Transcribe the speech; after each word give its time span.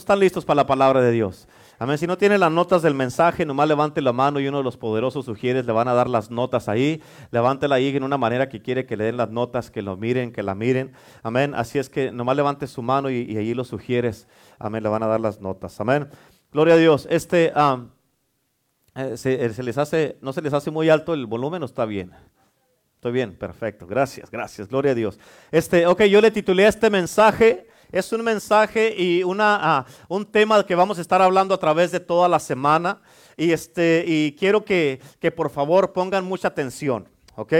están 0.00 0.18
listos 0.18 0.44
para 0.44 0.56
la 0.56 0.66
palabra 0.66 1.00
de 1.00 1.12
Dios? 1.12 1.46
Amén. 1.78 1.98
Si 1.98 2.06
no 2.06 2.18
tiene 2.18 2.36
las 2.36 2.50
notas 2.50 2.82
del 2.82 2.94
mensaje, 2.94 3.46
nomás 3.46 3.68
levante 3.68 4.00
la 4.00 4.12
mano 4.12 4.40
y 4.40 4.48
uno 4.48 4.58
de 4.58 4.64
los 4.64 4.76
poderosos 4.76 5.24
sugieres 5.24 5.66
le 5.66 5.72
van 5.72 5.86
a 5.86 5.94
dar 5.94 6.08
las 6.08 6.32
notas 6.32 6.68
ahí. 6.68 7.00
Levántela 7.30 7.76
ahí 7.76 7.94
en 7.96 8.02
una 8.02 8.18
manera 8.18 8.48
que 8.48 8.60
quiere 8.60 8.86
que 8.86 8.96
le 8.96 9.04
den 9.04 9.16
las 9.16 9.30
notas, 9.30 9.70
que 9.70 9.82
lo 9.82 9.96
miren, 9.96 10.32
que 10.32 10.42
la 10.42 10.56
miren. 10.56 10.92
Amén. 11.22 11.54
Así 11.54 11.78
es 11.78 11.88
que 11.88 12.10
nomás 12.10 12.36
levante 12.36 12.66
su 12.66 12.82
mano 12.82 13.08
y, 13.08 13.22
y 13.22 13.36
allí 13.36 13.54
los 13.54 13.68
sugieres. 13.68 14.26
Amén. 14.58 14.82
Le 14.82 14.88
van 14.88 15.04
a 15.04 15.06
dar 15.06 15.20
las 15.20 15.40
notas. 15.40 15.80
Amén. 15.80 16.08
Gloria 16.52 16.74
a 16.74 16.76
Dios. 16.76 17.06
Este, 17.08 17.52
eh, 18.96 19.16
se, 19.16 19.44
eh, 19.44 19.50
se, 19.50 19.62
les 19.62 19.78
hace, 19.78 20.18
no 20.20 20.32
se 20.32 20.42
les 20.42 20.52
hace 20.52 20.72
muy 20.72 20.88
alto 20.88 21.14
el 21.14 21.26
volumen 21.26 21.62
o 21.62 21.66
está 21.66 21.84
bien. 21.84 22.10
Estoy 22.96 23.12
bien, 23.12 23.36
perfecto. 23.36 23.86
Gracias, 23.86 24.30
gracias. 24.30 24.66
Gloria 24.66 24.90
a 24.90 24.94
Dios. 24.96 25.20
Este, 25.52 25.86
ok, 25.86 26.02
yo 26.04 26.20
le 26.20 26.32
titulé 26.32 26.66
este 26.66 26.90
mensaje 26.90 27.68
es 27.94 28.12
un 28.12 28.22
mensaje 28.22 28.92
y 28.96 29.22
una, 29.22 29.86
uh, 30.08 30.14
un 30.14 30.26
tema 30.26 30.66
que 30.66 30.74
vamos 30.74 30.98
a 30.98 31.00
estar 31.00 31.22
hablando 31.22 31.54
a 31.54 31.58
través 31.58 31.92
de 31.92 32.00
toda 32.00 32.28
la 32.28 32.40
semana. 32.40 33.00
Y, 33.36 33.52
este, 33.52 34.04
y 34.06 34.32
quiero 34.32 34.64
que, 34.64 35.00
que 35.20 35.30
por 35.30 35.48
favor 35.48 35.92
pongan 35.92 36.24
mucha 36.24 36.48
atención. 36.48 37.08
¿ok? 37.36 37.52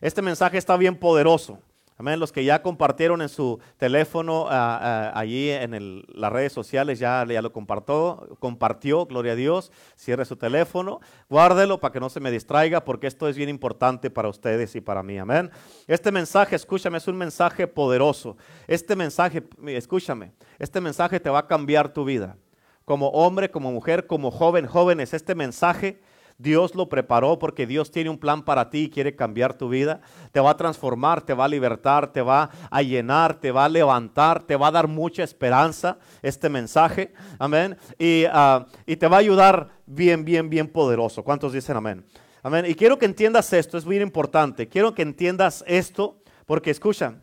Este 0.00 0.22
mensaje 0.22 0.58
está 0.58 0.76
bien 0.76 0.96
poderoso. 0.96 1.58
Amén. 1.98 2.20
Los 2.20 2.30
que 2.30 2.44
ya 2.44 2.60
compartieron 2.60 3.22
en 3.22 3.30
su 3.30 3.58
teléfono 3.78 4.42
uh, 4.42 4.48
uh, 4.48 5.10
allí 5.14 5.48
en 5.50 6.04
las 6.08 6.30
redes 6.30 6.52
sociales 6.52 6.98
ya, 6.98 7.24
ya 7.26 7.40
lo 7.40 7.52
compartió, 7.52 8.36
compartió, 8.38 9.06
gloria 9.06 9.32
a 9.32 9.34
Dios. 9.34 9.72
Cierre 9.96 10.26
su 10.26 10.36
teléfono, 10.36 11.00
guárdelo 11.30 11.80
para 11.80 11.92
que 11.92 12.00
no 12.00 12.10
se 12.10 12.20
me 12.20 12.30
distraiga, 12.30 12.84
porque 12.84 13.06
esto 13.06 13.28
es 13.28 13.36
bien 13.38 13.48
importante 13.48 14.10
para 14.10 14.28
ustedes 14.28 14.76
y 14.76 14.82
para 14.82 15.02
mí. 15.02 15.16
Amén. 15.16 15.50
Este 15.86 16.12
mensaje, 16.12 16.54
escúchame, 16.54 16.98
es 16.98 17.08
un 17.08 17.16
mensaje 17.16 17.66
poderoso. 17.66 18.36
Este 18.66 18.94
mensaje, 18.94 19.42
escúchame, 19.66 20.32
este 20.58 20.82
mensaje 20.82 21.18
te 21.18 21.30
va 21.30 21.38
a 21.38 21.46
cambiar 21.46 21.94
tu 21.94 22.04
vida. 22.04 22.36
Como 22.84 23.08
hombre, 23.08 23.50
como 23.50 23.72
mujer, 23.72 24.06
como 24.06 24.30
joven, 24.30 24.66
jóvenes, 24.66 25.14
este 25.14 25.34
mensaje 25.34 25.98
Dios 26.38 26.74
lo 26.74 26.88
preparó 26.88 27.38
porque 27.38 27.66
Dios 27.66 27.90
tiene 27.90 28.10
un 28.10 28.18
plan 28.18 28.42
para 28.42 28.68
ti 28.68 28.84
y 28.84 28.90
quiere 28.90 29.16
cambiar 29.16 29.54
tu 29.56 29.70
vida. 29.70 30.00
Te 30.32 30.40
va 30.40 30.50
a 30.50 30.56
transformar, 30.56 31.22
te 31.22 31.32
va 31.32 31.46
a 31.46 31.48
libertar, 31.48 32.12
te 32.12 32.20
va 32.20 32.50
a 32.70 32.82
llenar, 32.82 33.40
te 33.40 33.50
va 33.50 33.64
a 33.64 33.68
levantar, 33.68 34.42
te 34.42 34.56
va 34.56 34.68
a 34.68 34.70
dar 34.70 34.86
mucha 34.86 35.22
esperanza 35.22 35.98
este 36.22 36.50
mensaje. 36.50 37.14
Amén. 37.38 37.76
Y, 37.98 38.26
uh, 38.26 38.66
y 38.84 38.96
te 38.96 39.08
va 39.08 39.16
a 39.16 39.20
ayudar 39.20 39.70
bien, 39.86 40.24
bien, 40.24 40.50
bien 40.50 40.68
poderoso. 40.68 41.24
¿Cuántos 41.24 41.54
dicen 41.54 41.76
amén? 41.76 42.04
Amén. 42.42 42.66
Y 42.68 42.74
quiero 42.74 42.98
que 42.98 43.06
entiendas 43.06 43.52
esto, 43.54 43.78
es 43.78 43.86
muy 43.86 43.98
importante. 43.98 44.68
Quiero 44.68 44.94
que 44.94 45.02
entiendas 45.02 45.64
esto 45.66 46.20
porque 46.44 46.70
escucha, 46.70 47.14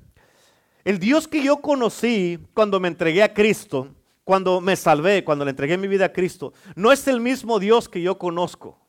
el 0.84 0.98
Dios 1.00 1.28
que 1.28 1.44
yo 1.44 1.62
conocí 1.62 2.40
cuando 2.54 2.80
me 2.80 2.88
entregué 2.88 3.22
a 3.22 3.34
Cristo, 3.34 3.90
cuando 4.24 4.60
me 4.60 4.76
salvé, 4.76 5.24
cuando 5.24 5.46
le 5.46 5.52
entregué 5.52 5.78
mi 5.78 5.88
vida 5.88 6.06
a 6.06 6.14
Cristo, 6.14 6.54
no 6.76 6.92
es 6.92 7.08
el 7.08 7.22
mismo 7.22 7.60
Dios 7.60 7.88
que 7.88 8.02
yo 8.02 8.18
conozco 8.18 8.83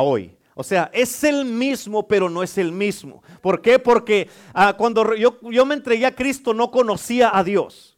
hoy. 0.00 0.36
O 0.54 0.64
sea, 0.64 0.90
es 0.92 1.22
el 1.22 1.44
mismo, 1.44 2.08
pero 2.08 2.28
no 2.28 2.42
es 2.42 2.58
el 2.58 2.72
mismo. 2.72 3.22
¿Por 3.40 3.62
qué? 3.62 3.78
Porque 3.78 4.28
ah, 4.52 4.74
cuando 4.76 5.14
yo, 5.14 5.38
yo 5.50 5.64
me 5.64 5.74
entregué 5.74 6.04
a 6.06 6.14
Cristo 6.14 6.52
no 6.52 6.70
conocía 6.70 7.30
a 7.36 7.44
Dios. 7.44 7.96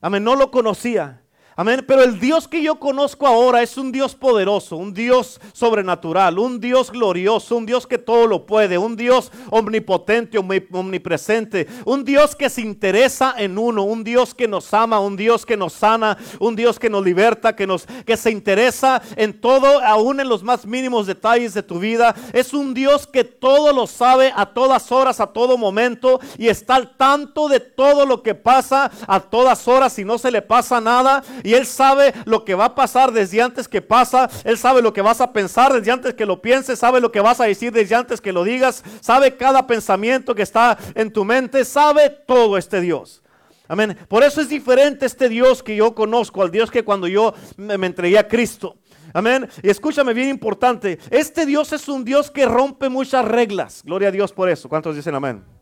Amén, 0.00 0.22
no 0.22 0.36
lo 0.36 0.50
conocía. 0.50 1.22
Amén. 1.60 1.84
Pero 1.86 2.02
el 2.02 2.18
Dios 2.18 2.48
que 2.48 2.62
yo 2.62 2.76
conozco 2.76 3.26
ahora 3.26 3.60
es 3.60 3.76
un 3.76 3.92
Dios 3.92 4.14
poderoso, 4.14 4.78
un 4.78 4.94
Dios 4.94 5.38
sobrenatural, 5.52 6.38
un 6.38 6.58
Dios 6.58 6.90
glorioso, 6.90 7.54
un 7.54 7.66
Dios 7.66 7.86
que 7.86 7.98
todo 7.98 8.26
lo 8.26 8.46
puede, 8.46 8.78
un 8.78 8.96
Dios 8.96 9.30
omnipotente, 9.50 10.38
omnipresente, 10.38 11.66
un 11.84 12.02
Dios 12.02 12.34
que 12.34 12.48
se 12.48 12.62
interesa 12.62 13.34
en 13.36 13.58
uno, 13.58 13.82
un 13.82 14.04
Dios 14.04 14.34
que 14.34 14.48
nos 14.48 14.72
ama, 14.72 15.00
un 15.00 15.18
Dios 15.18 15.44
que 15.44 15.58
nos 15.58 15.74
sana, 15.74 16.16
un 16.38 16.56
Dios 16.56 16.78
que 16.78 16.88
nos 16.88 17.04
liberta, 17.04 17.54
que 17.54 17.66
nos 17.66 17.84
que 18.06 18.16
se 18.16 18.30
interesa 18.30 19.02
en 19.16 19.38
todo, 19.38 19.84
aún 19.84 20.18
en 20.18 20.30
los 20.30 20.42
más 20.42 20.64
mínimos 20.64 21.06
detalles 21.06 21.52
de 21.52 21.62
tu 21.62 21.78
vida. 21.78 22.14
Es 22.32 22.54
un 22.54 22.72
Dios 22.72 23.06
que 23.06 23.24
todo 23.24 23.74
lo 23.74 23.86
sabe 23.86 24.32
a 24.34 24.46
todas 24.46 24.90
horas, 24.90 25.20
a 25.20 25.26
todo 25.26 25.58
momento 25.58 26.20
y 26.38 26.48
está 26.48 26.76
al 26.76 26.96
tanto 26.96 27.48
de 27.48 27.60
todo 27.60 28.06
lo 28.06 28.22
que 28.22 28.34
pasa 28.34 28.90
a 29.06 29.20
todas 29.20 29.68
horas 29.68 29.98
y 29.98 30.06
no 30.06 30.16
se 30.16 30.30
le 30.30 30.40
pasa 30.40 30.80
nada. 30.80 31.22
Él 31.54 31.66
sabe 31.66 32.12
lo 32.24 32.44
que 32.44 32.54
va 32.54 32.66
a 32.66 32.74
pasar 32.74 33.12
desde 33.12 33.42
antes 33.42 33.68
que 33.68 33.82
pasa. 33.82 34.28
Él 34.44 34.58
sabe 34.58 34.82
lo 34.82 34.92
que 34.92 35.02
vas 35.02 35.20
a 35.20 35.32
pensar 35.32 35.72
desde 35.72 35.90
antes 35.90 36.14
que 36.14 36.26
lo 36.26 36.40
pienses. 36.40 36.78
Sabe 36.78 37.00
lo 37.00 37.12
que 37.12 37.20
vas 37.20 37.40
a 37.40 37.44
decir 37.44 37.72
desde 37.72 37.94
antes 37.94 38.20
que 38.20 38.32
lo 38.32 38.44
digas. 38.44 38.82
Sabe 39.00 39.36
cada 39.36 39.66
pensamiento 39.66 40.34
que 40.34 40.42
está 40.42 40.78
en 40.94 41.12
tu 41.12 41.24
mente. 41.24 41.64
Sabe 41.64 42.10
todo 42.10 42.56
este 42.56 42.80
Dios. 42.80 43.22
Amén. 43.68 43.96
Por 44.08 44.24
eso 44.24 44.40
es 44.40 44.48
diferente 44.48 45.06
este 45.06 45.28
Dios 45.28 45.62
que 45.62 45.76
yo 45.76 45.94
conozco 45.94 46.42
al 46.42 46.50
Dios 46.50 46.70
que 46.70 46.82
cuando 46.82 47.06
yo 47.06 47.34
me 47.56 47.86
entregué 47.86 48.18
a 48.18 48.26
Cristo. 48.26 48.76
Amén. 49.12 49.48
Y 49.62 49.70
escúchame 49.70 50.12
bien 50.12 50.28
importante. 50.28 50.98
Este 51.10 51.46
Dios 51.46 51.72
es 51.72 51.88
un 51.88 52.04
Dios 52.04 52.30
que 52.30 52.46
rompe 52.46 52.88
muchas 52.88 53.24
reglas. 53.24 53.82
Gloria 53.84 54.08
a 54.08 54.12
Dios 54.12 54.32
por 54.32 54.48
eso. 54.48 54.68
¿Cuántos 54.68 54.96
dicen 54.96 55.14
amén? 55.14 55.59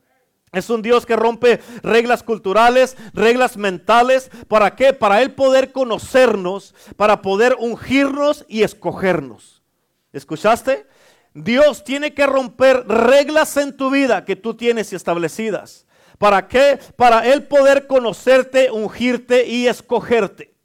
Es 0.52 0.70
un 0.70 0.82
Dios 0.82 1.04
que 1.04 1.16
rompe 1.16 1.60
reglas 1.82 2.22
culturales, 2.22 2.96
reglas 3.12 3.56
mentales. 3.56 4.30
¿Para 4.48 4.74
qué? 4.74 4.92
Para 4.92 5.22
Él 5.22 5.32
poder 5.32 5.72
conocernos, 5.72 6.74
para 6.96 7.22
poder 7.22 7.56
ungirnos 7.58 8.44
y 8.48 8.62
escogernos. 8.62 9.62
¿Escuchaste? 10.12 10.86
Dios 11.34 11.84
tiene 11.84 12.14
que 12.14 12.26
romper 12.26 12.86
reglas 12.88 13.56
en 13.56 13.76
tu 13.76 13.90
vida 13.90 14.24
que 14.24 14.36
tú 14.36 14.54
tienes 14.54 14.92
establecidas. 14.92 15.86
¿Para 16.18 16.48
qué? 16.48 16.78
Para 16.96 17.26
Él 17.26 17.44
poder 17.44 17.86
conocerte, 17.86 18.70
ungirte 18.70 19.46
y 19.46 19.68
escogerte. 19.68 20.57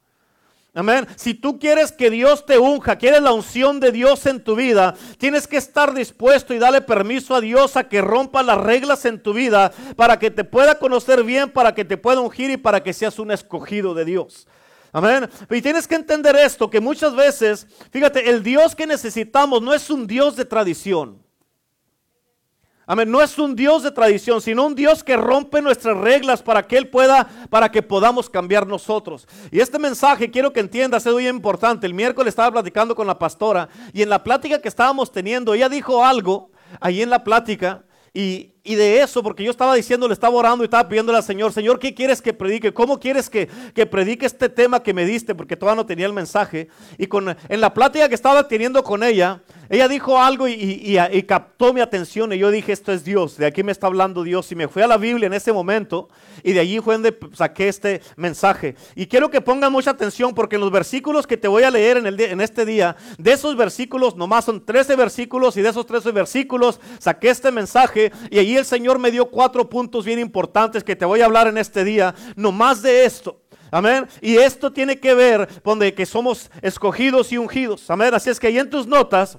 Amén. 0.75 1.05
Si 1.15 1.35
tú 1.35 1.59
quieres 1.59 1.91
que 1.91 2.09
Dios 2.09 2.47
te 2.47 2.57
unja, 2.57 2.95
quieres 2.95 3.21
la 3.21 3.31
unción 3.31 3.79
de 3.79 3.91
Dios 3.91 4.25
en 4.25 4.43
tu 4.43 4.55
vida, 4.55 4.95
tienes 5.19 5.45
que 5.45 5.57
estar 5.57 5.93
dispuesto 5.93 6.51
y 6.51 6.57
darle 6.57 6.81
permiso 6.81 7.35
a 7.35 7.41
Dios 7.41 7.77
a 7.77 7.87
que 7.87 8.01
rompa 8.01 8.41
las 8.41 8.57
reglas 8.57 9.05
en 9.05 9.21
tu 9.21 9.33
vida 9.33 9.71
para 9.95 10.17
que 10.17 10.31
te 10.31 10.43
pueda 10.43 10.79
conocer 10.79 11.23
bien, 11.23 11.51
para 11.51 11.75
que 11.75 11.85
te 11.85 11.97
pueda 11.97 12.21
ungir 12.21 12.49
y 12.49 12.57
para 12.57 12.81
que 12.81 12.91
seas 12.91 13.19
un 13.19 13.29
escogido 13.29 13.93
de 13.93 14.05
Dios. 14.05 14.47
Amén. 14.91 15.29
Y 15.49 15.61
tienes 15.61 15.87
que 15.87 15.95
entender 15.95 16.35
esto, 16.35 16.71
que 16.71 16.79
muchas 16.79 17.15
veces, 17.15 17.67
fíjate, 17.91 18.29
el 18.29 18.41
Dios 18.41 18.75
que 18.75 18.87
necesitamos 18.87 19.61
no 19.61 19.75
es 19.75 19.91
un 19.91 20.07
Dios 20.07 20.35
de 20.35 20.45
tradición. 20.45 21.23
Amén. 22.85 23.09
No 23.09 23.21
es 23.21 23.37
un 23.39 23.55
Dios 23.55 23.83
de 23.83 23.91
tradición, 23.91 24.41
sino 24.41 24.65
un 24.65 24.75
Dios 24.75 25.03
que 25.03 25.15
rompe 25.15 25.61
nuestras 25.61 25.97
reglas 25.97 26.41
para 26.41 26.67
que 26.67 26.77
Él 26.77 26.89
pueda, 26.89 27.29
para 27.49 27.71
que 27.71 27.81
podamos 27.81 28.29
cambiar 28.29 28.67
nosotros. 28.67 29.27
Y 29.51 29.59
este 29.59 29.79
mensaje 29.79 30.29
quiero 30.29 30.51
que 30.51 30.59
entiendas, 30.59 31.05
es 31.05 31.13
muy 31.13 31.27
importante. 31.27 31.87
El 31.87 31.93
miércoles 31.93 32.31
estaba 32.31 32.51
platicando 32.51 32.95
con 32.95 33.07
la 33.07 33.17
pastora 33.17 33.69
y 33.93 34.01
en 34.01 34.09
la 34.09 34.23
plática 34.23 34.59
que 34.61 34.67
estábamos 34.67 35.11
teniendo, 35.11 35.53
ella 35.53 35.69
dijo 35.69 36.03
algo 36.03 36.51
ahí 36.81 37.01
en 37.01 37.09
la 37.09 37.23
plática 37.23 37.83
y, 38.13 38.52
y 38.65 38.75
de 38.75 39.01
eso, 39.01 39.21
porque 39.21 39.43
yo 39.43 39.51
estaba 39.51 39.75
diciendo, 39.75 40.07
le 40.07 40.13
estaba 40.13 40.33
orando 40.37 40.63
y 40.63 40.67
estaba 40.67 40.87
pidiéndole 40.87 41.17
al 41.17 41.23
Señor, 41.23 41.51
Señor, 41.51 41.79
¿qué 41.79 41.93
quieres 41.93 42.21
que 42.21 42.31
predique? 42.31 42.73
¿Cómo 42.73 42.97
quieres 42.97 43.29
que, 43.29 43.49
que 43.73 43.85
predique 43.85 44.25
este 44.25 44.47
tema 44.47 44.81
que 44.81 44.93
me 44.93 45.05
diste? 45.05 45.35
Porque 45.35 45.57
todavía 45.57 45.81
no 45.81 45.85
tenía 45.85 46.05
el 46.05 46.13
mensaje. 46.13 46.69
Y 46.97 47.07
con, 47.07 47.35
en 47.49 47.61
la 47.61 47.73
plática 47.73 48.07
que 48.07 48.15
estaba 48.15 48.47
teniendo 48.47 48.81
con 48.81 49.03
ella, 49.03 49.41
ella 49.69 49.89
dijo 49.89 50.17
algo 50.17 50.47
y, 50.47 50.53
y, 50.53 51.23
captó 51.23 51.73
mi 51.73 51.81
atención 51.81 52.31
y 52.31 52.37
yo 52.37 52.51
dije, 52.51 52.71
esto 52.71 52.93
es 52.93 53.03
Dios, 53.03 53.37
de 53.37 53.47
aquí 53.47 53.63
me 53.63 53.71
está 53.71 53.87
hablando 53.87 54.23
Dios. 54.23 54.49
Y 54.51 54.55
me 54.55 54.69
fui 54.69 54.81
a 54.81 54.87
la 54.87 54.97
Biblia 54.97 55.27
en 55.27 55.33
ese 55.33 55.51
momento 55.51 56.07
y 56.41 56.53
de 56.53 56.61
allí 56.61 56.79
fue 56.79 56.95
donde 56.95 57.17
saqué 57.33 57.67
este 57.67 58.01
mensaje. 58.15 58.75
Y 58.95 59.07
quiero 59.07 59.29
que 59.29 59.41
pongan 59.41 59.73
mucha 59.73 59.91
atención 59.91 60.33
porque 60.33 60.55
en 60.55 60.61
los 60.61 60.71
versículos 60.71 61.27
que 61.27 61.35
te 61.35 61.49
voy 61.49 61.63
a 61.63 61.71
leer 61.71 61.97
en, 61.97 62.05
el, 62.05 62.19
en 62.19 62.39
este 62.39 62.65
día, 62.65 62.95
de 63.17 63.33
esos 63.33 63.57
versículos, 63.57 64.15
nomás 64.15 64.45
son 64.45 64.63
13 64.63 64.95
versículos 64.95 65.57
y 65.57 65.61
de 65.61 65.69
esos 65.69 65.85
13 65.85 66.11
versículos 66.11 66.79
saqué 66.99 67.29
este 67.29 67.51
mensaje 67.51 68.11
y 68.29 68.39
allí 68.39 68.52
el 68.57 68.65
Señor 68.65 68.99
me 68.99 69.11
dio 69.11 69.25
cuatro 69.25 69.69
puntos 69.69 70.05
bien 70.05 70.19
importantes 70.19 70.83
que 70.83 70.95
te 70.95 71.05
voy 71.05 71.21
a 71.21 71.25
hablar 71.25 71.47
en 71.47 71.57
este 71.57 71.83
día, 71.83 72.13
nomás 72.35 72.81
de 72.81 73.05
esto. 73.05 73.41
Amén. 73.71 74.07
Y 74.21 74.35
esto 74.37 74.71
tiene 74.71 74.99
que 74.99 75.13
ver 75.13 75.47
con 75.63 75.79
de 75.79 75.93
que 75.93 76.05
somos 76.05 76.51
escogidos 76.61 77.31
y 77.31 77.37
ungidos. 77.37 77.89
Amén. 77.89 78.13
Así 78.13 78.29
es 78.29 78.39
que 78.39 78.47
ahí 78.47 78.59
en 78.59 78.69
tus 78.69 78.85
notas 78.85 79.37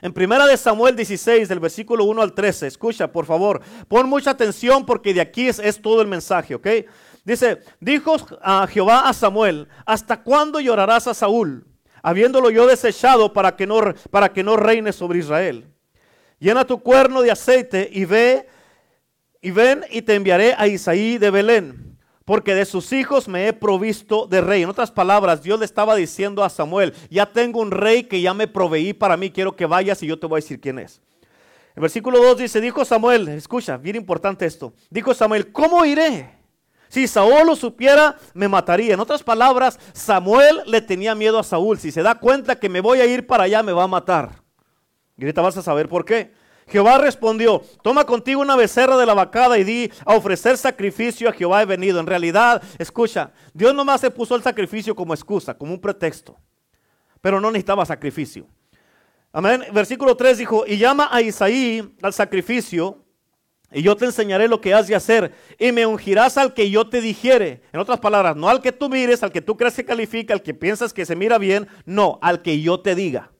en 0.00 0.12
primera 0.12 0.46
de 0.46 0.56
Samuel 0.56 0.94
16, 0.94 1.48
del 1.48 1.58
versículo 1.58 2.04
1 2.04 2.22
al 2.22 2.32
13, 2.32 2.68
escucha, 2.68 3.10
por 3.10 3.26
favor, 3.26 3.60
pon 3.88 4.08
mucha 4.08 4.30
atención 4.30 4.86
porque 4.86 5.12
de 5.12 5.20
aquí 5.20 5.48
es, 5.48 5.58
es 5.58 5.82
todo 5.82 6.00
el 6.00 6.06
mensaje, 6.06 6.54
¿ok? 6.54 6.66
Dice, 7.24 7.60
dijo 7.80 8.16
a 8.40 8.66
Jehová 8.68 9.08
a 9.08 9.12
Samuel, 9.12 9.68
¿hasta 9.84 10.22
cuándo 10.22 10.60
llorarás 10.60 11.08
a 11.08 11.14
Saúl, 11.14 11.66
habiéndolo 12.02 12.50
yo 12.50 12.66
desechado 12.66 13.32
para 13.32 13.56
que 13.56 13.66
no, 13.66 13.80
para 14.10 14.32
que 14.32 14.44
no 14.44 14.56
reine 14.56 14.92
sobre 14.92 15.18
Israel? 15.18 15.66
Llena 16.38 16.64
tu 16.64 16.80
cuerno 16.80 17.22
de 17.22 17.30
aceite 17.30 17.88
y 17.92 18.04
ve, 18.04 18.46
y 19.40 19.50
ven 19.50 19.84
y 19.90 20.02
te 20.02 20.14
enviaré 20.14 20.54
a 20.56 20.66
Isaí 20.66 21.18
de 21.18 21.30
Belén 21.30 21.88
porque 22.28 22.54
de 22.54 22.66
sus 22.66 22.92
hijos 22.92 23.26
me 23.26 23.48
he 23.48 23.54
provisto 23.54 24.26
de 24.26 24.42
rey. 24.42 24.62
En 24.62 24.68
otras 24.68 24.90
palabras, 24.90 25.42
Dios 25.42 25.58
le 25.58 25.64
estaba 25.64 25.96
diciendo 25.96 26.44
a 26.44 26.50
Samuel, 26.50 26.92
ya 27.08 27.24
tengo 27.24 27.58
un 27.58 27.70
rey 27.70 28.02
que 28.02 28.20
ya 28.20 28.34
me 28.34 28.46
proveí 28.46 28.92
para 28.92 29.16
mí, 29.16 29.30
quiero 29.30 29.56
que 29.56 29.64
vayas 29.64 30.02
y 30.02 30.08
yo 30.08 30.18
te 30.18 30.26
voy 30.26 30.36
a 30.36 30.42
decir 30.42 30.60
quién 30.60 30.78
es. 30.78 31.00
El 31.74 31.80
versículo 31.80 32.22
2 32.22 32.36
dice, 32.36 32.60
dijo 32.60 32.84
Samuel, 32.84 33.28
escucha, 33.28 33.78
bien 33.78 33.96
importante 33.96 34.44
esto, 34.44 34.74
dijo 34.90 35.14
Samuel, 35.14 35.50
¿cómo 35.52 35.86
iré? 35.86 36.28
Si 36.90 37.08
Saúl 37.08 37.46
lo 37.46 37.56
supiera, 37.56 38.18
me 38.34 38.46
mataría. 38.46 38.92
En 38.92 39.00
otras 39.00 39.22
palabras, 39.22 39.80
Samuel 39.94 40.60
le 40.66 40.82
tenía 40.82 41.14
miedo 41.14 41.38
a 41.38 41.42
Saúl. 41.42 41.78
Si 41.78 41.90
se 41.90 42.02
da 42.02 42.16
cuenta 42.16 42.60
que 42.60 42.68
me 42.68 42.82
voy 42.82 43.00
a 43.00 43.06
ir 43.06 43.26
para 43.26 43.44
allá, 43.44 43.62
me 43.62 43.72
va 43.72 43.84
a 43.84 43.88
matar. 43.88 44.42
Y 45.18 45.24
ahorita 45.24 45.42
vas 45.42 45.56
a 45.56 45.62
saber 45.62 45.88
por 45.88 46.04
qué. 46.04 46.32
Jehová 46.68 46.98
respondió, 46.98 47.62
toma 47.82 48.04
contigo 48.04 48.40
una 48.40 48.54
becerra 48.54 48.96
de 48.96 49.06
la 49.06 49.14
vacada 49.14 49.58
y 49.58 49.64
di 49.64 49.90
a 50.04 50.14
ofrecer 50.14 50.56
sacrificio 50.56 51.28
a 51.28 51.32
Jehová 51.32 51.62
he 51.62 51.66
venido. 51.66 51.98
En 51.98 52.06
realidad, 52.06 52.62
escucha, 52.78 53.32
Dios 53.54 53.74
nomás 53.74 54.00
se 54.00 54.10
puso 54.10 54.36
el 54.36 54.42
sacrificio 54.42 54.94
como 54.94 55.14
excusa, 55.14 55.56
como 55.56 55.72
un 55.72 55.80
pretexto. 55.80 56.36
Pero 57.20 57.40
no 57.40 57.50
necesitaba 57.50 57.84
sacrificio. 57.86 58.46
Amén. 59.32 59.64
Versículo 59.72 60.16
3 60.16 60.38
dijo, 60.38 60.64
y 60.66 60.76
llama 60.76 61.08
a 61.10 61.20
Isaí 61.20 61.94
al 62.02 62.12
sacrificio 62.12 63.04
y 63.70 63.82
yo 63.82 63.96
te 63.96 64.06
enseñaré 64.06 64.48
lo 64.48 64.60
que 64.60 64.72
has 64.72 64.88
de 64.88 64.94
hacer 64.94 65.34
y 65.58 65.72
me 65.72 65.84
ungirás 65.86 66.38
al 66.38 66.54
que 66.54 66.70
yo 66.70 66.88
te 66.88 67.00
dijere. 67.00 67.62
En 67.72 67.80
otras 67.80 67.98
palabras, 67.98 68.36
no 68.36 68.48
al 68.48 68.60
que 68.62 68.72
tú 68.72 68.88
mires, 68.88 69.22
al 69.22 69.32
que 69.32 69.42
tú 69.42 69.56
crees 69.56 69.74
que 69.74 69.84
califica, 69.84 70.34
al 70.34 70.42
que 70.42 70.54
piensas 70.54 70.92
que 70.92 71.06
se 71.06 71.16
mira 71.16 71.38
bien, 71.38 71.66
no, 71.84 72.18
al 72.22 72.42
que 72.42 72.60
yo 72.60 72.80
te 72.80 72.94
diga. 72.94 73.30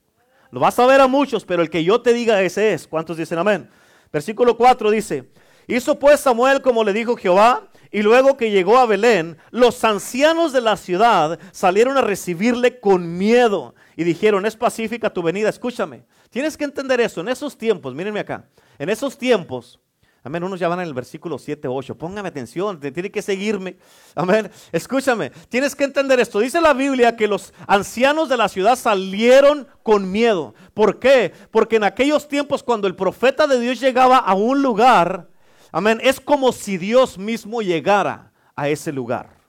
Lo 0.51 0.59
vas 0.59 0.79
a 0.79 0.85
ver 0.85 1.01
a 1.01 1.07
muchos, 1.07 1.45
pero 1.45 1.61
el 1.61 1.69
que 1.69 1.83
yo 1.83 2.01
te 2.01 2.13
diga 2.13 2.41
ese 2.41 2.73
es. 2.73 2.87
¿Cuántos 2.87 3.17
dicen 3.17 3.37
amén? 3.37 3.69
Versículo 4.11 4.57
4 4.57 4.89
dice, 4.89 5.29
hizo 5.67 5.99
pues 5.99 6.19
Samuel 6.19 6.61
como 6.61 6.83
le 6.83 6.93
dijo 6.93 7.15
Jehová, 7.15 7.69
y 7.91 8.01
luego 8.01 8.37
que 8.37 8.51
llegó 8.51 8.77
a 8.77 8.85
Belén, 8.85 9.37
los 9.51 9.83
ancianos 9.83 10.53
de 10.53 10.61
la 10.61 10.77
ciudad 10.77 11.39
salieron 11.51 11.97
a 11.97 12.01
recibirle 12.01 12.79
con 12.79 13.17
miedo 13.17 13.73
y 13.95 14.03
dijeron, 14.03 14.45
es 14.45 14.55
pacífica 14.55 15.11
tu 15.11 15.23
venida, 15.23 15.49
escúchame. 15.49 16.05
Tienes 16.29 16.55
que 16.55 16.65
entender 16.65 17.01
eso, 17.01 17.21
en 17.21 17.29
esos 17.29 17.57
tiempos, 17.57 17.95
mírenme 17.95 18.19
acá, 18.19 18.47
en 18.77 18.89
esos 18.89 19.17
tiempos, 19.17 19.79
Amén. 20.23 20.43
Unos 20.43 20.59
ya 20.59 20.67
van 20.67 20.79
en 20.81 20.87
el 20.87 20.93
versículo 20.93 21.39
7, 21.39 21.67
8. 21.67 21.97
Póngame 21.97 22.27
atención, 22.27 22.79
tiene 22.79 23.09
que 23.09 23.21
seguirme. 23.21 23.77
Amén. 24.15 24.51
Escúchame, 24.71 25.29
tienes 25.47 25.75
que 25.75 25.85
entender 25.85 26.19
esto. 26.19 26.39
Dice 26.39 26.59
la 26.59 26.73
Biblia 26.73 27.15
que 27.15 27.27
los 27.27 27.53
ancianos 27.67 28.27
de 28.27 28.37
la 28.37 28.49
ciudad 28.49 28.75
salieron 28.75 29.67
con 29.81 30.11
miedo. 30.11 30.53
¿Por 30.73 30.99
qué? 30.99 31.31
Porque 31.51 31.77
en 31.77 31.85
aquellos 31.85 32.27
tiempos 32.27 32.63
cuando 32.63 32.87
el 32.87 32.95
profeta 32.95 33.47
de 33.47 33.59
Dios 33.59 33.79
llegaba 33.79 34.17
a 34.17 34.33
un 34.33 34.61
lugar, 34.61 35.29
amén, 35.71 35.99
es 36.03 36.19
como 36.19 36.51
si 36.51 36.77
Dios 36.77 37.17
mismo 37.17 37.61
llegara 37.61 38.33
a 38.55 38.67
ese 38.67 38.91
lugar. 38.91 39.39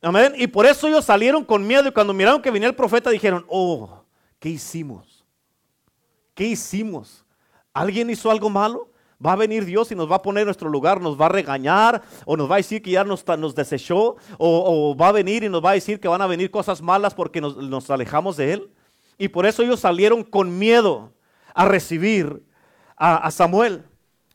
Amén. 0.00 0.34
Y 0.36 0.46
por 0.46 0.66
eso 0.66 0.86
ellos 0.86 1.04
salieron 1.04 1.44
con 1.44 1.66
miedo 1.66 1.88
y 1.88 1.92
cuando 1.92 2.12
miraron 2.12 2.40
que 2.40 2.50
venía 2.52 2.68
el 2.68 2.74
profeta 2.74 3.10
dijeron, 3.10 3.44
oh, 3.48 4.04
¿qué 4.38 4.48
hicimos? 4.48 5.24
¿Qué 6.34 6.44
hicimos? 6.44 7.24
¿Alguien 7.72 8.10
hizo 8.10 8.30
algo 8.30 8.48
malo? 8.48 8.91
Va 9.24 9.32
a 9.32 9.36
venir 9.36 9.64
Dios 9.64 9.92
y 9.92 9.94
nos 9.94 10.10
va 10.10 10.16
a 10.16 10.22
poner 10.22 10.42
en 10.42 10.46
nuestro 10.46 10.68
lugar, 10.68 11.00
nos 11.00 11.20
va 11.20 11.26
a 11.26 11.28
regañar 11.28 12.02
o 12.24 12.36
nos 12.36 12.50
va 12.50 12.56
a 12.56 12.58
decir 12.58 12.82
que 12.82 12.90
ya 12.90 13.04
nos, 13.04 13.24
nos 13.26 13.54
desechó 13.54 14.16
o, 14.38 14.96
va 14.96 15.08
a 15.08 15.12
venir 15.12 15.44
y 15.44 15.48
nos 15.48 15.64
va 15.64 15.70
a 15.70 15.74
decir 15.74 16.00
que 16.00 16.08
van 16.08 16.22
a 16.22 16.26
venir 16.26 16.50
cosas 16.50 16.82
malas 16.82 17.14
porque 17.14 17.40
nos, 17.40 17.90
alejamos 17.90 18.36
de 18.36 18.54
Él. 18.54 18.70
Y 19.18 19.28
por 19.28 19.46
eso 19.46 19.62
ellos 19.62 19.80
salieron 19.80 20.24
con 20.24 20.58
miedo 20.58 21.12
a 21.54 21.66
recibir 21.66 22.42
a, 22.96 23.30
Samuel. 23.30 23.84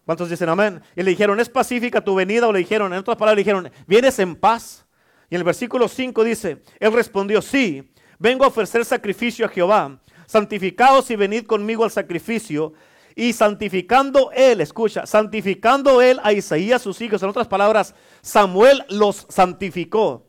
¿Cuántos 0.06 0.30
dicen 0.30 0.48
amén? 0.48 0.82
Y 0.96 1.04
le 1.04 1.12
dijeron, 1.12 1.40
¿es 1.40 1.50
pacífica 1.50 2.02
tu 2.02 2.16
venida? 2.16 2.48
O 2.48 2.54
le 2.54 2.60
dijeron, 2.60 2.94
en 2.94 3.00
otras 3.00 3.18
palabras, 3.18 3.36
le 3.36 3.42
dijeron, 3.42 3.70
¿vienes 3.88 4.20
en 4.20 4.36
paz? 4.36 4.86
Y 5.30 5.36
el 5.36 5.44
versículo 5.44 5.88
5 5.88 6.24
dice, 6.24 6.62
Él 6.80 6.94
respondió, 6.94 7.42
sí, 7.42 7.92
vengo 8.18 8.46
a 8.46 8.48
ofrecer 8.48 8.86
sacrificio 8.86 9.46
a 9.46 9.50
Jehová. 9.50 10.00
Santificaos 10.26 11.10
y 11.12 11.16
venid 11.16 11.46
conmigo 11.46 11.84
al 11.84 11.92
sacrificio. 11.92 12.74
Y 13.20 13.34
santificando 13.34 14.32
él, 14.32 14.62
escucha, 14.62 15.08
santificando 15.08 16.04
él 16.04 16.20
a 16.22 16.34
Isaías 16.34 16.84
sus 16.84 17.02
hijos. 17.02 17.24
En 17.24 17.30
otras 17.30 17.48
palabras, 17.48 17.96
Samuel 18.22 18.86
los 18.90 19.26
santificó. 19.28 20.28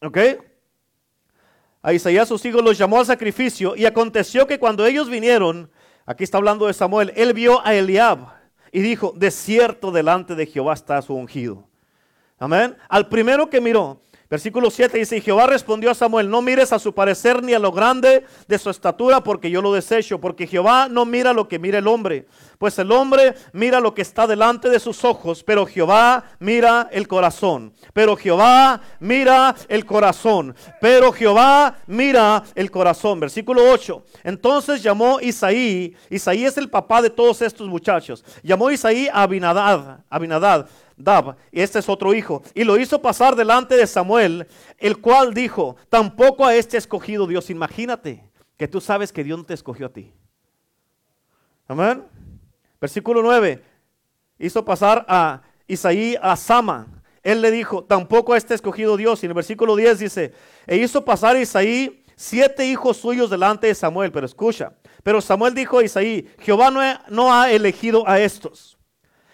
¿Ok? 0.00 0.18
A 1.82 1.92
Isaías 1.92 2.28
sus 2.28 2.44
hijos 2.44 2.62
los 2.62 2.78
llamó 2.78 3.00
al 3.00 3.06
sacrificio. 3.06 3.74
Y 3.74 3.86
aconteció 3.86 4.46
que 4.46 4.60
cuando 4.60 4.86
ellos 4.86 5.10
vinieron, 5.10 5.68
aquí 6.06 6.22
está 6.22 6.38
hablando 6.38 6.68
de 6.68 6.74
Samuel, 6.74 7.12
él 7.16 7.32
vio 7.32 7.60
a 7.66 7.74
Eliab 7.74 8.28
y 8.70 8.82
dijo, 8.82 9.12
de 9.16 9.32
cierto 9.32 9.90
delante 9.90 10.36
de 10.36 10.46
Jehová 10.46 10.74
está 10.74 11.02
su 11.02 11.14
ungido. 11.14 11.66
Amén. 12.38 12.76
Al 12.88 13.08
primero 13.08 13.50
que 13.50 13.60
miró, 13.60 14.00
Versículo 14.30 14.70
7 14.70 14.98
dice, 14.98 15.22
Jehová 15.22 15.46
respondió 15.46 15.90
a 15.90 15.94
Samuel, 15.94 16.28
no 16.28 16.42
mires 16.42 16.74
a 16.74 16.78
su 16.78 16.92
parecer 16.92 17.42
ni 17.42 17.54
a 17.54 17.58
lo 17.58 17.72
grande 17.72 18.26
de 18.46 18.58
su 18.58 18.68
estatura, 18.68 19.22
porque 19.22 19.50
yo 19.50 19.62
lo 19.62 19.72
desecho, 19.72 20.20
porque 20.20 20.46
Jehová 20.46 20.86
no 20.90 21.06
mira 21.06 21.32
lo 21.32 21.48
que 21.48 21.58
mira 21.58 21.78
el 21.78 21.86
hombre, 21.86 22.26
pues 22.58 22.78
el 22.78 22.92
hombre 22.92 23.34
mira 23.54 23.80
lo 23.80 23.94
que 23.94 24.02
está 24.02 24.26
delante 24.26 24.68
de 24.68 24.80
sus 24.80 25.02
ojos, 25.02 25.42
pero 25.42 25.64
Jehová 25.64 26.24
mira 26.40 26.90
el 26.92 27.08
corazón, 27.08 27.72
pero 27.94 28.16
Jehová 28.16 28.82
mira 29.00 29.54
el 29.66 29.86
corazón, 29.86 30.54
pero 30.78 31.10
Jehová 31.10 31.78
mira 31.86 32.44
el 32.54 32.70
corazón. 32.70 33.20
Versículo 33.20 33.62
8, 33.72 34.04
entonces 34.24 34.82
llamó 34.82 35.20
Isaí, 35.22 35.96
Isaí 36.10 36.44
es 36.44 36.58
el 36.58 36.68
papá 36.68 37.00
de 37.00 37.08
todos 37.08 37.40
estos 37.40 37.66
muchachos, 37.66 38.22
llamó 38.42 38.70
Isaí 38.70 39.08
a 39.10 39.22
Abinadad 39.22 40.68
Dab, 40.98 41.36
y 41.52 41.60
este 41.60 41.78
es 41.78 41.88
otro 41.88 42.12
hijo, 42.12 42.42
y 42.54 42.64
lo 42.64 42.78
hizo 42.78 43.00
pasar 43.00 43.36
delante 43.36 43.76
de 43.76 43.86
Samuel, 43.86 44.48
el 44.78 44.98
cual 44.98 45.32
dijo, 45.32 45.76
tampoco 45.88 46.44
a 46.44 46.54
este 46.54 46.76
escogido 46.76 47.26
Dios. 47.26 47.50
Imagínate 47.50 48.28
que 48.56 48.66
tú 48.66 48.80
sabes 48.80 49.12
que 49.12 49.22
Dios 49.22 49.38
no 49.38 49.44
te 49.44 49.54
escogió 49.54 49.86
a 49.86 49.92
ti. 49.92 50.12
Amén. 51.68 52.04
Versículo 52.80 53.22
9, 53.22 53.62
hizo 54.38 54.64
pasar 54.64 55.04
a 55.08 55.42
Isaí 55.66 56.16
a 56.20 56.34
Sama. 56.36 57.02
Él 57.22 57.42
le 57.42 57.50
dijo, 57.50 57.84
tampoco 57.84 58.32
a 58.32 58.36
este 58.36 58.54
escogido 58.54 58.96
Dios. 58.96 59.22
Y 59.22 59.26
en 59.26 59.30
el 59.30 59.34
versículo 59.34 59.76
10 59.76 59.98
dice, 59.98 60.32
e 60.66 60.76
hizo 60.78 61.04
pasar 61.04 61.36
a 61.36 61.40
Isaí 61.40 62.04
siete 62.16 62.66
hijos 62.66 62.96
suyos 62.96 63.28
delante 63.28 63.66
de 63.66 63.74
Samuel. 63.74 64.10
Pero 64.12 64.26
escucha, 64.26 64.72
pero 65.02 65.20
Samuel 65.20 65.54
dijo 65.54 65.78
a 65.78 65.84
Isaí, 65.84 66.28
Jehová 66.38 66.70
no 67.10 67.34
ha 67.34 67.50
elegido 67.50 68.08
a 68.08 68.18
estos 68.18 68.77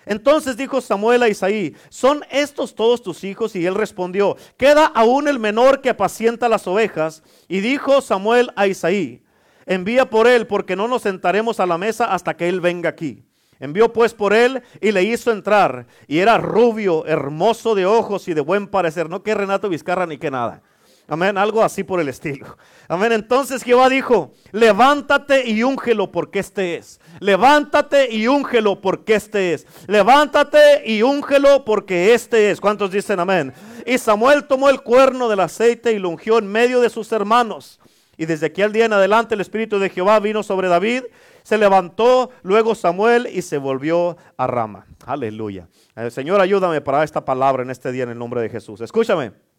entonces 0.06 0.56
dijo 0.56 0.80
Samuel 0.80 1.22
a 1.22 1.28
Isaí, 1.28 1.74
¿son 1.88 2.24
estos 2.30 2.74
todos 2.74 3.02
tus 3.02 3.24
hijos? 3.24 3.56
Y 3.56 3.64
él 3.66 3.74
respondió, 3.74 4.36
queda 4.56 4.86
aún 4.86 5.28
el 5.28 5.38
menor 5.38 5.80
que 5.80 5.90
apacienta 5.90 6.48
las 6.48 6.66
ovejas. 6.66 7.22
Y 7.48 7.60
dijo 7.60 8.00
Samuel 8.00 8.50
a 8.56 8.66
Isaí, 8.66 9.22
envía 9.66 10.10
por 10.10 10.26
él, 10.26 10.46
porque 10.46 10.76
no 10.76 10.88
nos 10.88 11.02
sentaremos 11.02 11.60
a 11.60 11.66
la 11.66 11.78
mesa 11.78 12.06
hasta 12.06 12.36
que 12.36 12.48
él 12.48 12.60
venga 12.60 12.90
aquí. 12.90 13.24
Envió 13.60 13.92
pues 13.92 14.12
por 14.12 14.34
él 14.34 14.62
y 14.80 14.92
le 14.92 15.04
hizo 15.04 15.30
entrar. 15.32 15.86
Y 16.06 16.18
era 16.18 16.38
rubio, 16.38 17.06
hermoso 17.06 17.74
de 17.74 17.86
ojos 17.86 18.28
y 18.28 18.34
de 18.34 18.40
buen 18.40 18.66
parecer. 18.66 19.08
No 19.08 19.22
que 19.22 19.34
Renato 19.34 19.68
Vizcarra 19.68 20.06
ni 20.06 20.18
que 20.18 20.30
nada. 20.30 20.62
Amén, 21.06 21.36
algo 21.36 21.62
así 21.62 21.84
por 21.84 22.00
el 22.00 22.08
estilo. 22.08 22.56
Amén, 22.88 23.12
entonces 23.12 23.62
Jehová 23.62 23.90
dijo, 23.90 24.32
levántate 24.52 25.46
y 25.46 25.62
úngelo 25.62 26.10
porque 26.10 26.38
este 26.38 26.76
es. 26.76 26.98
Levántate 27.20 28.10
y 28.10 28.26
úngelo 28.26 28.80
porque 28.80 29.14
este 29.14 29.52
es. 29.52 29.66
Levántate 29.86 30.82
y 30.86 31.02
úngelo 31.02 31.64
porque 31.64 32.14
este 32.14 32.50
es. 32.50 32.60
¿Cuántos 32.60 32.90
dicen 32.90 33.20
amén? 33.20 33.52
Y 33.84 33.98
Samuel 33.98 34.44
tomó 34.44 34.70
el 34.70 34.80
cuerno 34.80 35.28
del 35.28 35.40
aceite 35.40 35.92
y 35.92 35.98
lo 35.98 36.08
ungió 36.08 36.38
en 36.38 36.46
medio 36.46 36.80
de 36.80 36.88
sus 36.88 37.12
hermanos. 37.12 37.80
Y 38.16 38.24
desde 38.24 38.46
aquel 38.46 38.72
día 38.72 38.86
en 38.86 38.92
adelante 38.92 39.34
el 39.34 39.42
Espíritu 39.42 39.78
de 39.78 39.90
Jehová 39.90 40.20
vino 40.20 40.42
sobre 40.42 40.68
David. 40.68 41.02
Se 41.42 41.58
levantó 41.58 42.30
luego 42.42 42.74
Samuel 42.74 43.28
y 43.30 43.42
se 43.42 43.58
volvió 43.58 44.16
a 44.38 44.46
Rama. 44.46 44.86
Aleluya. 45.04 45.68
Eh, 45.96 46.10
Señor, 46.10 46.40
ayúdame 46.40 46.80
para 46.80 47.04
esta 47.04 47.24
palabra 47.24 47.62
en 47.62 47.70
este 47.70 47.92
día 47.92 48.04
en 48.04 48.10
el 48.10 48.18
nombre 48.18 48.40
de 48.40 48.48
Jesús. 48.48 48.80
Escúchame. 48.80 49.53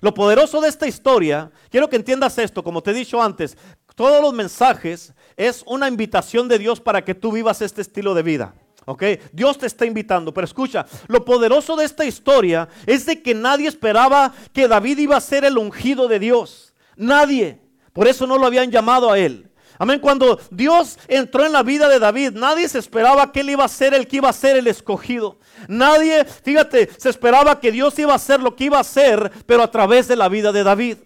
Lo 0.00 0.14
poderoso 0.14 0.60
de 0.60 0.68
esta 0.68 0.86
historia, 0.86 1.50
quiero 1.70 1.88
que 1.88 1.96
entiendas 1.96 2.38
esto, 2.38 2.62
como 2.62 2.82
te 2.82 2.90
he 2.90 2.94
dicho 2.94 3.22
antes, 3.22 3.56
todos 3.94 4.20
los 4.20 4.34
mensajes 4.34 5.14
es 5.36 5.64
una 5.66 5.88
invitación 5.88 6.48
de 6.48 6.58
Dios 6.58 6.80
para 6.80 7.02
que 7.04 7.14
tú 7.14 7.32
vivas 7.32 7.62
este 7.62 7.80
estilo 7.80 8.14
de 8.14 8.22
vida. 8.22 8.54
¿Ok? 8.84 9.02
Dios 9.32 9.58
te 9.58 9.66
está 9.66 9.84
invitando. 9.84 10.32
Pero 10.32 10.44
escucha, 10.44 10.86
lo 11.08 11.24
poderoso 11.24 11.76
de 11.76 11.84
esta 11.84 12.04
historia 12.04 12.68
es 12.86 13.04
de 13.04 13.20
que 13.20 13.34
nadie 13.34 13.68
esperaba 13.68 14.32
que 14.52 14.68
David 14.68 14.98
iba 14.98 15.16
a 15.16 15.20
ser 15.20 15.44
el 15.44 15.58
ungido 15.58 16.08
de 16.08 16.20
Dios. 16.20 16.72
Nadie. 16.96 17.60
Por 17.92 18.06
eso 18.06 18.26
no 18.26 18.38
lo 18.38 18.46
habían 18.46 18.70
llamado 18.70 19.10
a 19.10 19.18
él. 19.18 19.45
Amén. 19.78 20.00
Cuando 20.00 20.38
Dios 20.50 20.98
entró 21.08 21.44
en 21.44 21.52
la 21.52 21.62
vida 21.62 21.88
de 21.88 21.98
David, 21.98 22.32
nadie 22.32 22.68
se 22.68 22.78
esperaba 22.78 23.32
que 23.32 23.40
él 23.40 23.50
iba 23.50 23.64
a 23.64 23.68
ser 23.68 23.94
el 23.94 24.06
que 24.06 24.16
iba 24.16 24.28
a 24.28 24.32
ser 24.32 24.56
el 24.56 24.66
escogido. 24.66 25.38
Nadie, 25.68 26.24
fíjate, 26.24 26.88
se 26.96 27.10
esperaba 27.10 27.60
que 27.60 27.72
Dios 27.72 27.98
iba 27.98 28.12
a 28.12 28.16
hacer 28.16 28.40
lo 28.40 28.56
que 28.56 28.64
iba 28.64 28.78
a 28.78 28.82
hacer, 28.82 29.30
pero 29.46 29.62
a 29.62 29.70
través 29.70 30.08
de 30.08 30.16
la 30.16 30.28
vida 30.28 30.52
de 30.52 30.64
David. 30.64 30.96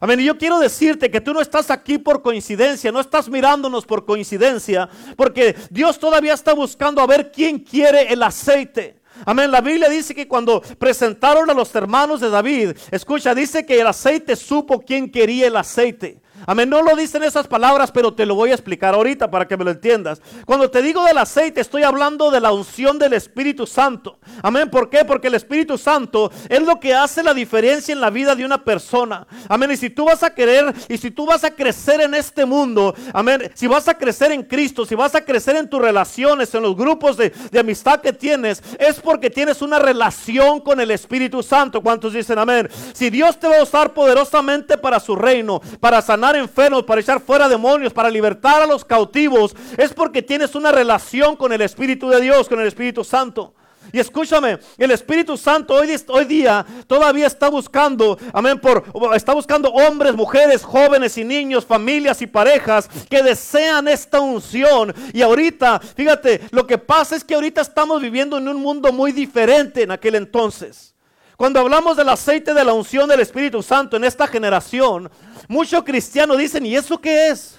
Amén. 0.00 0.20
Y 0.20 0.24
yo 0.24 0.38
quiero 0.38 0.60
decirte 0.60 1.10
que 1.10 1.20
tú 1.20 1.32
no 1.32 1.40
estás 1.40 1.70
aquí 1.70 1.98
por 1.98 2.22
coincidencia, 2.22 2.92
no 2.92 3.00
estás 3.00 3.28
mirándonos 3.28 3.84
por 3.84 4.04
coincidencia, 4.04 4.88
porque 5.16 5.56
Dios 5.70 5.98
todavía 5.98 6.34
está 6.34 6.52
buscando 6.52 7.00
a 7.00 7.06
ver 7.06 7.32
quién 7.32 7.58
quiere 7.58 8.12
el 8.12 8.22
aceite. 8.22 9.00
Amén. 9.24 9.50
La 9.50 9.60
Biblia 9.60 9.88
dice 9.88 10.14
que 10.14 10.28
cuando 10.28 10.62
presentaron 10.78 11.50
a 11.50 11.54
los 11.54 11.74
hermanos 11.74 12.20
de 12.20 12.30
David, 12.30 12.76
escucha, 12.90 13.34
dice 13.34 13.66
que 13.66 13.80
el 13.80 13.86
aceite 13.86 14.36
supo 14.36 14.80
quién 14.80 15.10
quería 15.10 15.48
el 15.48 15.56
aceite. 15.56 16.20
Amén, 16.46 16.68
no 16.68 16.82
lo 16.82 16.96
dicen 16.96 17.22
esas 17.22 17.46
palabras, 17.46 17.90
pero 17.92 18.14
te 18.14 18.26
lo 18.26 18.34
voy 18.34 18.50
a 18.50 18.54
explicar 18.54 18.94
ahorita 18.94 19.30
para 19.30 19.46
que 19.46 19.56
me 19.56 19.64
lo 19.64 19.70
entiendas. 19.70 20.20
Cuando 20.46 20.70
te 20.70 20.82
digo 20.82 21.04
del 21.04 21.18
aceite, 21.18 21.60
estoy 21.60 21.82
hablando 21.82 22.30
de 22.30 22.40
la 22.40 22.52
unción 22.52 22.98
del 22.98 23.12
Espíritu 23.12 23.66
Santo. 23.66 24.18
Amén, 24.42 24.70
¿por 24.70 24.90
qué? 24.90 25.04
Porque 25.04 25.28
el 25.28 25.34
Espíritu 25.34 25.78
Santo 25.78 26.30
es 26.48 26.62
lo 26.62 26.78
que 26.80 26.94
hace 26.94 27.22
la 27.22 27.34
diferencia 27.34 27.92
en 27.92 28.00
la 28.00 28.10
vida 28.10 28.34
de 28.34 28.44
una 28.44 28.64
persona. 28.64 29.26
Amén, 29.48 29.72
y 29.72 29.76
si 29.76 29.90
tú 29.90 30.04
vas 30.04 30.22
a 30.22 30.34
querer 30.34 30.74
y 30.88 30.98
si 30.98 31.10
tú 31.10 31.26
vas 31.26 31.44
a 31.44 31.50
crecer 31.50 32.00
en 32.00 32.14
este 32.14 32.44
mundo, 32.44 32.94
amén, 33.12 33.50
si 33.54 33.66
vas 33.66 33.88
a 33.88 33.94
crecer 33.94 34.32
en 34.32 34.42
Cristo, 34.42 34.86
si 34.86 34.94
vas 34.94 35.14
a 35.14 35.24
crecer 35.24 35.56
en 35.56 35.68
tus 35.68 35.80
relaciones, 35.80 36.54
en 36.54 36.62
los 36.62 36.76
grupos 36.76 37.16
de, 37.16 37.32
amistad 37.58 38.00
que 38.00 38.12
tienes, 38.12 38.62
es 38.78 39.00
porque 39.00 39.30
tienes 39.30 39.62
una 39.62 39.78
relación 39.78 40.60
con 40.60 40.80
el 40.80 40.90
Espíritu 40.90 41.42
Santo. 41.42 41.80
¿Cuántos 41.80 42.12
dicen 42.12 42.38
amén? 42.38 42.68
Si 42.92 43.10
Dios 43.10 43.38
te 43.38 43.48
va 43.48 43.58
a 43.58 43.62
usar 43.62 43.92
poderosamente 43.92 44.78
para 44.78 45.00
su 45.00 45.16
reino, 45.16 45.60
para 45.80 46.00
sanar 46.00 46.27
enfermos, 46.36 46.84
para 46.84 47.00
echar 47.00 47.20
fuera 47.20 47.48
demonios, 47.48 47.92
para 47.92 48.10
libertar 48.10 48.62
a 48.62 48.66
los 48.66 48.84
cautivos, 48.84 49.54
es 49.76 49.92
porque 49.92 50.22
tienes 50.22 50.54
una 50.54 50.72
relación 50.72 51.36
con 51.36 51.52
el 51.52 51.60
Espíritu 51.60 52.08
de 52.08 52.20
Dios, 52.20 52.48
con 52.48 52.60
el 52.60 52.66
Espíritu 52.66 53.04
Santo. 53.04 53.54
Y 53.92 53.98
escúchame, 53.98 54.58
el 54.76 54.90
Espíritu 54.90 55.36
Santo 55.36 55.74
hoy, 55.74 55.94
hoy, 56.08 56.24
día 56.26 56.64
todavía 56.86 57.26
está 57.26 57.48
buscando, 57.48 58.18
amén, 58.32 58.58
por, 58.58 58.84
está 59.14 59.32
buscando 59.32 59.70
hombres, 59.70 60.14
mujeres, 60.14 60.62
jóvenes 60.62 61.16
y 61.16 61.24
niños, 61.24 61.64
familias 61.64 62.20
y 62.20 62.26
parejas 62.26 62.88
que 63.08 63.22
desean 63.22 63.88
esta 63.88 64.20
unción. 64.20 64.94
Y 65.12 65.22
ahorita, 65.22 65.80
fíjate, 65.80 66.42
lo 66.50 66.66
que 66.66 66.76
pasa 66.76 67.16
es 67.16 67.24
que 67.24 67.34
ahorita 67.34 67.62
estamos 67.62 68.02
viviendo 68.02 68.36
en 68.36 68.48
un 68.48 68.60
mundo 68.60 68.92
muy 68.92 69.12
diferente 69.12 69.82
en 69.82 69.90
aquel 69.90 70.16
entonces. 70.16 70.94
Cuando 71.38 71.60
hablamos 71.60 71.96
del 71.96 72.08
aceite 72.08 72.52
de 72.52 72.64
la 72.64 72.72
unción 72.72 73.08
del 73.08 73.20
Espíritu 73.20 73.62
Santo 73.62 73.96
en 73.96 74.02
esta 74.02 74.26
generación, 74.26 75.08
muchos 75.46 75.84
cristianos 75.84 76.36
dicen, 76.36 76.66
¿y 76.66 76.74
eso 76.74 77.00
qué 77.00 77.28
es? 77.28 77.57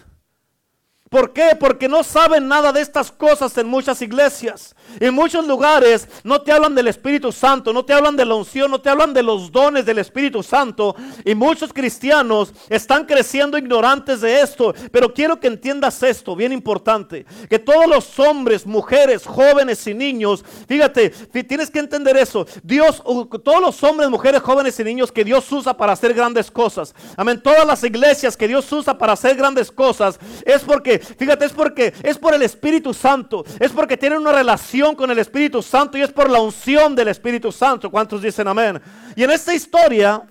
¿Por 1.09 1.33
qué? 1.33 1.55
Porque 1.59 1.87
no 1.87 2.03
saben 2.03 2.47
nada 2.47 2.71
de 2.71 2.81
estas 2.81 3.11
cosas 3.11 3.57
en 3.57 3.67
muchas 3.67 3.99
iglesias. 4.03 4.75
En 4.99 5.15
muchos 5.15 5.47
lugares 5.47 6.07
no 6.23 6.41
te 6.41 6.51
hablan 6.51 6.75
del 6.75 6.87
Espíritu 6.87 7.31
Santo, 7.31 7.73
no 7.73 7.83
te 7.83 7.93
hablan 7.93 8.15
de 8.15 8.25
la 8.25 8.35
unción, 8.35 8.69
no 8.69 8.79
te 8.79 8.91
hablan 8.91 9.11
de 9.11 9.23
los 9.23 9.51
dones 9.51 9.87
del 9.87 9.97
Espíritu 9.97 10.43
Santo. 10.43 10.95
Y 11.25 11.33
muchos 11.33 11.73
cristianos 11.73 12.53
están 12.69 13.05
creciendo 13.05 13.57
ignorantes 13.57 14.21
de 14.21 14.39
esto. 14.39 14.75
Pero 14.91 15.11
quiero 15.11 15.39
que 15.39 15.47
entiendas 15.47 16.03
esto, 16.03 16.35
bien 16.35 16.51
importante. 16.51 17.25
Que 17.49 17.57
todos 17.57 17.87
los 17.87 18.19
hombres, 18.19 18.67
mujeres, 18.67 19.25
jóvenes 19.25 19.87
y 19.87 19.95
niños, 19.95 20.45
fíjate, 20.67 21.09
tienes 21.09 21.71
que 21.71 21.79
entender 21.79 22.17
eso. 22.17 22.45
Dios, 22.61 23.01
todos 23.43 23.61
los 23.61 23.83
hombres, 23.83 24.11
mujeres, 24.11 24.43
jóvenes 24.43 24.79
y 24.79 24.83
niños 24.83 25.11
que 25.11 25.25
Dios 25.25 25.51
usa 25.51 25.75
para 25.75 25.93
hacer 25.93 26.13
grandes 26.13 26.51
cosas. 26.51 26.93
Amén. 27.17 27.41
Todas 27.41 27.65
las 27.65 27.83
iglesias 27.83 28.37
que 28.37 28.47
Dios 28.47 28.71
usa 28.71 28.95
para 28.95 29.13
hacer 29.13 29.35
grandes 29.35 29.71
cosas 29.71 30.19
es 30.45 30.61
porque 30.61 30.98
fíjate, 30.99 31.45
es 31.45 31.53
porque 31.53 31.93
es 32.03 32.17
por 32.17 32.33
el 32.33 32.41
Espíritu 32.41 32.93
Santo, 32.93 33.43
es 33.59 33.71
porque 33.71 33.97
tienen 33.97 34.19
una 34.19 34.31
relación 34.31 34.95
con 34.95 35.09
el 35.11 35.19
Espíritu 35.19 35.61
Santo 35.61 35.97
y 35.97 36.01
es 36.01 36.11
por 36.11 36.29
la 36.29 36.39
unción 36.39 36.95
del 36.95 37.07
Espíritu 37.07 37.51
Santo. 37.51 37.89
¿Cuántos 37.89 38.21
dicen 38.21 38.47
amén? 38.47 38.81
Y 39.15 39.23
en 39.23 39.31
esta 39.31 39.53
historia, 39.53 40.23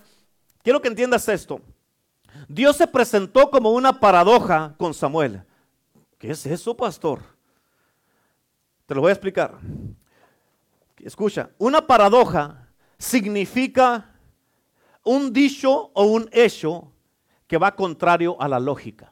quiero 0.63 0.81
que 0.81 0.87
entiendas 0.87 1.27
esto. 1.27 1.61
Dios 2.47 2.77
se 2.77 2.87
presentó 2.87 3.49
como 3.49 3.71
una 3.71 3.99
paradoja 3.99 4.73
con 4.77 4.93
Samuel. 4.93 5.43
¿Qué 6.17 6.31
es 6.31 6.45
eso, 6.45 6.75
pastor? 6.75 7.21
Te 8.85 8.95
lo 8.95 9.01
voy 9.01 9.09
a 9.09 9.13
explicar. 9.13 9.55
Escucha, 10.97 11.49
una 11.57 11.85
paradoja 11.85 12.67
significa 12.97 14.13
un 15.03 15.31
dicho 15.31 15.91
o 15.93 16.03
un 16.03 16.29
hecho 16.31 16.91
que 17.47 17.57
va 17.57 17.75
contrario 17.75 18.35
a 18.39 18.47
la 18.47 18.59
lógica. 18.59 19.11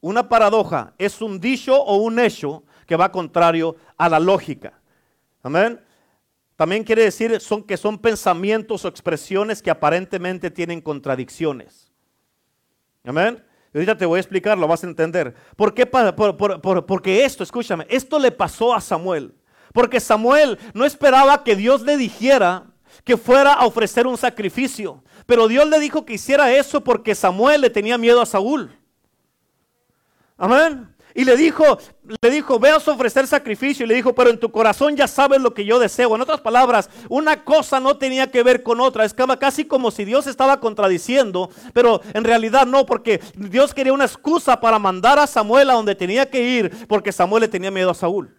Una 0.00 0.28
paradoja 0.28 0.94
es 0.98 1.20
un 1.20 1.40
dicho 1.40 1.76
o 1.76 1.96
un 1.96 2.18
hecho 2.18 2.64
que 2.86 2.96
va 2.96 3.10
contrario 3.10 3.76
a 3.96 4.08
la 4.08 4.20
lógica. 4.20 4.74
Amén. 5.42 5.80
También 6.56 6.84
quiere 6.84 7.04
decir 7.04 7.38
son, 7.40 7.62
que 7.62 7.76
son 7.76 7.98
pensamientos 7.98 8.84
o 8.84 8.88
expresiones 8.88 9.62
que 9.62 9.70
aparentemente 9.70 10.50
tienen 10.50 10.80
contradicciones. 10.80 11.92
Amén. 13.04 13.42
Y 13.74 13.78
ahorita 13.78 13.96
te 13.96 14.06
voy 14.06 14.16
a 14.16 14.20
explicar, 14.20 14.56
lo 14.56 14.66
vas 14.66 14.82
a 14.82 14.86
entender. 14.86 15.34
¿Por 15.54 15.74
qué? 15.74 15.84
porque 15.84 17.24
esto, 17.24 17.42
escúchame, 17.42 17.86
esto 17.90 18.18
le 18.18 18.32
pasó 18.32 18.74
a 18.74 18.80
Samuel. 18.80 19.34
Porque 19.72 20.00
Samuel 20.00 20.58
no 20.72 20.86
esperaba 20.86 21.44
que 21.44 21.54
Dios 21.54 21.82
le 21.82 21.98
dijera 21.98 22.64
que 23.04 23.18
fuera 23.18 23.52
a 23.52 23.66
ofrecer 23.66 24.06
un 24.06 24.16
sacrificio. 24.16 25.02
Pero 25.26 25.48
Dios 25.48 25.68
le 25.68 25.78
dijo 25.78 26.06
que 26.06 26.14
hiciera 26.14 26.52
eso 26.52 26.82
porque 26.82 27.14
Samuel 27.14 27.60
le 27.60 27.70
tenía 27.70 27.98
miedo 27.98 28.22
a 28.22 28.26
Saúl. 28.26 28.70
Amén. 30.36 30.96
Y 31.16 31.24
le 31.24 31.34
dijo, 31.34 31.78
le 32.20 32.30
dijo, 32.30 32.58
ve 32.58 32.68
a 32.68 32.76
ofrecer 32.76 33.26
sacrificio. 33.26 33.86
Y 33.86 33.88
le 33.88 33.94
dijo, 33.94 34.14
pero 34.14 34.28
en 34.28 34.38
tu 34.38 34.52
corazón 34.52 34.96
ya 34.96 35.08
sabes 35.08 35.40
lo 35.40 35.54
que 35.54 35.64
yo 35.64 35.78
deseo. 35.78 36.14
En 36.14 36.20
otras 36.20 36.42
palabras, 36.42 36.90
una 37.08 37.42
cosa 37.42 37.80
no 37.80 37.96
tenía 37.96 38.30
que 38.30 38.42
ver 38.42 38.62
con 38.62 38.82
otra. 38.82 39.02
Es 39.06 39.14
casi 39.14 39.64
como 39.64 39.90
si 39.90 40.04
Dios 40.04 40.26
estaba 40.26 40.60
contradiciendo, 40.60 41.48
pero 41.72 42.02
en 42.12 42.22
realidad 42.22 42.66
no, 42.66 42.84
porque 42.84 43.22
Dios 43.34 43.72
quería 43.72 43.94
una 43.94 44.04
excusa 44.04 44.60
para 44.60 44.78
mandar 44.78 45.18
a 45.18 45.26
Samuel 45.26 45.70
a 45.70 45.72
donde 45.72 45.94
tenía 45.94 46.28
que 46.28 46.42
ir, 46.42 46.86
porque 46.86 47.12
Samuel 47.12 47.40
le 47.40 47.48
tenía 47.48 47.70
miedo 47.70 47.90
a 47.90 47.94
Saúl. 47.94 48.36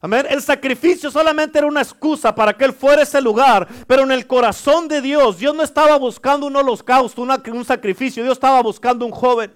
Amén. 0.00 0.26
El 0.28 0.42
sacrificio 0.42 1.12
solamente 1.12 1.58
era 1.58 1.68
una 1.68 1.82
excusa 1.82 2.34
para 2.34 2.56
que 2.56 2.64
él 2.64 2.72
fuera 2.72 3.02
a 3.02 3.04
ese 3.04 3.20
lugar, 3.20 3.68
pero 3.86 4.02
en 4.02 4.10
el 4.10 4.26
corazón 4.26 4.88
de 4.88 5.00
Dios, 5.00 5.38
Dios 5.38 5.54
no 5.54 5.62
estaba 5.62 5.96
buscando 5.96 6.46
un 6.46 6.56
holocausto, 6.56 7.22
un 7.22 7.64
sacrificio, 7.64 8.24
Dios 8.24 8.32
estaba 8.32 8.60
buscando 8.62 9.06
un 9.06 9.12
joven. 9.12 9.54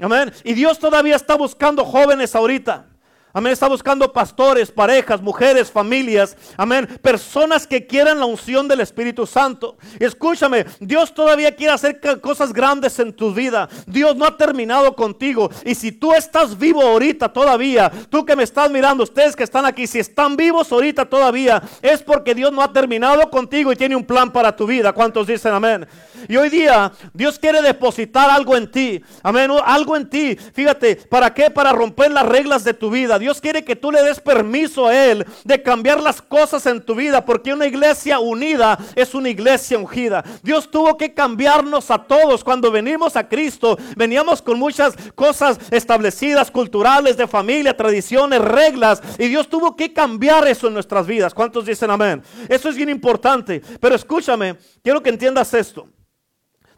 Amén. 0.00 0.32
Y 0.44 0.54
Dios 0.54 0.78
todavía 0.78 1.16
está 1.16 1.34
buscando 1.36 1.84
jóvenes 1.84 2.34
ahorita. 2.34 2.86
Amén. 3.32 3.52
Está 3.52 3.68
buscando 3.68 4.12
pastores, 4.12 4.72
parejas, 4.72 5.22
mujeres, 5.22 5.70
familias. 5.70 6.36
Amén. 6.56 6.86
Personas 7.00 7.64
que 7.64 7.86
quieran 7.86 8.18
la 8.18 8.26
unción 8.26 8.66
del 8.66 8.80
Espíritu 8.80 9.24
Santo. 9.24 9.76
Escúchame, 10.00 10.66
Dios 10.80 11.14
todavía 11.14 11.54
quiere 11.54 11.72
hacer 11.72 12.00
cosas 12.20 12.52
grandes 12.52 12.98
en 12.98 13.12
tu 13.12 13.32
vida. 13.32 13.68
Dios 13.86 14.16
no 14.16 14.24
ha 14.24 14.36
terminado 14.36 14.96
contigo. 14.96 15.48
Y 15.64 15.76
si 15.76 15.92
tú 15.92 16.12
estás 16.12 16.58
vivo 16.58 16.82
ahorita 16.82 17.32
todavía, 17.32 17.90
tú 18.08 18.24
que 18.24 18.34
me 18.34 18.42
estás 18.42 18.68
mirando, 18.68 19.04
ustedes 19.04 19.36
que 19.36 19.44
están 19.44 19.64
aquí, 19.64 19.86
si 19.86 20.00
están 20.00 20.36
vivos 20.36 20.72
ahorita 20.72 21.04
todavía, 21.04 21.62
es 21.82 22.02
porque 22.02 22.34
Dios 22.34 22.52
no 22.52 22.62
ha 22.62 22.72
terminado 22.72 23.30
contigo 23.30 23.72
y 23.72 23.76
tiene 23.76 23.94
un 23.94 24.04
plan 24.04 24.32
para 24.32 24.56
tu 24.56 24.66
vida. 24.66 24.92
¿Cuántos 24.92 25.28
dicen 25.28 25.54
amén? 25.54 25.86
Y 26.28 26.36
hoy 26.36 26.48
día 26.48 26.90
Dios 27.14 27.38
quiere 27.38 27.62
depositar 27.62 28.28
algo 28.28 28.56
en 28.56 28.68
ti. 28.68 29.00
Amén. 29.22 29.52
Algo 29.64 29.96
en 29.96 30.10
ti. 30.10 30.36
Fíjate, 30.52 30.96
¿para 30.96 31.32
qué? 31.32 31.48
Para 31.48 31.70
romper 31.70 32.10
las 32.10 32.26
reglas 32.26 32.64
de 32.64 32.74
tu 32.74 32.90
vida. 32.90 33.19
Dios 33.20 33.40
quiere 33.40 33.64
que 33.64 33.76
tú 33.76 33.92
le 33.92 34.02
des 34.02 34.18
permiso 34.18 34.86
a 34.86 35.06
Él 35.06 35.24
de 35.44 35.62
cambiar 35.62 36.00
las 36.00 36.20
cosas 36.20 36.66
en 36.66 36.84
tu 36.84 36.94
vida, 36.94 37.24
porque 37.24 37.52
una 37.52 37.66
iglesia 37.66 38.18
unida 38.18 38.78
es 38.96 39.14
una 39.14 39.28
iglesia 39.28 39.78
ungida. 39.78 40.24
Dios 40.42 40.70
tuvo 40.70 40.96
que 40.96 41.14
cambiarnos 41.14 41.90
a 41.90 41.98
todos. 41.98 42.42
Cuando 42.42 42.70
venimos 42.70 43.14
a 43.16 43.28
Cristo, 43.28 43.78
veníamos 43.96 44.42
con 44.42 44.58
muchas 44.58 44.94
cosas 45.14 45.58
establecidas, 45.70 46.50
culturales, 46.50 47.16
de 47.16 47.28
familia, 47.28 47.76
tradiciones, 47.76 48.40
reglas, 48.40 49.02
y 49.18 49.28
Dios 49.28 49.48
tuvo 49.48 49.76
que 49.76 49.92
cambiar 49.92 50.48
eso 50.48 50.66
en 50.66 50.74
nuestras 50.74 51.06
vidas. 51.06 51.34
¿Cuántos 51.34 51.66
dicen 51.66 51.90
amén? 51.90 52.22
Eso 52.48 52.68
es 52.68 52.76
bien 52.76 52.88
importante. 52.88 53.62
Pero 53.80 53.94
escúchame, 53.94 54.56
quiero 54.82 55.02
que 55.02 55.10
entiendas 55.10 55.54
esto. 55.54 55.86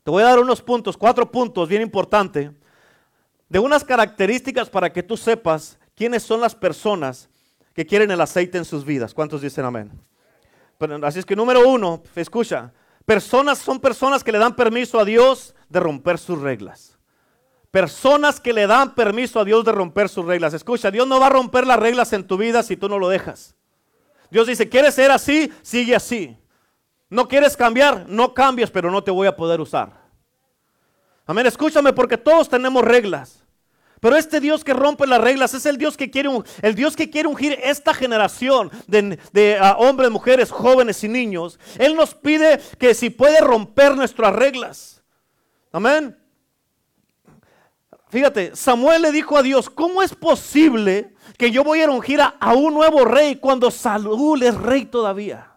Te 0.03 0.11
voy 0.11 0.23
a 0.23 0.27
dar 0.27 0.41
unos 0.41 0.61
puntos, 0.61 0.97
cuatro 0.97 1.31
puntos 1.31 1.69
bien 1.69 1.83
importantes, 1.83 2.51
de 3.49 3.59
unas 3.59 3.85
características 3.85 4.69
para 4.69 4.93
que 4.93 5.03
tú 5.03 5.17
sepas 5.17 5.79
quiénes 5.95 6.23
son 6.23 6.41
las 6.41 6.55
personas 6.55 7.29
que 7.75 7.87
quieren 7.87 8.11
el 8.11 8.21
aceite 8.21 8.59
en 8.59 8.65
sus 8.65 8.85
vidas. 8.85 9.15
¿Cuántos 9.15 9.41
dicen 9.41 9.65
amén? 9.65 9.91
así 11.05 11.21
es 11.21 11.25
que 11.25 11.37
número 11.37 11.69
uno, 11.69 12.03
escucha, 12.17 12.73
personas 13.07 13.59
son 13.59 13.79
personas 13.79 14.25
que 14.25 14.33
le 14.33 14.39
dan 14.39 14.57
permiso 14.57 14.99
a 14.99 15.05
Dios 15.05 15.55
de 15.69 15.81
romper 15.81 16.19
sus 16.19 16.41
reglas. 16.41 16.99
Personas 17.71 18.41
que 18.41 18.53
le 18.53 18.67
dan 18.67 18.95
permiso 18.95 19.41
a 19.41 19.45
Dios 19.45 19.65
de 19.65 19.73
romper 19.73 20.09
sus 20.09 20.27
reglas. 20.27 20.53
Escucha, 20.53 20.91
Dios 20.91 21.07
no 21.07 21.21
va 21.21 21.29
a 21.29 21.31
romper 21.31 21.67
las 21.67 21.79
reglas 21.79 22.13
en 22.13 22.27
tu 22.27 22.37
vida 22.37 22.63
si 22.63 22.77
tú 22.77 22.89
no 22.89 22.99
lo 22.99 23.09
dejas. 23.09 23.55
Dios 24.31 24.47
dice, 24.47 24.69
¿quieres 24.69 24.95
ser 24.95 25.11
así? 25.11 25.53
Sigue 25.63 25.95
así. 25.95 26.37
¿No 27.09 27.29
quieres 27.29 27.57
cambiar? 27.57 28.07
No 28.09 28.35
cambies, 28.35 28.71
pero 28.71 28.91
no 28.91 29.05
te 29.05 29.11
voy 29.11 29.27
a 29.27 29.37
poder 29.37 29.61
usar. 29.61 29.93
Amén, 31.27 31.47
escúchame 31.47 31.93
porque 31.93 32.19
todos 32.19 32.49
tenemos 32.49 32.85
reglas. 32.85 33.42
Pero 34.03 34.17
este 34.17 34.41
Dios 34.41 34.65
que 34.65 34.75
rompe 34.75 35.07
las 35.07 35.21
reglas 35.21 35.55
es 35.55 35.65
el 35.65 35.79
Dios 35.79 35.97
que 35.97 36.11
quiere, 36.11 36.29
el 36.61 36.75
Dios 36.75 36.97
que 36.97 37.09
quiere 37.09 37.29
ungir 37.29 37.57
esta 37.63 37.95
generación 37.95 38.69
de, 38.89 39.57
ah, 39.61 39.77
hombres, 39.79 40.11
mujeres, 40.11 40.51
jóvenes 40.51 41.05
y 41.05 41.09
niños. 41.09 41.61
Él 41.79 41.95
nos 41.95 42.13
pide 42.13 42.61
que 42.81 42.95
si 42.95 43.11
puede 43.11 43.41
romper 43.41 43.95
nuestras 43.95 44.35
reglas. 44.35 45.05
Amén. 45.71 46.19
Fíjate, 48.09 48.57
Samuel 48.57 49.03
le 49.03 49.13
dijo 49.13 49.39
a 49.39 49.43
Dios, 49.45 49.71
¿cómo 49.71 50.03
es 50.03 50.17
posible 50.17 51.15
que 51.39 51.53
yo 51.53 51.63
voy 51.63 51.81
a 51.83 51.89
ungir 51.89 52.23
a, 52.23 52.35
a 52.41 52.55
un 52.55 52.75
nuevo 52.75 53.05
rey 53.05 53.37
cuando 53.37 53.71
Saúl 53.71 54.43
es 54.43 54.57
rey 54.57 54.85
todavía? 54.85 55.57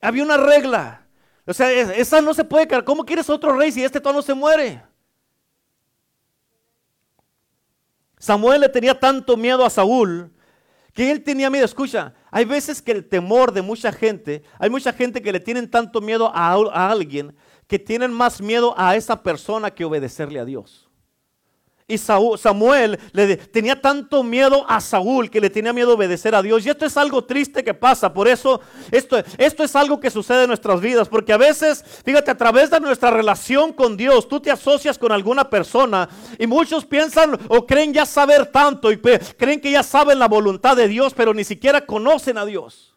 Había 0.00 0.22
una 0.22 0.38
regla. 0.38 1.06
O 1.46 1.52
sea, 1.52 1.70
esa 1.70 2.22
no 2.22 2.32
se 2.32 2.44
puede. 2.44 2.82
¿Cómo 2.82 3.04
quieres 3.04 3.28
otro 3.28 3.54
rey 3.54 3.70
si 3.72 3.84
este 3.84 4.00
todo 4.00 4.14
no 4.14 4.22
se 4.22 4.32
muere? 4.32 4.82
Samuel 8.24 8.62
le 8.62 8.70
tenía 8.70 8.98
tanto 8.98 9.36
miedo 9.36 9.66
a 9.66 9.68
Saúl 9.68 10.30
que 10.94 11.10
él 11.10 11.22
tenía 11.22 11.50
miedo. 11.50 11.66
Escucha, 11.66 12.14
hay 12.30 12.46
veces 12.46 12.80
que 12.80 12.92
el 12.92 13.06
temor 13.06 13.52
de 13.52 13.60
mucha 13.60 13.92
gente, 13.92 14.42
hay 14.58 14.70
mucha 14.70 14.94
gente 14.94 15.20
que 15.20 15.30
le 15.30 15.40
tienen 15.40 15.70
tanto 15.70 16.00
miedo 16.00 16.32
a, 16.34 16.52
a 16.52 16.90
alguien 16.90 17.36
que 17.66 17.78
tienen 17.78 18.14
más 18.14 18.40
miedo 18.40 18.72
a 18.78 18.96
esa 18.96 19.22
persona 19.22 19.70
que 19.70 19.84
obedecerle 19.84 20.40
a 20.40 20.46
Dios. 20.46 20.83
Y 21.86 21.98
Samuel 21.98 22.98
le 23.12 23.36
tenía 23.36 23.78
tanto 23.78 24.22
miedo 24.22 24.64
a 24.66 24.80
Saúl 24.80 25.30
que 25.30 25.38
le 25.38 25.50
tenía 25.50 25.74
miedo 25.74 25.90
a 25.90 25.94
obedecer 25.96 26.34
a 26.34 26.40
Dios. 26.40 26.64
Y 26.64 26.70
esto 26.70 26.86
es 26.86 26.96
algo 26.96 27.24
triste 27.24 27.62
que 27.62 27.74
pasa. 27.74 28.14
Por 28.14 28.26
eso 28.26 28.62
esto, 28.90 29.22
esto 29.36 29.62
es 29.62 29.76
algo 29.76 30.00
que 30.00 30.10
sucede 30.10 30.44
en 30.44 30.48
nuestras 30.48 30.80
vidas. 30.80 31.10
Porque 31.10 31.34
a 31.34 31.36
veces, 31.36 31.84
fíjate, 32.02 32.30
a 32.30 32.38
través 32.38 32.70
de 32.70 32.80
nuestra 32.80 33.10
relación 33.10 33.74
con 33.74 33.98
Dios, 33.98 34.28
tú 34.28 34.40
te 34.40 34.50
asocias 34.50 34.96
con 34.96 35.12
alguna 35.12 35.50
persona 35.50 36.08
y 36.38 36.46
muchos 36.46 36.86
piensan 36.86 37.38
o 37.48 37.66
creen 37.66 37.92
ya 37.92 38.06
saber 38.06 38.46
tanto 38.46 38.90
y 38.90 38.96
creen 38.96 39.60
que 39.60 39.70
ya 39.70 39.82
saben 39.82 40.18
la 40.18 40.28
voluntad 40.28 40.76
de 40.76 40.88
Dios, 40.88 41.12
pero 41.12 41.34
ni 41.34 41.44
siquiera 41.44 41.84
conocen 41.84 42.38
a 42.38 42.46
Dios. 42.46 42.93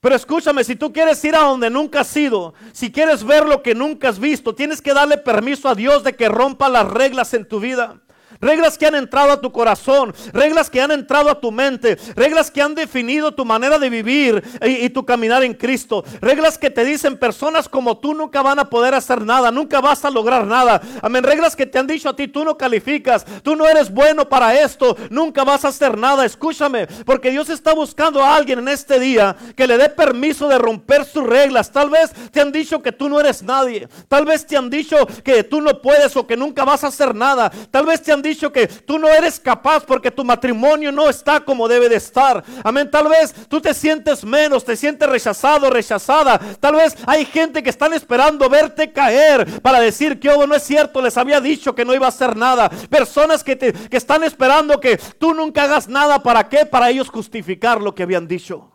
Pero 0.00 0.14
escúchame, 0.14 0.62
si 0.62 0.76
tú 0.76 0.92
quieres 0.92 1.24
ir 1.24 1.34
a 1.34 1.40
donde 1.40 1.70
nunca 1.70 2.00
has 2.00 2.16
ido, 2.16 2.54
si 2.72 2.92
quieres 2.92 3.24
ver 3.24 3.46
lo 3.46 3.62
que 3.62 3.74
nunca 3.74 4.08
has 4.08 4.18
visto, 4.18 4.54
tienes 4.54 4.80
que 4.80 4.94
darle 4.94 5.18
permiso 5.18 5.68
a 5.68 5.74
Dios 5.74 6.04
de 6.04 6.14
que 6.14 6.28
rompa 6.28 6.68
las 6.68 6.86
reglas 6.86 7.34
en 7.34 7.46
tu 7.46 7.58
vida. 7.58 8.00
Reglas 8.40 8.78
que 8.78 8.86
han 8.86 8.94
entrado 8.94 9.32
a 9.32 9.40
tu 9.40 9.50
corazón, 9.50 10.14
reglas 10.32 10.70
que 10.70 10.80
han 10.80 10.92
entrado 10.92 11.28
a 11.30 11.40
tu 11.40 11.50
mente, 11.50 11.98
reglas 12.14 12.50
que 12.50 12.62
han 12.62 12.74
definido 12.74 13.32
tu 13.32 13.44
manera 13.44 13.78
de 13.78 13.90
vivir 13.90 14.42
y, 14.62 14.88
tu 14.90 15.04
caminar 15.04 15.42
en 15.42 15.54
Cristo. 15.54 16.04
Reglas 16.20 16.56
que 16.56 16.70
te 16.70 16.84
dicen 16.84 17.18
personas 17.18 17.68
como 17.68 17.98
tú 17.98 18.14
nunca 18.14 18.40
van 18.42 18.60
a 18.60 18.70
poder 18.70 18.94
hacer 18.94 19.22
nada, 19.22 19.50
nunca 19.50 19.80
vas 19.80 20.04
a 20.04 20.10
lograr 20.10 20.46
nada. 20.46 20.80
Amén. 21.02 21.24
Reglas 21.24 21.56
que 21.56 21.66
te 21.66 21.78
han 21.78 21.86
dicho 21.86 22.08
a 22.08 22.16
ti, 22.16 22.28
tú 22.28 22.44
no 22.44 22.56
calificas, 22.56 23.26
tú 23.42 23.56
no 23.56 23.66
eres 23.66 23.92
bueno 23.92 24.28
para 24.28 24.60
esto, 24.60 24.96
nunca 25.10 25.42
vas 25.42 25.64
a 25.64 25.68
hacer 25.68 25.98
nada. 25.98 26.24
Escúchame, 26.24 26.86
porque 27.04 27.30
Dios 27.30 27.48
está 27.48 27.74
buscando 27.74 28.22
a 28.22 28.36
alguien 28.36 28.60
en 28.60 28.68
este 28.68 29.00
día 29.00 29.34
que 29.56 29.66
le 29.66 29.76
dé 29.76 29.88
permiso 29.88 30.46
de 30.48 30.58
romper 30.58 31.04
sus 31.04 31.24
reglas. 31.24 31.72
Tal 31.72 31.90
vez 31.90 32.12
te 32.30 32.40
han 32.40 32.52
dicho 32.52 32.82
que 32.82 32.92
tú 32.92 33.08
no 33.08 33.18
eres 33.18 33.42
nadie. 33.42 33.88
Tal 34.06 34.24
vez 34.24 34.46
te 34.46 34.56
han 34.56 34.70
dicho 34.70 34.96
que 35.24 35.42
tú 35.42 35.60
no 35.60 35.82
puedes 35.82 36.16
o 36.16 36.26
que 36.26 36.36
nunca 36.36 36.64
vas 36.64 36.84
a 36.84 36.88
hacer 36.88 37.14
nada. 37.14 37.50
Tal 37.70 37.84
vez 37.84 38.00
te 38.00 38.12
han 38.12 38.22
dicho 38.22 38.27
dicho 38.28 38.52
que 38.52 38.66
tú 38.66 38.98
no 38.98 39.08
eres 39.08 39.40
capaz 39.40 39.84
porque 39.84 40.10
tu 40.10 40.24
matrimonio 40.24 40.92
no 40.92 41.08
está 41.08 41.40
como 41.40 41.68
debe 41.68 41.88
de 41.88 41.96
estar. 41.96 42.44
Amén. 42.62 42.90
Tal 42.90 43.08
vez 43.08 43.34
tú 43.48 43.60
te 43.60 43.74
sientes 43.74 44.24
menos, 44.24 44.64
te 44.64 44.76
sientes 44.76 45.08
rechazado, 45.08 45.70
rechazada. 45.70 46.38
Tal 46.60 46.76
vez 46.76 46.96
hay 47.06 47.24
gente 47.24 47.62
que 47.62 47.70
están 47.70 47.92
esperando 47.92 48.48
verte 48.48 48.92
caer 48.92 49.60
para 49.60 49.80
decir 49.80 50.20
que 50.20 50.28
oh, 50.28 50.46
no 50.46 50.54
es 50.54 50.62
cierto, 50.62 51.02
les 51.02 51.16
había 51.16 51.40
dicho 51.40 51.74
que 51.74 51.84
no 51.84 51.94
iba 51.94 52.06
a 52.06 52.10
hacer 52.10 52.36
nada. 52.36 52.68
Personas 52.90 53.42
que, 53.42 53.56
te, 53.56 53.72
que 53.72 53.96
están 53.96 54.24
esperando 54.24 54.80
que 54.80 54.96
tú 54.96 55.34
nunca 55.34 55.64
hagas 55.64 55.88
nada. 55.88 56.22
¿Para 56.22 56.48
qué? 56.48 56.66
Para 56.66 56.90
ellos 56.90 57.08
justificar 57.08 57.80
lo 57.80 57.94
que 57.94 58.02
habían 58.02 58.28
dicho. 58.28 58.72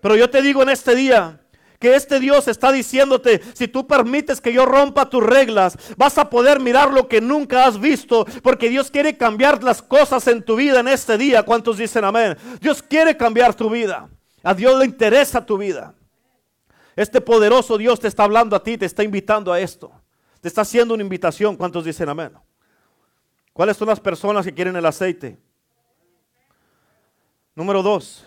Pero 0.00 0.16
yo 0.16 0.30
te 0.30 0.42
digo 0.42 0.62
en 0.62 0.70
este 0.70 0.94
día, 0.94 1.40
que 1.80 1.96
este 1.96 2.20
Dios 2.20 2.46
está 2.46 2.70
diciéndote, 2.72 3.40
si 3.54 3.66
tú 3.66 3.86
permites 3.86 4.42
que 4.42 4.52
yo 4.52 4.66
rompa 4.66 5.08
tus 5.08 5.24
reglas, 5.24 5.78
vas 5.96 6.18
a 6.18 6.28
poder 6.28 6.60
mirar 6.60 6.92
lo 6.92 7.08
que 7.08 7.22
nunca 7.22 7.64
has 7.64 7.80
visto, 7.80 8.26
porque 8.42 8.68
Dios 8.68 8.90
quiere 8.90 9.16
cambiar 9.16 9.64
las 9.64 9.80
cosas 9.80 10.26
en 10.28 10.42
tu 10.42 10.56
vida 10.56 10.80
en 10.80 10.88
este 10.88 11.16
día. 11.16 11.42
¿Cuántos 11.42 11.78
dicen 11.78 12.04
amén? 12.04 12.36
Dios 12.60 12.82
quiere 12.82 13.16
cambiar 13.16 13.54
tu 13.54 13.70
vida. 13.70 14.10
A 14.42 14.52
Dios 14.52 14.78
le 14.78 14.84
interesa 14.84 15.44
tu 15.44 15.56
vida. 15.56 15.94
Este 16.96 17.22
poderoso 17.22 17.78
Dios 17.78 17.98
te 17.98 18.08
está 18.08 18.24
hablando 18.24 18.54
a 18.54 18.62
ti, 18.62 18.76
te 18.76 18.84
está 18.84 19.02
invitando 19.02 19.50
a 19.50 19.58
esto. 19.58 19.90
Te 20.42 20.48
está 20.48 20.60
haciendo 20.60 20.92
una 20.92 21.02
invitación. 21.02 21.56
¿Cuántos 21.56 21.86
dicen 21.86 22.10
amén? 22.10 22.32
¿Cuáles 23.54 23.78
son 23.78 23.88
las 23.88 24.00
personas 24.00 24.44
que 24.44 24.52
quieren 24.52 24.76
el 24.76 24.84
aceite? 24.84 25.38
Número 27.54 27.82
dos, 27.82 28.26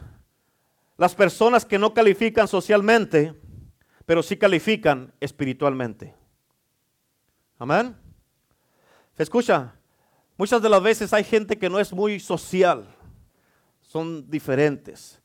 las 0.97 1.13
personas 1.13 1.65
que 1.65 1.77
no 1.77 1.93
califican 1.93 2.47
socialmente 2.47 3.42
pero 4.05 4.21
sí 4.23 4.37
califican 4.37 5.13
espiritualmente. 5.19 6.13
Amén. 7.57 7.95
escucha, 9.17 9.73
muchas 10.37 10.61
de 10.61 10.69
las 10.69 10.83
veces 10.83 11.13
hay 11.13 11.23
gente 11.23 11.57
que 11.57 11.69
no 11.69 11.79
es 11.79 11.93
muy 11.93 12.19
social, 12.19 12.87
son 13.81 14.29
diferentes. 14.29 15.21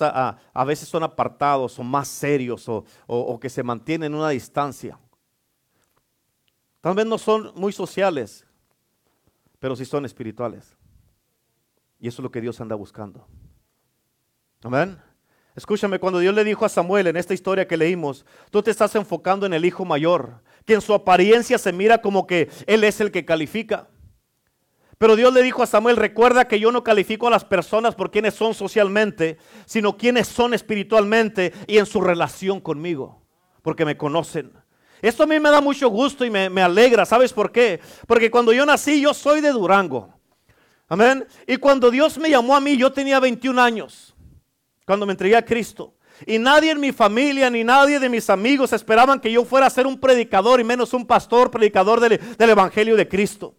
a, 0.00 0.64
veces 0.64 0.88
son 0.88 1.02
apartados, 1.02 1.72
son 1.72 1.86
más 1.86 2.08
serios 2.08 2.68
o, 2.68 2.84
o 3.06 3.38
que 3.38 3.50
se 3.50 3.62
mantienen 3.62 4.12
en 4.12 4.18
una 4.18 4.30
distancia. 4.30 4.98
Tal 6.80 6.94
vez 6.94 7.06
no 7.06 7.18
son 7.18 7.52
muy 7.54 7.72
sociales, 7.72 8.46
pero 9.58 9.74
sí 9.74 9.84
son 9.84 10.04
espirituales. 10.04 10.76
Y 11.98 12.08
eso 12.08 12.20
es 12.20 12.24
lo 12.24 12.30
que 12.30 12.40
Dios 12.42 12.60
anda 12.60 12.76
buscando. 12.76 13.26
Amén. 14.62 14.98
Escúchame, 15.56 16.00
cuando 16.00 16.18
Dios 16.18 16.34
le 16.34 16.42
dijo 16.42 16.64
a 16.64 16.68
Samuel 16.68 17.06
en 17.06 17.16
esta 17.16 17.32
historia 17.32 17.68
que 17.68 17.76
leímos, 17.76 18.26
tú 18.50 18.60
te 18.60 18.72
estás 18.72 18.96
enfocando 18.96 19.46
en 19.46 19.54
el 19.54 19.64
hijo 19.64 19.84
mayor, 19.84 20.42
que 20.64 20.74
en 20.74 20.80
su 20.80 20.92
apariencia 20.92 21.58
se 21.58 21.72
mira 21.72 21.98
como 21.98 22.26
que 22.26 22.50
él 22.66 22.82
es 22.82 23.00
el 23.00 23.12
que 23.12 23.24
califica. 23.24 23.88
Pero 24.98 25.14
Dios 25.14 25.32
le 25.32 25.42
dijo 25.42 25.62
a 25.62 25.66
Samuel, 25.66 25.96
recuerda 25.96 26.48
que 26.48 26.58
yo 26.58 26.72
no 26.72 26.82
califico 26.82 27.28
a 27.28 27.30
las 27.30 27.44
personas 27.44 27.94
por 27.94 28.10
quienes 28.10 28.34
son 28.34 28.52
socialmente, 28.52 29.38
sino 29.64 29.96
quienes 29.96 30.26
son 30.26 30.54
espiritualmente 30.54 31.52
y 31.68 31.78
en 31.78 31.86
su 31.86 32.00
relación 32.00 32.60
conmigo, 32.60 33.22
porque 33.62 33.84
me 33.84 33.96
conocen. 33.96 34.52
Esto 35.02 35.22
a 35.22 35.26
mí 35.26 35.38
me 35.38 35.50
da 35.50 35.60
mucho 35.60 35.88
gusto 35.88 36.24
y 36.24 36.30
me, 36.30 36.50
me 36.50 36.62
alegra, 36.62 37.04
¿sabes 37.04 37.32
por 37.32 37.52
qué? 37.52 37.80
Porque 38.08 38.30
cuando 38.30 38.52
yo 38.52 38.66
nací, 38.66 39.00
yo 39.00 39.14
soy 39.14 39.40
de 39.40 39.50
Durango. 39.50 40.14
Amén. 40.88 41.26
Y 41.46 41.58
cuando 41.58 41.92
Dios 41.92 42.18
me 42.18 42.30
llamó 42.30 42.56
a 42.56 42.60
mí, 42.60 42.76
yo 42.76 42.92
tenía 42.92 43.20
21 43.20 43.60
años 43.60 44.13
cuando 44.84 45.06
me 45.06 45.12
entregué 45.12 45.36
a 45.36 45.44
Cristo. 45.44 45.94
Y 46.26 46.38
nadie 46.38 46.70
en 46.70 46.80
mi 46.80 46.92
familia 46.92 47.50
ni 47.50 47.64
nadie 47.64 47.98
de 47.98 48.08
mis 48.08 48.30
amigos 48.30 48.72
esperaban 48.72 49.20
que 49.20 49.32
yo 49.32 49.44
fuera 49.44 49.66
a 49.66 49.70
ser 49.70 49.86
un 49.86 49.98
predicador 49.98 50.60
y 50.60 50.64
menos 50.64 50.92
un 50.92 51.06
pastor 51.06 51.50
predicador 51.50 52.00
del, 52.00 52.20
Evangelio 52.38 52.96
de 52.96 53.08
Cristo. 53.08 53.56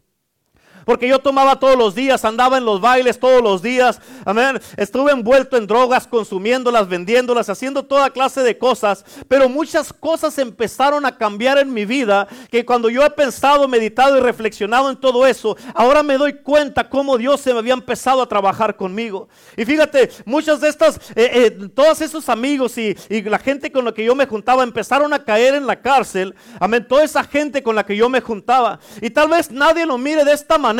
Porque 0.86 1.08
yo 1.08 1.20
tomaba 1.20 1.60
todos 1.60 1.76
los 1.76 1.96
días, 1.96 2.24
andaba 2.24 2.58
en 2.58 2.66
los 2.66 2.80
bailes 2.80 3.20
todos 3.20 3.42
los 3.42 3.62
días. 3.64 4.00
Amén. 4.24 4.62
Estuve 4.78 5.12
envuelto 5.12 5.58
en 5.58 5.66
drogas, 5.66 6.06
consumiéndolas, 6.06 6.88
vendiéndolas, 6.88 7.50
haciendo 7.50 7.84
toda 7.84 8.12
clase 8.12 8.42
de 8.42 8.58
cosas. 8.58 9.04
Pero 9.28 9.50
muchas 9.50 9.92
cosas 9.92 10.38
empezaron 10.38 11.06
a 11.06 11.18
cambiar 11.18 11.58
en 11.58 11.74
mi 11.74 11.86
vida. 11.86 12.28
Que 12.52 12.64
cuando 12.64 12.90
yo 12.90 13.04
he 13.04 13.10
pensado, 13.10 13.68
meditado 13.68 14.18
y 14.18 14.22
reflexionado 14.22 14.92
en 14.92 14.98
todo 14.98 15.26
eso, 15.26 15.58
ahora 15.74 16.04
me 16.04 16.20
doy 16.20 16.34
cuenta 16.34 16.88
cómo 16.88 17.18
Dios 17.18 17.42
se 17.42 17.52
me 17.52 17.60
había 17.60 17.74
empezado 17.74 18.22
a 18.22 18.30
trabajar 18.30 18.76
conmigo. 18.76 19.28
Y 19.58 19.66
fíjate, 19.66 20.12
muchas 20.24 20.62
de 20.62 20.70
estas, 20.70 20.98
eh, 21.16 21.32
eh, 21.34 21.70
todos 21.74 22.00
esos 22.02 22.30
amigos 22.30 22.78
y, 22.78 22.96
y 23.10 23.24
la 23.24 23.40
gente 23.40 23.72
con 23.72 23.86
la 23.86 23.92
que 23.92 24.06
yo 24.06 24.14
me 24.14 24.28
juntaba 24.28 24.62
empezaron 24.62 25.14
a 25.14 25.24
caer 25.24 25.56
en 25.56 25.66
la 25.66 25.82
cárcel. 25.82 26.36
Amén. 26.60 26.86
Toda 26.88 27.04
esa 27.04 27.24
gente 27.24 27.64
con 27.64 27.76
la 27.76 27.84
que 27.84 27.98
yo 27.98 28.08
me 28.08 28.22
juntaba. 28.22 28.80
Y 29.02 29.10
tal 29.10 29.30
vez 29.30 29.50
nadie 29.50 29.88
lo 29.88 29.98
mire 29.98 30.24
de 30.24 30.34
esta 30.34 30.60
manera 30.60 30.75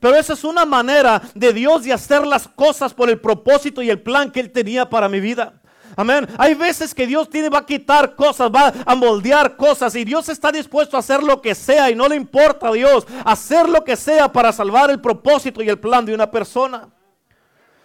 pero 0.00 0.16
esa 0.16 0.32
es 0.32 0.44
una 0.44 0.64
manera 0.64 1.22
de 1.34 1.52
Dios 1.52 1.84
de 1.84 1.92
hacer 1.92 2.26
las 2.26 2.48
cosas 2.48 2.94
por 2.94 3.08
el 3.10 3.20
propósito 3.20 3.82
y 3.82 3.90
el 3.90 4.00
plan 4.00 4.30
que 4.30 4.40
Él 4.40 4.50
tenía 4.50 4.88
para 4.88 5.08
mi 5.08 5.20
vida. 5.20 5.54
Amén. 5.96 6.26
Hay 6.38 6.54
veces 6.54 6.94
que 6.94 7.06
Dios 7.06 7.28
tiene, 7.28 7.50
va 7.50 7.58
a 7.58 7.66
quitar 7.66 8.14
cosas, 8.16 8.50
va 8.50 8.72
a 8.86 8.94
moldear 8.94 9.56
cosas 9.56 9.94
y 9.94 10.04
Dios 10.04 10.28
está 10.28 10.50
dispuesto 10.50 10.96
a 10.96 11.00
hacer 11.00 11.22
lo 11.22 11.42
que 11.42 11.54
sea 11.54 11.90
y 11.90 11.94
no 11.94 12.08
le 12.08 12.16
importa 12.16 12.68
a 12.68 12.72
Dios 12.72 13.06
hacer 13.24 13.68
lo 13.68 13.84
que 13.84 13.96
sea 13.96 14.32
para 14.32 14.52
salvar 14.52 14.90
el 14.90 15.00
propósito 15.00 15.62
y 15.62 15.68
el 15.68 15.78
plan 15.78 16.04
de 16.04 16.14
una 16.14 16.30
persona. 16.30 16.88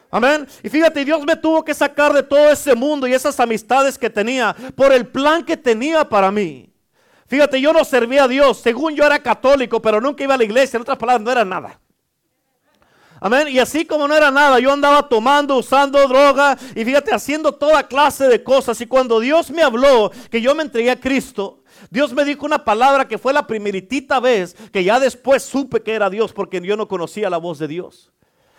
Amén. 0.09 0.47
Y 0.63 0.69
fíjate, 0.69 1.03
Dios 1.03 1.25
me 1.25 1.35
tuvo 1.35 1.65
que 1.65 1.73
sacar 1.73 2.13
de 2.13 2.23
todo 2.23 2.49
ese 2.49 2.75
mundo 2.75 3.07
y 3.07 3.13
esas 3.13 3.39
amistades 3.39 3.97
que 3.97 4.09
tenía 4.09 4.55
por 4.75 4.93
el 4.93 5.07
plan 5.07 5.43
que 5.43 5.57
tenía 5.57 6.07
para 6.07 6.31
mí. 6.31 6.73
Fíjate, 7.27 7.59
yo 7.59 7.73
no 7.73 7.83
servía 7.83 8.23
a 8.23 8.27
Dios. 8.27 8.59
Según 8.59 8.95
yo 8.95 9.03
era 9.03 9.19
católico, 9.19 9.81
pero 9.81 9.99
nunca 9.99 10.23
iba 10.23 10.33
a 10.33 10.37
la 10.37 10.43
iglesia. 10.43 10.77
En 10.77 10.81
otras 10.81 10.97
palabras, 10.97 11.23
no 11.23 11.31
era 11.31 11.45
nada. 11.45 11.79
Amén. 13.19 13.47
Y 13.49 13.59
así 13.59 13.85
como 13.85 14.07
no 14.07 14.15
era 14.15 14.29
nada, 14.29 14.59
yo 14.59 14.71
andaba 14.71 15.07
tomando, 15.09 15.57
usando 15.57 16.07
droga 16.07 16.57
y 16.75 16.85
fíjate, 16.85 17.13
haciendo 17.13 17.51
toda 17.51 17.87
clase 17.87 18.27
de 18.27 18.43
cosas. 18.43 18.79
Y 18.81 18.85
cuando 18.85 19.19
Dios 19.19 19.49
me 19.49 19.63
habló 19.63 20.11
que 20.29 20.39
yo 20.39 20.53
me 20.53 20.63
entregué 20.63 20.91
a 20.91 20.99
Cristo, 20.99 21.63
Dios 21.89 22.13
me 22.13 22.25
dijo 22.25 22.45
una 22.45 22.63
palabra 22.63 23.07
que 23.07 23.17
fue 23.17 23.33
la 23.33 23.47
primeritita 23.47 24.19
vez 24.19 24.55
que 24.71 24.83
ya 24.83 24.99
después 24.99 25.43
supe 25.43 25.81
que 25.81 25.93
era 25.93 26.09
Dios 26.09 26.31
porque 26.31 26.61
yo 26.61 26.77
no 26.77 26.87
conocía 26.87 27.29
la 27.29 27.37
voz 27.37 27.59
de 27.59 27.67
Dios. 27.67 28.11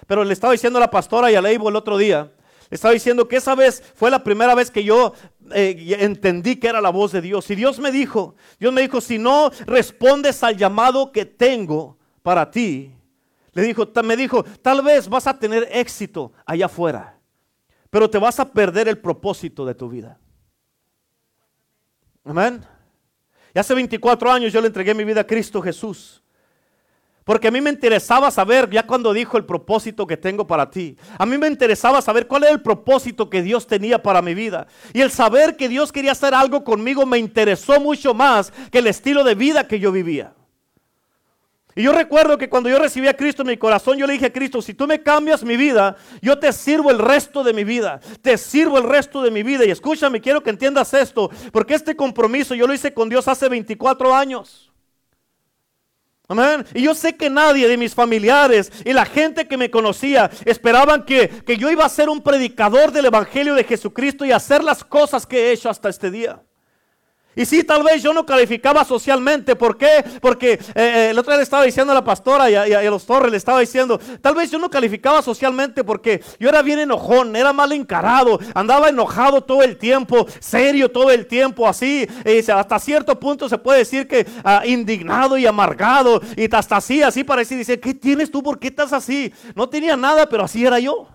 Pero 0.07 0.24
le 0.24 0.33
estaba 0.33 0.52
diciendo 0.52 0.78
a 0.78 0.81
la 0.81 0.90
pastora 0.90 1.31
y 1.31 1.37
a 1.37 1.42
Leibo 1.42 1.68
el 1.68 1.76
otro 1.76 1.96
día, 1.96 2.33
le 2.70 2.74
estaba 2.74 2.92
diciendo 2.92 3.28
que 3.28 3.37
esa 3.37 3.54
vez 3.54 3.83
fue 3.94 4.11
la 4.11 4.24
primera 4.24 4.54
vez 4.54 4.70
que 4.70 4.83
yo 4.83 5.12
eh, 5.54 5.96
entendí 6.00 6.56
que 6.56 6.68
era 6.68 6.80
la 6.80 6.90
voz 6.90 7.12
de 7.12 7.20
Dios. 7.20 7.50
Y 7.50 7.54
Dios 7.54 7.78
me 7.78 7.90
dijo, 7.90 8.34
Dios 8.58 8.72
me 8.72 8.82
dijo, 8.82 9.00
si 9.00 9.18
no 9.18 9.50
respondes 9.66 10.42
al 10.42 10.56
llamado 10.56 11.12
que 11.12 11.24
tengo 11.24 11.98
para 12.22 12.50
ti, 12.50 12.94
le 13.52 13.62
dijo, 13.62 13.88
me 14.04 14.16
dijo, 14.16 14.44
tal 14.62 14.82
vez 14.82 15.08
vas 15.08 15.26
a 15.26 15.38
tener 15.38 15.68
éxito 15.72 16.32
allá 16.46 16.66
afuera, 16.66 17.18
pero 17.90 18.08
te 18.08 18.18
vas 18.18 18.38
a 18.38 18.52
perder 18.52 18.88
el 18.88 18.98
propósito 18.98 19.64
de 19.66 19.74
tu 19.74 19.88
vida. 19.88 20.18
Amén. 22.24 22.64
Y 23.54 23.58
hace 23.58 23.74
24 23.74 24.30
años 24.30 24.52
yo 24.52 24.61
le 24.61 24.66
entregué 24.66 24.94
mi 24.94 25.04
vida 25.04 25.22
a 25.22 25.26
Cristo 25.26 25.62
Jesús. 25.62 26.22
Porque 27.28 27.48
a 27.48 27.50
mí 27.50 27.60
me 27.60 27.68
interesaba 27.68 28.30
saber, 28.30 28.70
ya 28.70 28.86
cuando 28.86 29.12
dijo 29.12 29.36
el 29.36 29.44
propósito 29.44 30.06
que 30.06 30.16
tengo 30.16 30.46
para 30.46 30.70
ti, 30.70 30.96
a 31.18 31.26
mí 31.26 31.36
me 31.36 31.46
interesaba 31.46 32.00
saber 32.00 32.26
cuál 32.26 32.44
era 32.44 32.52
el 32.52 32.62
propósito 32.62 33.28
que 33.28 33.42
Dios 33.42 33.66
tenía 33.66 34.02
para 34.02 34.22
mi 34.22 34.32
vida. 34.32 34.66
Y 34.94 35.02
el 35.02 35.10
saber 35.10 35.54
que 35.54 35.68
Dios 35.68 35.92
quería 35.92 36.12
hacer 36.12 36.32
algo 36.32 36.64
conmigo 36.64 37.04
me 37.04 37.18
interesó 37.18 37.80
mucho 37.80 38.14
más 38.14 38.50
que 38.72 38.78
el 38.78 38.86
estilo 38.86 39.24
de 39.24 39.34
vida 39.34 39.68
que 39.68 39.78
yo 39.78 39.92
vivía. 39.92 40.32
Y 41.76 41.82
yo 41.82 41.92
recuerdo 41.92 42.38
que 42.38 42.48
cuando 42.48 42.70
yo 42.70 42.78
recibí 42.78 43.08
a 43.08 43.14
Cristo 43.14 43.42
en 43.42 43.48
mi 43.48 43.58
corazón, 43.58 43.98
yo 43.98 44.06
le 44.06 44.14
dije 44.14 44.24
a 44.24 44.32
Cristo, 44.32 44.62
si 44.62 44.72
tú 44.72 44.86
me 44.86 45.02
cambias 45.02 45.44
mi 45.44 45.58
vida, 45.58 45.96
yo 46.22 46.38
te 46.38 46.50
sirvo 46.50 46.90
el 46.90 46.98
resto 46.98 47.44
de 47.44 47.52
mi 47.52 47.64
vida. 47.64 48.00
Te 48.22 48.38
sirvo 48.38 48.78
el 48.78 48.84
resto 48.84 49.20
de 49.20 49.30
mi 49.30 49.42
vida. 49.42 49.66
Y 49.66 49.70
escúchame, 49.70 50.22
quiero 50.22 50.42
que 50.42 50.48
entiendas 50.48 50.94
esto, 50.94 51.28
porque 51.52 51.74
este 51.74 51.94
compromiso 51.94 52.54
yo 52.54 52.66
lo 52.66 52.72
hice 52.72 52.94
con 52.94 53.10
Dios 53.10 53.28
hace 53.28 53.50
24 53.50 54.14
años. 54.14 54.67
Amén. 56.30 56.66
Y 56.74 56.82
yo 56.82 56.94
sé 56.94 57.16
que 57.16 57.30
nadie 57.30 57.66
de 57.66 57.78
mis 57.78 57.94
familiares 57.94 58.70
y 58.84 58.92
la 58.92 59.06
gente 59.06 59.48
que 59.48 59.56
me 59.56 59.70
conocía 59.70 60.30
esperaban 60.44 61.06
que, 61.06 61.28
que, 61.28 61.56
yo 61.56 61.70
iba 61.70 61.86
a 61.86 61.88
ser 61.88 62.10
un 62.10 62.22
predicador 62.22 62.92
del 62.92 63.06
Evangelio 63.06 63.54
de 63.54 63.64
Jesucristo 63.64 64.26
y 64.26 64.32
hacer 64.32 64.62
las 64.62 64.84
cosas 64.84 65.24
que 65.24 65.48
he 65.48 65.52
hecho 65.52 65.70
hasta 65.70 65.88
este 65.88 66.10
día. 66.10 66.42
Y 67.36 67.46
sí, 67.46 67.62
tal 67.62 67.84
vez 67.84 68.02
yo 68.02 68.12
no 68.12 68.26
calificaba 68.26 68.84
socialmente. 68.84 69.54
¿Por 69.54 69.76
qué? 69.78 70.04
Porque 70.20 70.54
eh, 70.54 70.60
eh, 70.74 71.10
el 71.10 71.18
otro 71.18 71.30
día 71.30 71.36
le 71.36 71.44
estaba 71.44 71.62
diciendo 71.62 71.92
a 71.92 71.94
la 71.94 72.02
pastora 72.02 72.50
y 72.50 72.54
a, 72.56 72.82
los 72.90 73.06
torres, 73.06 73.30
le 73.30 73.36
estaba 73.36 73.60
diciendo, 73.60 74.00
tal 74.20 74.34
vez 74.34 74.50
yo 74.50 74.58
no 74.58 74.68
calificaba 74.68 75.22
socialmente 75.22 75.84
porque 75.84 76.20
yo 76.40 76.48
era 76.48 76.62
bien 76.62 76.80
enojón, 76.80 77.36
era 77.36 77.52
mal 77.52 77.70
encarado, 77.70 78.40
andaba 78.54 78.88
enojado 78.88 79.42
todo 79.42 79.62
el 79.62 79.76
tiempo, 79.76 80.26
serio 80.40 80.90
todo 80.90 81.12
el 81.12 81.26
tiempo, 81.26 81.68
así. 81.68 82.08
hasta 82.52 82.78
cierto 82.80 83.20
punto 83.20 83.48
se 83.48 83.58
puede 83.58 83.80
decir 83.80 84.08
que 84.08 84.26
ah, 84.42 84.62
indignado 84.66 85.38
y 85.38 85.46
amargado. 85.46 86.20
Y 86.36 86.52
hasta 86.52 86.76
así, 86.76 87.02
así 87.02 87.22
parecía. 87.22 87.58
Dice, 87.58 87.78
¿qué 87.78 87.94
tienes 87.94 88.30
tú? 88.30 88.42
¿Por 88.42 88.58
qué 88.58 88.68
estás 88.68 88.92
así? 88.92 89.32
No 89.54 89.68
tenía 89.68 89.96
nada, 89.96 90.28
pero 90.28 90.44
así 90.44 90.64
era 90.64 90.80
yo. 90.80 91.08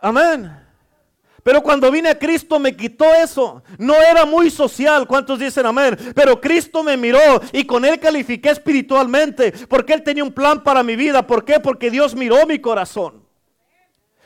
Amén. 0.00 0.61
Pero 1.42 1.62
cuando 1.62 1.90
vine 1.90 2.08
a 2.08 2.18
Cristo 2.18 2.58
me 2.58 2.76
quitó 2.76 3.04
eso. 3.14 3.62
No 3.78 3.94
era 3.94 4.24
muy 4.24 4.50
social. 4.50 5.06
¿Cuántos 5.06 5.38
dicen 5.38 5.66
amén? 5.66 5.98
Pero 6.14 6.40
Cristo 6.40 6.82
me 6.82 6.96
miró 6.96 7.40
y 7.52 7.64
con 7.64 7.84
Él 7.84 7.98
califiqué 7.98 8.50
espiritualmente. 8.50 9.52
Porque 9.68 9.92
Él 9.92 10.02
tenía 10.02 10.22
un 10.22 10.32
plan 10.32 10.62
para 10.62 10.82
mi 10.82 10.94
vida. 10.94 11.26
¿Por 11.26 11.44
qué? 11.44 11.58
Porque 11.58 11.90
Dios 11.90 12.14
miró 12.14 12.46
mi 12.46 12.60
corazón. 12.60 13.22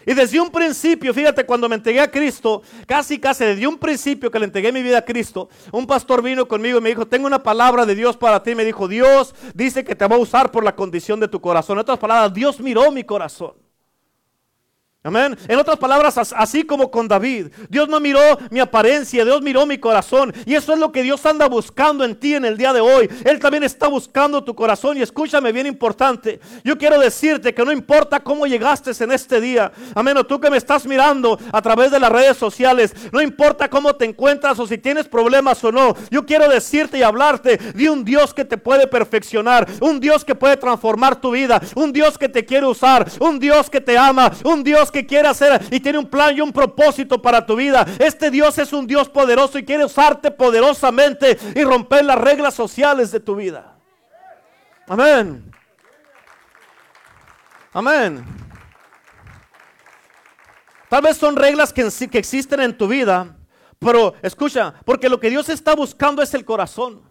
Y 0.09 0.15
desde 0.15 0.39
un 0.39 0.51
principio, 0.51 1.13
fíjate, 1.13 1.45
cuando 1.45 1.69
me 1.69 1.75
entregué 1.75 1.99
a 2.01 2.09
Cristo, 2.09 2.63
casi, 2.87 3.19
casi 3.19 3.45
desde 3.45 3.67
un 3.67 3.77
principio 3.77 4.31
que 4.31 4.39
le 4.39 4.45
entregué 4.45 4.71
mi 4.71 4.81
vida 4.81 4.99
a 4.99 5.05
Cristo, 5.05 5.49
un 5.73 5.85
pastor 5.85 6.23
vino 6.23 6.47
conmigo 6.47 6.79
y 6.79 6.81
me 6.81 6.91
dijo, 6.91 7.09
tengo 7.09 7.27
una 7.27 7.43
palabra 7.43 7.85
de 7.85 7.97
Dios 7.97 8.17
para 8.17 8.41
ti. 8.41 8.55
Me 8.55 8.65
dijo, 8.65 8.87
Dios 8.87 9.35
dice 9.53 9.83
que 9.83 9.97
te 9.97 10.07
va 10.07 10.15
a 10.15 10.21
usar 10.21 10.53
por 10.53 10.63
la 10.63 10.77
condición 10.77 11.19
de 11.19 11.27
tu 11.27 11.41
corazón. 11.41 11.77
En 11.77 11.81
otras 11.81 11.99
palabras, 11.99 12.33
Dios 12.33 12.61
miró 12.61 12.93
mi 12.93 13.03
corazón. 13.03 13.66
Amén. 15.07 15.39
En 15.47 15.59
otras 15.59 15.79
palabras, 15.79 16.19
así 16.35 16.65
como 16.65 16.91
con 16.91 17.07
David, 17.07 17.47
Dios 17.69 17.89
no 17.89 18.01
miró 18.01 18.21
mi 18.51 18.59
apariencia, 18.59 19.25
Dios 19.25 19.41
miró 19.41 19.65
mi 19.65 19.79
corazón. 19.79 20.35
Y 20.45 20.55
eso 20.55 20.73
es 20.73 20.81
lo 20.81 20.91
que 20.91 21.05
Dios 21.05 21.25
anda 21.25 21.47
buscando 21.47 22.05
en 22.05 22.17
ti 22.17 22.35
en 22.35 22.45
el 22.45 22.57
día 22.57 22.73
de 22.73 22.81
hoy. 22.81 23.09
Él 23.25 23.39
también 23.39 23.63
está 23.63 23.87
buscando 23.87 24.43
tu 24.43 24.55
corazón. 24.55 24.97
Y 24.97 25.03
escúchame 25.03 25.53
bien 25.53 25.67
importante. 25.67 26.41
Yo 26.65 26.77
quiero 26.77 26.99
decirte 26.99 27.55
que 27.55 27.65
no 27.65 27.71
importa 27.71 28.19
cómo 28.19 28.47
llegaste 28.47 28.91
en 28.99 29.13
este 29.13 29.41
día. 29.41 29.71
Amén. 29.95 30.17
O 30.17 30.25
tú 30.25 30.41
que 30.41 30.51
me 30.51 30.57
estás 30.57 30.87
mirando 30.87 31.39
a 31.53 31.63
través 31.63 31.93
de 31.93 32.01
las 32.01 32.11
redes 32.11 32.37
sociales. 32.37 32.93
No 33.13 33.23
importa 33.23 33.71
cómo 33.71 33.95
te 33.95 34.07
encuentras 34.07 34.59
o 34.59 34.67
si 34.67 34.77
tienes 34.77 35.07
problemas 35.07 35.63
o 35.63 35.71
no. 35.71 35.95
Yo 36.11 36.27
quiero 36.27 36.49
decirte 36.49 36.99
y 36.99 37.03
hablarte 37.03 37.59
de 37.59 37.91
un 37.91 38.05
Dios 38.05 38.35
que 38.35 38.45
te 38.45 38.59
puede 38.59 38.89
perfeccionar. 38.89 39.69
Un 39.81 40.01
Dios 40.01 40.25
que 40.25 40.35
puede 40.35 40.57
transformar 40.57 41.21
tu 41.21 41.31
vida. 41.31 41.61
Un 41.77 41.93
Dios 41.93 42.19
que 42.19 42.29
te 42.29 42.45
quiere 42.45 42.67
usar. 42.67 43.09
Un 43.21 43.39
Dios 43.39 43.71
que 43.71 43.81
te 43.81 43.97
ama. 43.97 44.33
Un 44.43 44.65
Dios 44.65 44.91
que 44.91 44.96
que 44.97 45.07
quiere 45.07 45.29
hacer 45.29 45.61
y 45.71 45.79
tiene 45.79 45.99
un 45.99 46.09
plan 46.09 46.35
y 46.35 46.41
un 46.41 46.51
propósito 46.51 47.21
para 47.21 47.45
tu 47.45 47.55
vida. 47.55 47.87
Este 47.99 48.31
Dios 48.31 48.57
es 48.57 48.73
un 48.73 48.87
Dios 48.87 49.11
poderoso 49.11 49.59
y 49.59 49.65
quiere 49.65 49.85
usarte 49.85 50.31
poderosamente 50.31 51.39
y 51.55 51.63
romper 51.65 52.07
las 52.07 52.17
reglas 52.17 52.55
sociales 52.55 53.13
de 53.13 53.21
tu 53.21 53.37
vida. 53.37 53.77
Amén. 54.89 55.53
Amén. 57.75 58.25
Tal 60.89 61.03
vez 61.03 61.19
son 61.19 61.37
reglas 61.37 61.75
que, 61.75 61.87
que 62.11 62.19
existen 62.19 62.61
en 62.61 62.79
tu 62.79 62.89
vida, 62.89 63.37
pero 63.79 64.15
escucha, 64.23 64.73
porque 64.87 65.11
lo 65.11 65.21
que 65.21 65.29
Dios 65.29 65.51
está 65.51 65.75
buscando 65.75 66.23
es 66.23 66.33
el 66.33 66.47
corazón. 66.47 67.03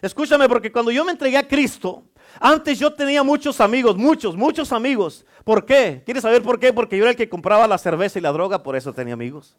Escúchame, 0.00 0.48
porque 0.48 0.72
cuando 0.72 0.90
yo 0.90 1.04
me 1.04 1.12
entregué 1.12 1.36
a 1.36 1.46
Cristo, 1.46 2.02
antes 2.40 2.78
yo 2.78 2.92
tenía 2.92 3.22
muchos 3.22 3.60
amigos, 3.60 3.96
muchos, 3.96 4.36
muchos 4.36 4.72
amigos. 4.72 5.24
¿Por 5.44 5.64
qué? 5.64 6.02
¿Quieres 6.04 6.22
saber 6.22 6.42
por 6.42 6.58
qué? 6.58 6.72
Porque 6.72 6.96
yo 6.96 7.04
era 7.04 7.10
el 7.10 7.16
que 7.16 7.28
compraba 7.28 7.66
la 7.66 7.78
cerveza 7.78 8.18
y 8.18 8.22
la 8.22 8.32
droga, 8.32 8.62
por 8.62 8.76
eso 8.76 8.92
tenía 8.92 9.14
amigos. 9.14 9.56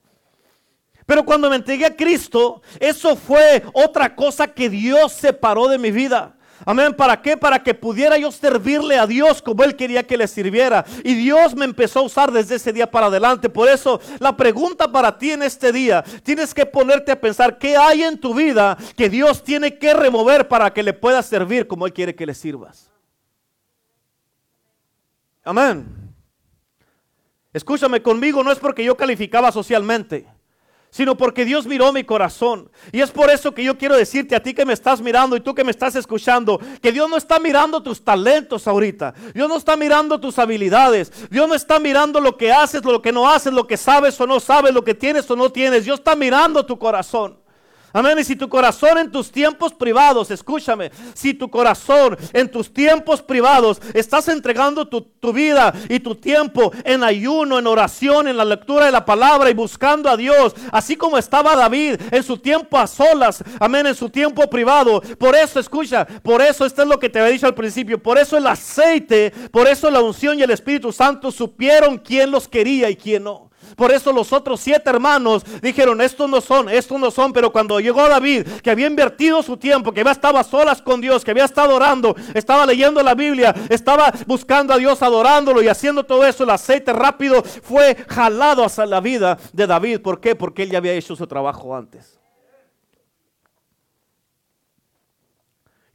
Pero 1.05 1.25
cuando 1.25 1.49
me 1.49 1.57
entregué 1.57 1.86
a 1.86 1.95
Cristo, 1.95 2.62
eso 2.79 3.15
fue 3.15 3.63
otra 3.73 4.15
cosa 4.15 4.47
que 4.47 4.69
Dios 4.69 5.12
separó 5.12 5.67
de 5.67 5.77
mi 5.77 5.91
vida. 5.91 6.38
Amén. 6.65 6.93
¿Para 6.93 7.21
qué? 7.21 7.36
Para 7.38 7.62
que 7.62 7.73
pudiera 7.73 8.17
yo 8.17 8.32
servirle 8.32 8.97
a 8.97 9.08
Dios 9.08 9.41
como 9.41 9.63
Él 9.63 9.76
quería 9.76 10.04
que 10.04 10.17
le 10.17 10.28
sirviera. 10.28 10.86
Y 11.04 11.13
Dios 11.15 11.56
me 11.56 11.65
empezó 11.65 11.99
a 11.99 12.04
usar 12.04 12.32
desde 12.32 12.56
ese 12.56 12.71
día 12.71 12.89
para 12.89 13.08
adelante. 13.08 13.49
Por 13.49 13.67
eso 13.69 13.99
la 14.19 14.36
pregunta 14.36 14.91
para 14.91 15.17
ti 15.17 15.32
en 15.32 15.43
este 15.43 15.71
día, 15.71 16.04
tienes 16.23 16.54
que 16.54 16.65
ponerte 16.65 17.12
a 17.12 17.19
pensar 17.19 17.58
qué 17.58 17.76
hay 17.76 18.04
en 18.04 18.19
tu 18.19 18.34
vida 18.34 18.78
que 18.95 19.10
Dios 19.10 19.43
tiene 19.43 19.78
que 19.78 19.93
remover 19.93 20.47
para 20.47 20.73
que 20.73 20.84
le 20.84 20.93
puedas 20.93 21.26
servir 21.26 21.67
como 21.67 21.86
Él 21.86 21.93
quiere 21.93 22.15
que 22.15 22.26
le 22.26 22.34
sirvas. 22.34 22.89
Amén. 25.43 25.86
Escúchame 27.52 28.02
conmigo, 28.02 28.43
no 28.43 28.52
es 28.52 28.60
porque 28.60 28.84
yo 28.84 28.97
calificaba 28.97 29.52
socialmente 29.52 30.26
sino 30.93 31.17
porque 31.17 31.43
Dios 31.43 31.65
miró 31.65 31.91
mi 31.91 32.03
corazón. 32.03 32.69
Y 32.91 33.01
es 33.01 33.10
por 33.10 33.32
eso 33.32 33.51
que 33.51 33.63
yo 33.63 33.79
quiero 33.79 33.97
decirte 33.97 34.36
a 34.36 34.43
ti 34.43 34.53
que 34.53 34.63
me 34.63 34.73
estás 34.73 35.01
mirando 35.01 35.36
y 35.36 35.39
tú 35.39 35.56
que 35.56 35.63
me 35.63 35.71
estás 35.71 35.95
escuchando, 35.95 36.60
que 36.84 36.91
Dios 36.91 37.10
no 37.10 37.17
está 37.17 37.39
mirando 37.39 37.82
tus 37.82 38.03
talentos 38.03 38.67
ahorita. 38.67 39.15
Dios 39.34 39.49
no 39.49 39.58
está 39.58 39.75
mirando 39.75 40.19
tus 40.19 40.38
habilidades. 40.38 41.12
Dios 41.32 41.49
no 41.49 41.56
está 41.56 41.79
mirando 41.79 42.21
lo 42.21 42.38
que 42.38 42.51
haces, 42.51 42.86
lo 42.86 43.01
que 43.01 43.12
no 43.12 43.27
haces, 43.27 43.51
lo 43.51 43.65
que 43.65 43.75
sabes 43.75 44.21
o 44.21 44.27
no 44.27 44.39
sabes, 44.39 44.71
lo 44.71 44.84
que 44.84 44.93
tienes 44.93 45.29
o 45.32 45.36
no 45.36 45.51
tienes. 45.51 45.84
Dios 45.84 45.97
está 45.97 46.15
mirando 46.15 46.63
tu 46.63 46.77
corazón. 46.77 47.42
Amén. 47.95 48.17
Y 48.17 48.23
si 48.23 48.36
tu 48.36 48.49
corazón 48.49 48.97
en 48.97 49.12
tus 49.12 49.32
tiempos 49.32 49.71
privados, 49.71 50.32
escúchame, 50.32 50.91
si 51.13 51.36
tu 51.36 51.47
corazón 51.51 52.17
en 52.34 52.49
tus 52.49 52.73
tiempos 52.73 53.21
privados 53.21 53.79
estás 53.93 54.27
entregando 54.29 54.88
tu, 54.88 55.32
vida 55.32 55.71
y 55.88 55.99
tu 55.99 56.15
tiempo 56.15 56.71
en 56.84 57.03
ayuno, 57.03 57.60
en 57.60 57.67
oración, 57.67 58.27
en 58.27 58.36
la 58.36 58.45
lectura 58.45 58.88
de 58.88 58.91
la 58.91 59.06
palabra 59.06 59.51
y 59.51 59.53
buscando 59.53 60.10
a 60.10 60.17
Dios, 60.17 60.56
así 60.71 60.95
como 60.95 61.19
estaba 61.19 61.56
David 61.56 62.01
en 62.10 62.23
su 62.23 62.39
tiempo 62.39 62.79
a 62.79 62.88
solas, 62.88 63.43
amén, 63.60 63.86
en 63.86 63.95
su 63.95 64.10
tiempo 64.10 64.49
privado. 64.49 65.01
Por 65.19 65.36
eso, 65.36 65.60
escucha, 65.60 66.06
por 66.23 66.41
eso 66.41 66.65
esto 66.65 66.82
es 66.82 66.88
lo 66.88 66.99
que 66.99 67.10
te 67.10 67.19
había 67.19 67.32
dicho 67.32 67.45
al 67.45 67.53
principio, 67.53 68.01
por 68.01 68.17
eso 68.17 68.38
el 68.38 68.47
aceite, 68.47 69.32
por 69.51 69.67
eso 69.67 69.91
la 69.91 70.01
unción 70.01 70.39
y 70.39 70.41
el 70.41 70.51
Espíritu 70.51 70.91
Santo 70.91 71.32
supieron 71.32 71.99
quién 71.99 72.32
los 72.32 72.47
quería 72.47 72.89
y 72.89 72.95
quién 72.95 73.25
no. 73.25 73.52
Por 73.75 73.91
eso 73.91 74.12
los 74.12 74.31
otros 74.33 74.59
siete 74.59 74.89
hermanos 74.89 75.43
dijeron, 75.62 76.01
estos 76.01 76.29
no 76.29 76.41
son, 76.41 76.69
estos 76.69 76.99
no 76.99 77.12
son. 77.12 77.33
Pero 77.33 77.51
cuando 77.51 77.79
llegó 77.79 78.07
David, 78.07 78.47
que 78.62 78.71
había 78.71 78.88
invertido 78.88 79.41
su 79.43 79.57
tiempo, 79.57 79.91
que 79.91 80.01
había 80.01 80.12
estado 80.12 80.38
a 80.38 80.43
solas 80.43 80.81
con 80.81 81.01
Dios, 81.01 81.23
que 81.23 81.31
había 81.31 81.45
estado 81.45 81.75
orando, 81.75 82.15
estaba 82.33 82.65
leyendo 82.65 83.01
la 83.01 83.15
Biblia, 83.15 83.53
estaba 83.69 84.13
buscando 84.25 84.73
a 84.73 84.77
Dios, 84.77 85.01
adorándolo 85.01 85.62
y 85.62 85.67
haciendo 85.67 86.03
todo 86.03 86.25
eso, 86.25 86.43
el 86.43 86.49
aceite 86.49 86.93
rápido 86.93 87.43
fue 87.43 87.95
jalado 88.07 88.63
hacia 88.63 88.86
la 88.86 88.99
vida 88.99 89.38
de 89.51 89.67
David. 89.67 90.01
¿Por 90.01 90.19
qué? 90.19 90.36
Porque 90.36 90.63
él 90.63 90.71
ya 90.71 90.77
había 90.77 90.93
hecho 90.93 91.15
su 91.15 91.27
trabajo 91.27 91.75
antes. 91.75 92.19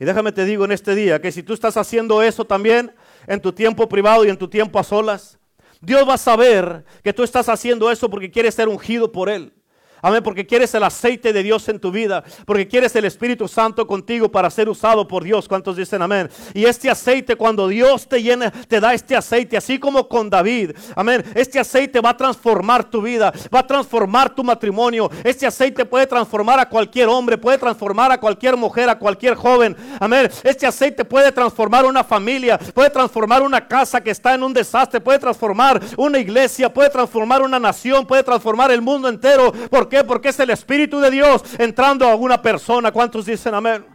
Y 0.00 0.04
déjame 0.04 0.30
te 0.30 0.44
digo 0.44 0.64
en 0.64 0.72
este 0.72 0.94
día 0.94 1.20
que 1.20 1.32
si 1.32 1.42
tú 1.42 1.52
estás 1.52 1.76
haciendo 1.76 2.22
eso 2.22 2.44
también 2.44 2.94
en 3.26 3.40
tu 3.40 3.52
tiempo 3.52 3.88
privado 3.88 4.24
y 4.24 4.28
en 4.28 4.36
tu 4.36 4.48
tiempo 4.48 4.78
a 4.78 4.84
solas, 4.84 5.38
Dios 5.80 6.08
va 6.08 6.14
a 6.14 6.18
saber 6.18 6.84
que 7.02 7.12
tú 7.12 7.22
estás 7.22 7.48
haciendo 7.48 7.90
eso 7.90 8.10
porque 8.10 8.30
quieres 8.30 8.54
ser 8.54 8.68
ungido 8.68 9.12
por 9.12 9.28
Él. 9.28 9.52
Amén, 10.00 10.22
porque 10.22 10.46
quieres 10.46 10.74
el 10.74 10.82
aceite 10.82 11.32
de 11.32 11.42
Dios 11.42 11.68
en 11.68 11.80
tu 11.80 11.90
vida, 11.90 12.22
porque 12.46 12.68
quieres 12.68 12.94
el 12.96 13.04
Espíritu 13.04 13.48
Santo 13.48 13.86
contigo 13.86 14.30
para 14.30 14.50
ser 14.50 14.68
usado 14.68 15.08
por 15.08 15.24
Dios. 15.24 15.48
¿Cuántos 15.48 15.76
dicen 15.76 16.02
amén? 16.02 16.28
Y 16.54 16.64
este 16.64 16.88
aceite, 16.90 17.36
cuando 17.36 17.68
Dios 17.68 18.08
te 18.08 18.22
llena, 18.22 18.50
te 18.50 18.80
da 18.80 18.94
este 18.94 19.16
aceite, 19.16 19.56
así 19.56 19.78
como 19.78 20.08
con 20.08 20.30
David, 20.30 20.72
amén. 20.94 21.24
Este 21.34 21.58
aceite 21.58 22.00
va 22.00 22.10
a 22.10 22.16
transformar 22.16 22.88
tu 22.88 23.02
vida, 23.02 23.32
va 23.54 23.60
a 23.60 23.66
transformar 23.66 24.34
tu 24.34 24.44
matrimonio. 24.44 25.10
Este 25.24 25.46
aceite 25.46 25.84
puede 25.84 26.06
transformar 26.06 26.60
a 26.60 26.68
cualquier 26.68 27.08
hombre, 27.08 27.36
puede 27.36 27.58
transformar 27.58 28.12
a 28.12 28.20
cualquier 28.20 28.56
mujer, 28.56 28.88
a 28.88 28.98
cualquier 28.98 29.34
joven, 29.34 29.76
amén. 29.98 30.30
Este 30.42 30.66
aceite 30.66 31.04
puede 31.04 31.32
transformar 31.32 31.84
una 31.84 32.04
familia, 32.04 32.58
puede 32.58 32.90
transformar 32.90 33.42
una 33.42 33.66
casa 33.66 34.00
que 34.00 34.10
está 34.10 34.34
en 34.34 34.42
un 34.42 34.52
desastre, 34.52 35.00
puede 35.00 35.18
transformar 35.18 35.80
una 35.96 36.18
iglesia, 36.18 36.72
puede 36.72 36.90
transformar 36.90 37.42
una 37.42 37.58
nación, 37.58 38.06
puede 38.06 38.22
transformar 38.22 38.70
el 38.70 38.82
mundo 38.82 39.08
entero. 39.08 39.52
¿Por 39.88 39.98
qué? 40.00 40.04
Porque 40.04 40.28
es 40.28 40.38
el 40.38 40.50
Espíritu 40.50 41.00
de 41.00 41.10
Dios 41.10 41.42
entrando 41.58 42.06
a 42.06 42.14
una 42.14 42.42
persona. 42.42 42.92
¿Cuántos 42.92 43.24
dicen 43.24 43.54
amén? 43.54 43.86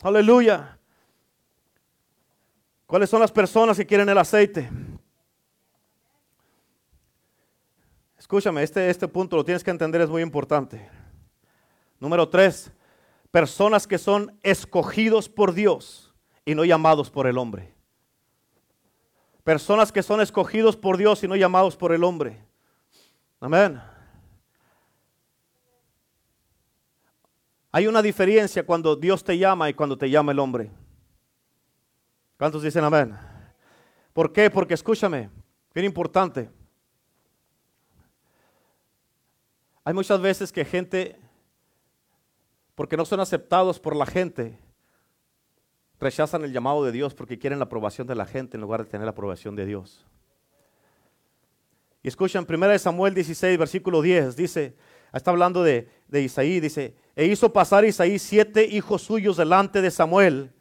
Aleluya. 0.00 0.78
¿Cuáles 2.86 3.10
son 3.10 3.20
las 3.20 3.30
personas 3.30 3.76
que 3.76 3.84
quieren 3.84 4.08
el 4.08 4.16
aceite? 4.16 4.70
Escúchame, 8.18 8.62
este, 8.62 8.88
este 8.88 9.06
punto 9.06 9.36
lo 9.36 9.44
tienes 9.44 9.62
que 9.62 9.70
entender, 9.70 10.00
es 10.00 10.08
muy 10.08 10.22
importante. 10.22 10.88
Número 12.00 12.26
tres, 12.26 12.72
personas 13.30 13.86
que 13.86 13.98
son 13.98 14.38
escogidos 14.42 15.28
por 15.28 15.52
Dios 15.52 16.14
y 16.46 16.54
no 16.54 16.64
llamados 16.64 17.10
por 17.10 17.26
el 17.26 17.36
hombre. 17.36 17.74
Personas 19.44 19.92
que 19.92 20.02
son 20.02 20.22
escogidos 20.22 20.78
por 20.78 20.96
Dios 20.96 21.22
y 21.24 21.28
no 21.28 21.36
llamados 21.36 21.76
por 21.76 21.92
el 21.92 22.04
hombre. 22.04 22.42
Amén. 23.38 23.82
Hay 27.78 27.86
una 27.86 28.02
diferencia 28.02 28.66
cuando 28.66 28.96
Dios 28.96 29.22
te 29.22 29.38
llama 29.38 29.70
y 29.70 29.74
cuando 29.74 29.96
te 29.96 30.10
llama 30.10 30.32
el 30.32 30.40
hombre. 30.40 30.68
¿Cuántos 32.36 32.64
dicen 32.64 32.82
amén? 32.82 33.16
¿Por 34.12 34.32
qué? 34.32 34.50
Porque 34.50 34.74
escúchame, 34.74 35.30
bien 35.72 35.86
importante. 35.86 36.50
Hay 39.84 39.94
muchas 39.94 40.20
veces 40.20 40.50
que 40.50 40.64
gente, 40.64 41.20
porque 42.74 42.96
no 42.96 43.04
son 43.04 43.20
aceptados 43.20 43.78
por 43.78 43.94
la 43.94 44.06
gente, 44.06 44.58
rechazan 46.00 46.42
el 46.42 46.52
llamado 46.52 46.84
de 46.84 46.90
Dios 46.90 47.14
porque 47.14 47.38
quieren 47.38 47.60
la 47.60 47.66
aprobación 47.66 48.08
de 48.08 48.16
la 48.16 48.26
gente 48.26 48.56
en 48.56 48.60
lugar 48.60 48.82
de 48.82 48.90
tener 48.90 49.04
la 49.04 49.12
aprobación 49.12 49.54
de 49.54 49.66
Dios. 49.66 50.04
Y 52.02 52.08
escuchan 52.08 52.44
1 52.44 52.78
Samuel 52.80 53.14
16, 53.14 53.56
versículo 53.56 54.02
10, 54.02 54.34
dice, 54.34 54.74
está 55.16 55.30
hablando 55.30 55.62
de, 55.62 55.88
de 56.08 56.22
Isaí, 56.22 56.60
dice, 56.60 56.94
e 57.16 57.26
hizo 57.26 57.52
pasar 57.52 57.84
Isaí 57.84 58.18
siete 58.18 58.64
hijos 58.64 59.02
suyos 59.02 59.36
delante 59.36 59.80
de 59.80 59.90
Samuel. 59.90 60.52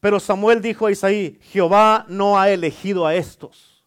Pero 0.00 0.18
Samuel 0.18 0.60
dijo 0.60 0.86
a 0.86 0.90
Isaí, 0.90 1.38
Jehová 1.42 2.06
no 2.08 2.38
ha 2.38 2.50
elegido 2.50 3.06
a 3.06 3.14
estos. 3.14 3.84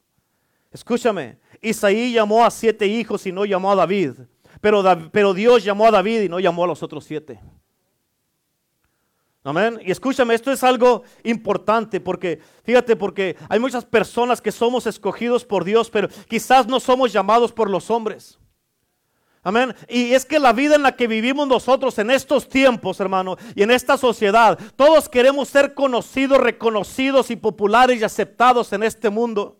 Escúchame, 0.71 1.39
Isaí 1.62 2.13
llamó 2.13 2.45
a 2.45 2.51
siete 2.51 2.86
hijos 2.86 3.25
y 3.25 3.32
no 3.32 3.45
llamó 3.45 3.71
a 3.71 3.75
David. 3.75 4.13
Pero, 4.62 4.84
pero 5.12 5.34
Dios 5.34 5.63
llamó 5.63 5.88
a 5.88 5.91
David 5.91 6.21
y 6.21 6.30
no 6.30 6.39
llamó 6.39 6.63
a 6.63 6.67
los 6.67 6.84
otros 6.84 7.06
siete. 7.06 7.39
Amén. 9.43 9.80
Y 9.86 9.91
escúchame, 9.91 10.34
esto 10.34 10.51
es 10.51 10.63
algo 10.63 11.04
importante 11.23 11.99
porque, 11.99 12.39
fíjate, 12.63 12.95
porque 12.95 13.36
hay 13.47 13.60
muchas 13.60 13.86
personas 13.86 14.41
que 14.41 14.51
somos 14.51 14.88
escogidos 14.88 15.45
por 15.45 15.63
Dios, 15.63 15.89
pero 15.89 16.08
quizás 16.28 16.65
no 16.65 16.80
somos 16.80 17.13
llamados 17.13 17.51
por 17.51 17.69
los 17.69 17.91
hombres. 17.91 18.39
Amén. 19.45 19.75
Y 19.88 20.15
es 20.15 20.25
que 20.25 20.39
la 20.39 20.53
vida 20.53 20.73
en 20.73 20.81
la 20.81 20.95
que 20.95 21.05
vivimos 21.05 21.47
nosotros 21.47 21.99
en 21.99 22.10
estos 22.10 22.49
tiempos, 22.49 22.99
hermano, 22.99 23.38
y 23.53 23.62
en 23.62 23.69
esta 23.69 23.95
sociedad, 23.95 24.58
todos 24.75 25.08
queremos 25.08 25.49
ser 25.49 25.75
conocidos, 25.75 26.39
reconocidos 26.39 27.29
y 27.29 27.36
populares 27.36 28.01
y 28.01 28.03
aceptados 28.03 28.73
en 28.73 28.81
este 28.81 29.12
mundo. 29.12 29.60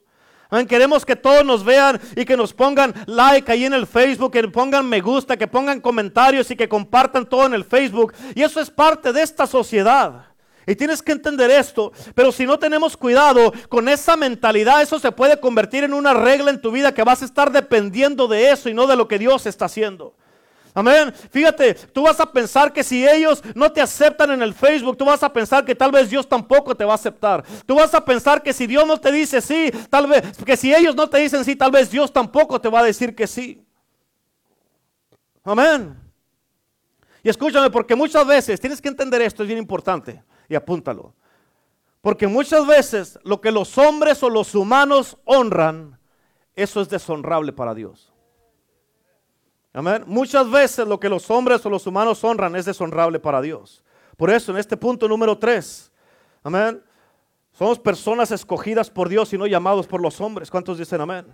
Amén. 0.50 0.66
Queremos 0.66 1.06
que 1.06 1.16
todos 1.16 1.46
nos 1.46 1.64
vean 1.64 2.02
y 2.16 2.26
que 2.26 2.36
nos 2.36 2.52
pongan 2.52 2.96
like 3.06 3.52
ahí 3.52 3.66
en 3.66 3.76
el 3.76 3.86
Facebook, 3.86 4.32
que 4.32 4.48
pongan 4.48 4.90
me 4.90 5.02
gusta, 5.02 5.38
que 5.38 5.46
pongan 5.46 5.80
comentarios 5.80 6.50
y 6.50 6.56
que 6.56 6.68
compartan 6.68 7.30
todo 7.30 7.46
en 7.46 7.54
el 7.54 7.64
Facebook. 7.64 8.12
Y 8.34 8.42
eso 8.42 8.60
es 8.60 8.72
parte 8.72 9.14
de 9.14 9.22
esta 9.22 9.46
sociedad. 9.46 10.35
Y 10.68 10.76
tienes 10.76 11.02
que 11.02 11.12
entender 11.12 11.52
esto, 11.52 11.92
pero 12.16 12.32
si 12.32 12.46
no 12.46 12.58
tenemos 12.58 12.98
cuidado 12.98 13.54
con 13.70 13.88
esa 13.88 14.18
mentalidad, 14.18 14.82
eso 14.82 14.98
se 15.00 15.12
puede 15.12 15.40
convertir 15.40 15.84
en 15.84 15.94
una 15.94 16.14
regla 16.14 16.50
en 16.50 16.62
tu 16.62 16.72
vida 16.72 16.94
que 16.94 17.04
vas 17.04 17.22
a 17.22 17.26
estar 17.26 17.52
dependiendo 17.52 18.28
de 18.28 18.50
eso 18.50 18.68
y 18.68 18.74
no 18.74 18.88
de 18.88 18.96
lo 18.96 19.08
que 19.08 19.20
Dios 19.20 19.46
está 19.46 19.66
haciendo. 19.66 20.16
Amén. 20.74 21.14
Fíjate, 21.32 21.74
tú 21.74 22.04
vas 22.04 22.20
a 22.20 22.30
pensar 22.30 22.74
que 22.74 22.84
si 22.84 23.08
ellos 23.08 23.42
no 23.54 23.72
te 23.72 23.80
aceptan 23.80 24.32
en 24.32 24.42
el 24.42 24.54
Facebook, 24.54 24.98
tú 24.98 25.06
vas 25.06 25.24
a 25.24 25.32
pensar 25.32 25.64
que 25.64 25.74
tal 25.74 25.90
vez 25.90 26.10
Dios 26.10 26.28
tampoco 26.28 26.76
te 26.76 26.84
va 26.84 26.92
a 26.92 26.96
aceptar. 26.96 27.46
Tú 27.66 27.76
vas 27.76 27.94
a 27.94 28.04
pensar 28.04 28.44
que 28.44 28.52
si 28.52 28.68
Dios 28.68 28.86
no 28.86 29.00
te 29.00 29.10
dice 29.10 29.40
sí, 29.40 29.72
tal 29.90 30.08
vez, 30.08 30.24
que 30.46 30.58
si 30.58 30.76
ellos 30.76 30.94
no 30.94 31.08
te 31.08 31.20
dicen 31.20 31.46
sí, 31.46 31.56
tal 31.56 31.72
vez 31.72 31.90
Dios 31.90 32.12
tampoco 32.12 32.60
te 32.60 32.68
va 32.68 32.82
a 32.82 32.84
decir 32.84 33.16
que 33.16 33.26
sí. 33.26 33.64
Amén. 35.46 35.96
Y 37.24 37.30
escúchame, 37.30 37.70
porque 37.70 37.96
muchas 37.96 38.28
veces 38.28 38.60
tienes 38.60 38.82
que 38.82 38.90
entender 38.90 39.22
esto, 39.22 39.44
es 39.44 39.48
bien 39.48 39.60
importante 39.60 40.25
y 40.50 40.56
apúntalo. 40.56 41.14
Porque 42.02 42.28
muchas 42.28 42.68
veces 42.68 43.20
lo 43.24 43.42
que 43.42 43.52
los 43.52 43.78
hombres 43.78 44.22
o 44.22 44.30
los 44.30 44.54
humanos 44.54 45.18
honran, 45.26 46.00
eso 46.56 46.82
es 46.82 46.90
deshonrable 46.90 47.52
para 47.52 47.74
Dios. 47.74 48.14
Amén. 49.74 50.04
Muchas 50.08 50.50
veces 50.50 50.88
lo 50.88 51.00
que 51.00 51.10
los 51.10 51.30
hombres 51.30 51.66
o 51.66 51.70
los 51.70 51.86
humanos 51.86 52.24
honran 52.24 52.56
es 52.56 52.66
deshonrable 52.66 53.20
para 53.20 53.42
Dios. 53.42 53.84
Por 54.16 54.30
eso 54.30 54.52
en 54.52 54.58
este 54.58 54.78
punto 54.78 55.08
número 55.08 55.38
3, 55.38 55.92
amén, 56.44 56.82
somos 57.52 57.80
personas 57.80 58.32
escogidas 58.32 58.90
por 58.90 59.10
Dios 59.10 59.34
y 59.34 59.38
no 59.38 59.48
llamados 59.48 59.88
por 59.88 60.02
los 60.02 60.22
hombres. 60.22 60.50
¿Cuántos 60.50 60.78
dicen 60.78 61.02
amén? 61.02 61.26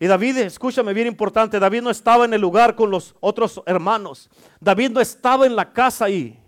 Y 0.00 0.06
David, 0.06 0.38
escúchame 0.38 0.92
bien 0.92 1.06
importante, 1.06 1.58
David 1.58 1.82
no 1.82 1.90
estaba 1.90 2.24
en 2.24 2.34
el 2.34 2.40
lugar 2.40 2.74
con 2.74 2.90
los 2.90 3.14
otros 3.20 3.62
hermanos. 3.66 4.30
David 4.60 4.90
no 4.90 5.00
estaba 5.00 5.46
en 5.46 5.56
la 5.56 5.72
casa 5.72 6.04
ahí. 6.04 6.38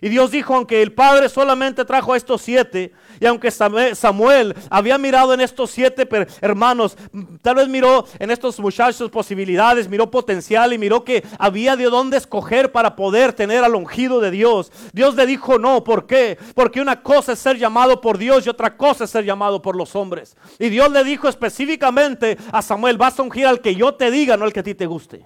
Y 0.00 0.08
Dios 0.08 0.30
dijo, 0.30 0.54
aunque 0.54 0.82
el 0.82 0.92
Padre 0.92 1.28
solamente 1.28 1.84
trajo 1.84 2.12
a 2.12 2.16
estos 2.16 2.42
siete, 2.42 2.92
y 3.20 3.26
aunque 3.26 3.50
Samuel 3.50 4.54
había 4.70 4.98
mirado 4.98 5.34
en 5.34 5.40
estos 5.40 5.70
siete 5.70 6.08
hermanos, 6.40 6.96
tal 7.42 7.56
vez 7.56 7.68
miró 7.68 8.06
en 8.18 8.30
estos 8.30 8.58
muchachos 8.60 9.10
posibilidades, 9.10 9.88
miró 9.88 10.10
potencial 10.10 10.72
y 10.72 10.78
miró 10.78 11.04
que 11.04 11.24
había 11.38 11.76
de 11.76 11.84
dónde 11.84 12.16
escoger 12.16 12.70
para 12.70 12.94
poder 12.94 13.32
tener 13.32 13.64
al 13.64 13.74
ungido 13.74 14.20
de 14.20 14.30
Dios. 14.30 14.70
Dios 14.92 15.14
le 15.16 15.26
dijo 15.26 15.58
no, 15.58 15.82
¿por 15.82 16.06
qué? 16.06 16.38
Porque 16.54 16.80
una 16.80 17.02
cosa 17.02 17.32
es 17.32 17.38
ser 17.38 17.58
llamado 17.58 18.00
por 18.00 18.18
Dios 18.18 18.46
y 18.46 18.50
otra 18.50 18.76
cosa 18.76 19.04
es 19.04 19.10
ser 19.10 19.24
llamado 19.24 19.60
por 19.60 19.76
los 19.76 19.96
hombres. 19.96 20.36
Y 20.58 20.68
Dios 20.68 20.90
le 20.92 21.02
dijo 21.02 21.28
específicamente 21.28 22.38
a 22.52 22.62
Samuel, 22.62 22.98
vas 22.98 23.18
a 23.18 23.22
ungir 23.22 23.46
al 23.46 23.60
que 23.60 23.74
yo 23.74 23.94
te 23.94 24.10
diga, 24.10 24.36
no 24.36 24.44
al 24.44 24.52
que 24.52 24.60
a 24.60 24.64
ti 24.64 24.74
te 24.74 24.86
guste. 24.86 25.24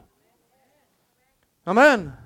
Amén. 1.64 2.21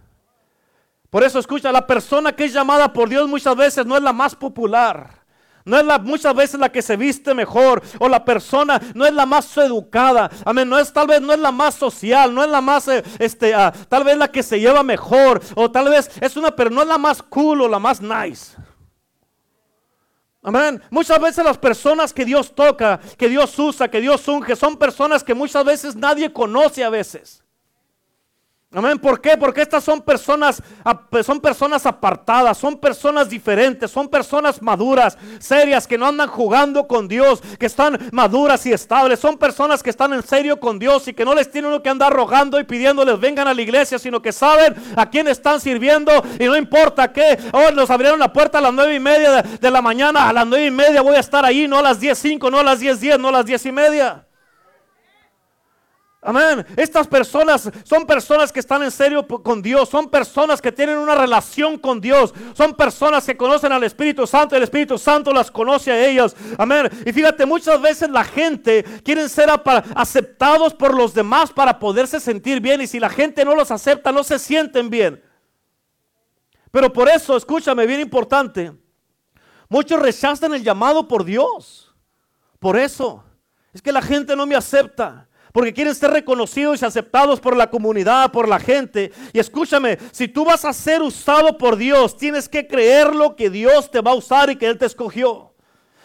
Por 1.16 1.24
eso 1.24 1.38
escucha, 1.38 1.72
la 1.72 1.86
persona 1.86 2.36
que 2.36 2.44
es 2.44 2.52
llamada 2.52 2.92
por 2.92 3.08
Dios 3.08 3.26
muchas 3.26 3.56
veces 3.56 3.86
no 3.86 3.96
es 3.96 4.02
la 4.02 4.12
más 4.12 4.34
popular. 4.34 5.24
No 5.64 5.78
es 5.78 5.84
la, 5.86 5.98
muchas 5.98 6.34
veces 6.34 6.60
la 6.60 6.70
que 6.70 6.82
se 6.82 6.94
viste 6.94 7.32
mejor 7.32 7.82
o 7.98 8.06
la 8.06 8.22
persona 8.22 8.78
no 8.94 9.06
es 9.06 9.14
la 9.14 9.24
más 9.24 9.56
educada. 9.56 10.30
Amén. 10.44 10.68
No 10.68 10.78
es 10.78 10.92
tal 10.92 11.06
vez 11.06 11.22
no 11.22 11.32
es 11.32 11.38
la 11.38 11.52
más 11.52 11.74
social, 11.74 12.34
no 12.34 12.44
es 12.44 12.50
la 12.50 12.60
más 12.60 12.86
eh, 12.88 13.02
este 13.18 13.54
ah, 13.54 13.72
tal 13.88 14.04
vez 14.04 14.18
la 14.18 14.30
que 14.30 14.42
se 14.42 14.60
lleva 14.60 14.82
mejor 14.82 15.40
o 15.54 15.70
tal 15.70 15.88
vez 15.88 16.10
es 16.20 16.36
una 16.36 16.54
pero 16.54 16.68
no 16.68 16.82
es 16.82 16.86
la 16.86 16.98
más 16.98 17.22
cool 17.22 17.62
o 17.62 17.68
la 17.68 17.78
más 17.78 18.02
nice. 18.02 18.54
Amén. 20.42 20.82
Muchas 20.90 21.18
veces 21.18 21.42
las 21.42 21.56
personas 21.56 22.12
que 22.12 22.26
Dios 22.26 22.54
toca, 22.54 23.00
que 23.16 23.30
Dios 23.30 23.58
usa, 23.58 23.88
que 23.88 24.02
Dios 24.02 24.28
unge, 24.28 24.54
son 24.54 24.76
personas 24.76 25.24
que 25.24 25.32
muchas 25.32 25.64
veces 25.64 25.96
nadie 25.96 26.30
conoce 26.30 26.84
a 26.84 26.90
veces. 26.90 27.42
Amén. 28.72 28.98
¿Por 28.98 29.20
qué? 29.20 29.36
Porque 29.36 29.62
estas 29.62 29.84
son 29.84 30.02
personas, 30.02 30.60
son 31.24 31.40
personas 31.40 31.86
apartadas, 31.86 32.58
son 32.58 32.76
personas 32.76 33.28
diferentes, 33.28 33.90
son 33.90 34.08
personas 34.08 34.60
maduras, 34.60 35.16
serias, 35.38 35.86
que 35.86 35.96
no 35.96 36.06
andan 36.06 36.28
jugando 36.28 36.86
con 36.88 37.06
Dios, 37.06 37.40
que 37.60 37.66
están 37.66 37.96
maduras 38.10 38.66
y 38.66 38.72
estables. 38.72 39.20
Son 39.20 39.38
personas 39.38 39.84
que 39.84 39.90
están 39.90 40.12
en 40.12 40.22
serio 40.24 40.58
con 40.58 40.80
Dios 40.80 41.06
y 41.06 41.14
que 41.14 41.24
no 41.24 41.34
les 41.34 41.50
tienen 41.50 41.70
uno 41.70 41.82
que 41.82 41.88
andar 41.88 42.12
rogando 42.12 42.58
y 42.58 42.64
pidiéndoles 42.64 43.20
vengan 43.20 43.46
a 43.46 43.54
la 43.54 43.62
iglesia, 43.62 44.00
sino 44.00 44.20
que 44.20 44.32
saben 44.32 44.74
a 44.96 45.08
quién 45.08 45.28
están 45.28 45.60
sirviendo 45.60 46.12
y 46.38 46.44
no 46.44 46.56
importa 46.56 47.12
qué. 47.12 47.38
Oh, 47.52 47.70
nos 47.70 47.88
abrieron 47.88 48.18
la 48.18 48.32
puerta 48.32 48.58
a 48.58 48.60
las 48.60 48.74
nueve 48.74 48.96
y 48.96 49.00
media 49.00 49.42
de, 49.42 49.58
de 49.58 49.70
la 49.70 49.80
mañana, 49.80 50.28
a 50.28 50.32
las 50.32 50.46
nueve 50.46 50.66
y 50.66 50.70
media 50.72 51.02
voy 51.02 51.14
a 51.14 51.20
estar 51.20 51.44
ahí, 51.44 51.68
no 51.68 51.78
a 51.78 51.82
las 51.82 52.00
diez 52.00 52.18
cinco, 52.18 52.50
no 52.50 52.58
a 52.58 52.64
las 52.64 52.80
diez 52.80 53.00
diez, 53.00 53.18
no 53.18 53.28
a 53.28 53.32
las 53.32 53.46
diez 53.46 53.64
y 53.64 53.72
media. 53.72 54.25
Amén. 56.26 56.66
Estas 56.76 57.06
personas 57.06 57.70
son 57.84 58.04
personas 58.04 58.50
que 58.50 58.58
están 58.58 58.82
en 58.82 58.90
serio 58.90 59.24
con 59.28 59.62
Dios. 59.62 59.88
Son 59.88 60.10
personas 60.10 60.60
que 60.60 60.72
tienen 60.72 60.98
una 60.98 61.14
relación 61.14 61.78
con 61.78 62.00
Dios. 62.00 62.34
Son 62.52 62.74
personas 62.74 63.24
que 63.24 63.36
conocen 63.36 63.70
al 63.70 63.84
Espíritu 63.84 64.26
Santo. 64.26 64.56
El 64.56 64.64
Espíritu 64.64 64.98
Santo 64.98 65.32
las 65.32 65.52
conoce 65.52 65.92
a 65.92 66.04
ellas. 66.04 66.34
Amén. 66.58 66.90
Y 67.06 67.12
fíjate, 67.12 67.46
muchas 67.46 67.80
veces 67.80 68.10
la 68.10 68.24
gente 68.24 68.82
quiere 69.04 69.28
ser 69.28 69.48
aceptados 69.94 70.74
por 70.74 70.96
los 70.96 71.14
demás 71.14 71.52
para 71.52 71.78
poderse 71.78 72.18
sentir 72.18 72.60
bien. 72.60 72.80
Y 72.80 72.88
si 72.88 72.98
la 72.98 73.08
gente 73.08 73.44
no 73.44 73.54
los 73.54 73.70
acepta, 73.70 74.10
no 74.10 74.24
se 74.24 74.40
sienten 74.40 74.90
bien. 74.90 75.22
Pero 76.72 76.92
por 76.92 77.08
eso, 77.08 77.36
escúchame, 77.36 77.86
bien 77.86 78.00
importante. 78.00 78.72
Muchos 79.68 80.00
rechazan 80.00 80.54
el 80.54 80.64
llamado 80.64 81.06
por 81.06 81.24
Dios. 81.24 81.94
Por 82.58 82.76
eso. 82.76 83.22
Es 83.72 83.80
que 83.80 83.92
la 83.92 84.02
gente 84.02 84.34
no 84.34 84.44
me 84.44 84.56
acepta 84.56 85.25
porque 85.56 85.72
quieren 85.72 85.94
ser 85.94 86.10
reconocidos 86.10 86.82
y 86.82 86.84
aceptados 86.84 87.40
por 87.40 87.56
la 87.56 87.70
comunidad, 87.70 88.30
por 88.30 88.46
la 88.46 88.60
gente. 88.60 89.10
Y 89.32 89.38
escúchame, 89.38 89.96
si 90.12 90.28
tú 90.28 90.44
vas 90.44 90.66
a 90.66 90.72
ser 90.74 91.00
usado 91.00 91.56
por 91.56 91.76
Dios, 91.76 92.14
tienes 92.18 92.46
que 92.46 92.66
creer 92.66 93.14
lo 93.14 93.36
que 93.36 93.48
Dios 93.48 93.90
te 93.90 94.02
va 94.02 94.10
a 94.10 94.16
usar 94.16 94.50
y 94.50 94.56
que 94.56 94.66
Él 94.66 94.76
te 94.76 94.84
escogió. 94.84 95.54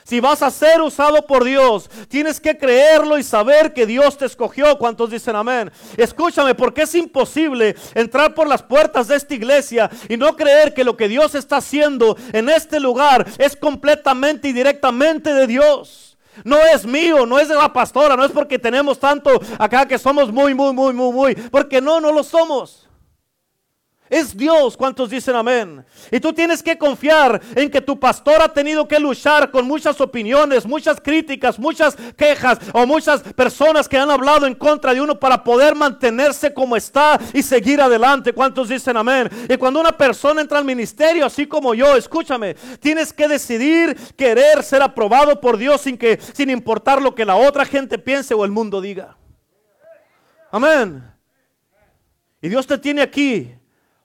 Si 0.06 0.22
vas 0.22 0.42
a 0.42 0.52
ser 0.52 0.80
usado 0.80 1.28
por 1.28 1.44
Dios, 1.44 1.90
tienes 2.08 2.40
que 2.40 2.58
creerlo 2.58 3.18
y 3.18 3.24
saber 3.24 3.74
que 3.74 3.86
Dios 3.86 4.18
te 4.18 4.26
escogió. 4.26 4.78
¿Cuántos 4.78 5.10
dicen 5.10 5.36
amén? 5.36 5.70
Escúchame, 5.98 6.56
porque 6.56 6.84
es 6.84 6.96
imposible 6.96 7.76
entrar 7.94 8.34
por 8.34 8.48
las 8.48 8.64
puertas 8.64 9.10
de 9.10 9.18
esta 9.18 9.36
iglesia 9.36 9.92
y 10.08 10.16
no 10.16 10.34
creer 10.38 10.74
que 10.74 10.86
lo 10.86 10.96
que 10.96 11.10
Dios 11.10 11.36
está 11.36 11.58
haciendo 11.58 12.16
en 12.32 12.48
este 12.48 12.80
lugar 12.80 13.28
es 13.38 13.58
completamente 13.58 14.48
y 14.48 14.54
directamente 14.54 15.34
de 15.34 15.46
Dios. 15.46 16.11
No 16.44 16.58
es 16.58 16.86
mío, 16.86 17.26
no 17.26 17.40
es 17.40 17.50
de 17.50 17.56
la 17.56 17.72
pastora, 17.72 18.16
no 18.16 18.24
es 18.26 18.32
porque 18.32 18.58
tenemos 18.58 19.00
tanto 19.00 19.42
acá 19.58 19.86
que 19.86 20.00
somos 20.00 20.32
muy, 20.32 20.54
muy, 20.54 20.74
muy, 20.74 20.94
muy, 20.94 21.12
muy, 21.12 21.36
porque 21.36 21.82
no, 21.82 22.00
no 22.00 22.12
lo 22.12 22.24
somos. 22.24 22.88
Es 24.12 24.36
Dios, 24.36 24.76
¿cuántos 24.76 25.10
dicen 25.10 25.38
amén? 25.38 25.86
Y 26.12 26.20
tú 26.20 26.34
tienes 26.34 26.62
que 26.62 26.78
confiar 26.78 27.40
en 27.56 27.72
que 27.72 27.80
tu 27.80 27.98
pastor 27.98 28.42
ha 28.42 28.52
tenido 28.52 28.86
que 28.86 29.00
luchar 29.00 29.50
con 29.52 29.66
muchas 29.66 30.02
opiniones, 30.02 30.66
muchas 30.66 31.00
críticas, 31.00 31.58
muchas 31.58 31.96
quejas 32.18 32.60
o 32.74 32.86
muchas 32.86 33.22
personas 33.22 33.88
que 33.88 33.98
han 33.98 34.12
hablado 34.12 34.46
en 34.46 34.54
contra 34.54 34.94
de 34.94 35.00
uno 35.00 35.18
para 35.18 35.42
poder 35.42 35.76
mantenerse 35.76 36.54
como 36.54 36.76
está 36.76 37.18
y 37.34 37.42
seguir 37.42 37.80
adelante. 37.80 38.34
¿Cuántos 38.34 38.68
dicen 38.68 38.98
amén? 38.98 39.30
Y 39.48 39.56
cuando 39.56 39.80
una 39.80 39.94
persona 39.94 40.42
entra 40.42 40.58
al 40.58 40.66
ministerio, 40.66 41.26
así 41.26 41.48
como 41.48 41.74
yo, 41.74 41.96
escúchame, 41.96 42.56
tienes 42.82 43.14
que 43.14 43.30
decidir 43.30 43.96
querer 44.18 44.62
ser 44.62 44.82
aprobado 44.82 45.40
por 45.40 45.56
Dios 45.56 45.80
sin 45.80 45.98
que 45.98 46.20
sin 46.34 46.50
importar 46.50 47.02
lo 47.02 47.16
que 47.16 47.24
la 47.24 47.38
otra 47.38 47.64
gente 47.64 47.98
piense 47.98 48.34
o 48.34 48.44
el 48.44 48.52
mundo 48.52 48.82
diga. 48.82 49.16
Amén. 50.52 51.02
Y 52.42 52.50
Dios 52.50 52.68
te 52.68 52.78
tiene 52.78 53.02
aquí 53.02 53.56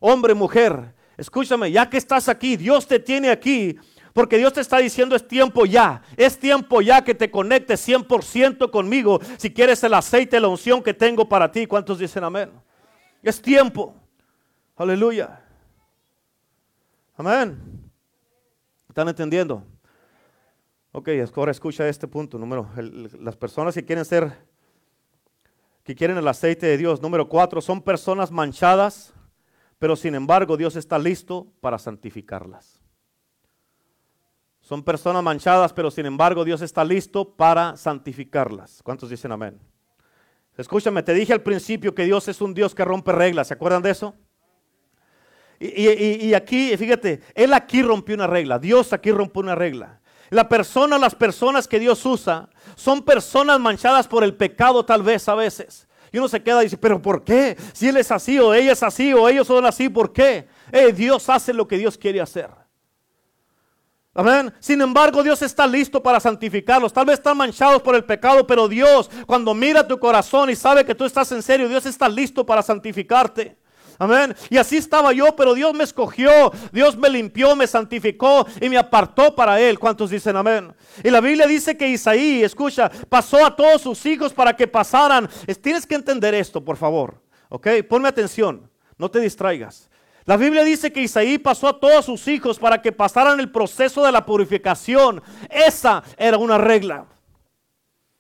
hombre, 0.09 0.35
mujer, 0.35 0.95
escúchame, 1.17 1.73
ya 1.73 1.91
que 1.91 1.97
estás 1.97 2.29
aquí, 2.29 2.57
Dios 2.57 2.87
te 2.87 3.01
tiene 3.01 3.29
aquí, 3.31 3.77
porque 4.13 4.39
Dios 4.39 4.53
te 4.53 4.61
está 4.61 4.79
diciendo 4.79 5.17
es 5.17 5.27
tiempo 5.27 5.67
ya, 5.67 6.01
es 6.17 6.39
tiempo 6.39 6.81
ya 6.81 7.03
que 7.03 7.15
te 7.15 7.29
conectes 7.29 7.87
100% 7.87 8.71
conmigo 8.71 9.21
si 9.37 9.53
quieres 9.53 9.83
el 9.83 9.95
aceite, 9.95 10.39
la 10.39 10.49
unción 10.49 10.83
que 10.83 10.95
tengo 10.95 11.29
para 11.29 11.51
ti. 11.51 11.67
¿Cuántos 11.67 11.99
dicen 11.99 12.25
amén? 12.25 12.51
Es 13.23 13.43
tiempo. 13.43 13.95
Aleluya. 14.77 15.43
Amén. 17.17 17.59
¿Están 18.89 19.09
entendiendo? 19.09 19.63
Ok, 20.93 21.11
ahora 21.35 21.51
escucha 21.51 21.87
este 21.89 22.07
punto. 22.07 22.39
Número, 22.39 22.71
las 23.21 23.37
personas 23.37 23.75
que 23.75 23.85
quieren 23.85 24.05
ser, 24.05 24.33
que 25.83 25.95
quieren 25.95 26.17
el 26.17 26.29
aceite 26.29 26.67
de 26.67 26.79
Dios. 26.79 27.03
Número 27.03 27.29
cuatro, 27.29 27.61
son 27.61 27.83
personas 27.83 28.31
manchadas 28.31 29.13
pero 29.79 29.97
sin 29.97 30.15
embargo 30.15 30.57
Dios 30.57 30.77
está 30.77 30.99
listo 30.99 31.47
para 31.61 31.79
santificarlas. 31.79 32.81
Son 34.61 34.83
personas 34.83 35.23
manchadas, 35.23 35.73
pero 35.73 35.91
sin 35.91 36.07
embargo 36.07 36.45
Dios 36.45 36.61
está 36.61 36.85
listo 36.85 37.37
para 37.37 37.77
santificarlas. 37.77 38.81
¿Cuántos 38.83 39.11
dicen 39.11 39.31
amén? 39.31 39.61
Escúchame, 40.57 41.03
te 41.03 41.15
dije 41.15 41.33
al 41.33 41.43
principio 41.43 41.95
que 41.95 42.05
Dios 42.05 42.27
es 42.29 42.41
un 42.41 42.55
Dios 42.55 42.75
que 42.75 42.85
rompe 42.85 43.13
reglas. 43.13 43.49
¿Se 43.49 43.55
acuerdan 43.55 43.83
de 43.83 43.91
eso? 43.91 44.15
Y, 45.59 46.35
aquí, 46.35 46.77
fíjate, 46.77 47.23
Él 47.35 47.55
aquí 47.55 47.83
rompió 47.83 48.15
una 48.15 48.27
regla. 48.27 48.59
Dios 48.59 48.93
aquí 48.93 49.11
rompió 49.11 49.43
una 49.43 49.55
regla. 49.55 50.01
La 50.31 50.49
persona, 50.49 50.99
las 50.99 51.15
personas 51.15 51.69
que 51.69 51.79
Dios 51.79 52.05
usa, 52.05 52.49
son 52.75 53.03
personas 53.03 53.61
manchadas 53.61 54.09
por 54.09 54.25
el 54.25 54.35
pecado 54.35 54.85
tal 54.85 55.03
vez 55.03 55.29
a 55.29 55.35
veces. 55.35 55.86
Y 56.13 56.19
uno 56.19 56.29
se 56.29 56.43
queda 56.43 56.63
y 56.63 56.67
dice, 56.67 56.77
pero 56.77 57.01
¿por 57.01 57.25
qué? 57.25 57.57
Si 57.73 57.89
él 57.89 57.97
es 57.97 58.11
así 58.11 58.39
o 58.39 58.55
ella 58.55 58.73
es 58.73 58.83
así 58.83 59.13
o 59.13 59.29
ellos 59.29 59.47
son 59.47 59.67
así, 59.67 59.89
¿por 59.89 60.13
qué? 60.13 60.49
Eh, 60.73 60.93
Dios 60.93 61.29
hace 61.29 61.53
lo 61.53 61.67
que 61.67 61.79
Dios 61.79 61.97
quiere 61.99 62.21
hacer. 62.21 62.51
Amén. 64.15 64.53
Sin 64.61 64.81
embargo, 64.81 65.23
Dios 65.23 65.43
está 65.43 65.67
listo 65.67 66.03
para 66.03 66.19
santificarlos. 66.19 66.91
Tal 66.91 67.05
vez 67.05 67.19
están 67.19 67.37
manchados 67.37 67.83
por 67.83 67.95
el 67.95 68.03
pecado, 68.03 68.47
pero 68.47 68.67
Dios, 68.67 69.11
cuando 69.27 69.53
mira 69.53 69.87
tu 69.87 69.99
corazón 69.99 70.49
y 70.49 70.57
sabe 70.57 70.87
que 70.87 70.95
tú 70.95 71.05
estás 71.05 71.31
en 71.33 71.43
serio, 71.43 71.69
Dios 71.69 71.85
está 71.85 72.09
listo 72.09 72.47
para 72.47 72.63
santificarte. 72.63 73.59
Amén. 73.99 74.35
Y 74.51 74.59
así 74.59 74.77
estaba 74.77 75.13
yo, 75.13 75.35
pero 75.37 75.55
Dios 75.55 75.73
me 75.75 75.85
escogió, 75.85 76.53
Dios 76.73 76.97
me 76.97 77.09
limpió, 77.09 77.57
me 77.57 77.67
santificó 77.67 78.47
y 78.61 78.69
me 78.69 78.77
apartó 78.77 79.35
para 79.35 79.61
Él. 79.61 79.79
¿Cuántos 79.79 80.11
dicen 80.11 80.37
amén? 80.37 80.75
Y 81.03 81.11
la 81.11 81.21
Biblia 81.21 81.47
dice 81.47 81.77
que 81.77 81.89
Isaí, 81.89 82.43
escucha, 82.43 82.91
pasó 83.09 83.45
a 83.45 83.55
todos 83.55 83.83
sus 83.83 84.05
hijos 84.07 84.33
para 84.33 84.55
que 84.55 84.67
pasaran. 84.67 85.29
Tienes 85.63 85.87
que 85.87 85.95
entender 85.95 86.35
esto, 86.35 86.65
por 86.65 86.77
favor. 86.77 87.23
¿Ok? 87.49 87.69
Ponme 87.89 88.09
atención, 88.09 88.71
no 88.99 89.11
te 89.11 89.21
distraigas. 89.21 89.89
La 90.25 90.37
Biblia 90.37 90.65
dice 90.65 90.93
que 90.93 91.03
Isaí 91.03 91.39
pasó 91.39 91.69
a 91.69 91.79
todos 91.79 92.05
sus 92.05 92.27
hijos 92.27 92.59
para 92.59 92.83
que 92.83 92.91
pasaran 92.91 93.39
el 93.39 93.51
proceso 93.51 94.05
de 94.05 94.11
la 94.11 94.27
purificación. 94.27 95.23
Esa 95.49 96.03
era 96.19 96.37
una 96.37 96.59
regla. 96.59 97.07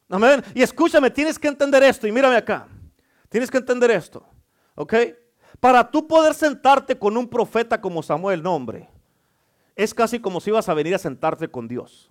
Amén. 0.08 0.42
Y 0.54 0.62
escúchame, 0.62 1.10
tienes 1.10 1.36
que 1.36 1.48
entender 1.48 1.82
esto. 1.82 2.06
Y 2.06 2.12
mírame 2.12 2.36
acá. 2.36 2.68
Tienes 3.28 3.50
que 3.50 3.58
entender 3.58 3.90
esto. 3.90 4.24
¿Ok? 4.76 4.94
Para 5.60 5.90
tú 5.90 6.06
poder 6.06 6.34
sentarte 6.34 6.98
con 6.98 7.16
un 7.16 7.28
profeta 7.28 7.80
como 7.80 8.02
Samuel, 8.02 8.42
no 8.42 8.54
hombre, 8.54 8.88
es 9.74 9.94
casi 9.94 10.20
como 10.20 10.40
si 10.40 10.50
ibas 10.50 10.68
a 10.68 10.74
venir 10.74 10.94
a 10.94 10.98
sentarte 10.98 11.48
con 11.48 11.68
Dios. 11.68 12.10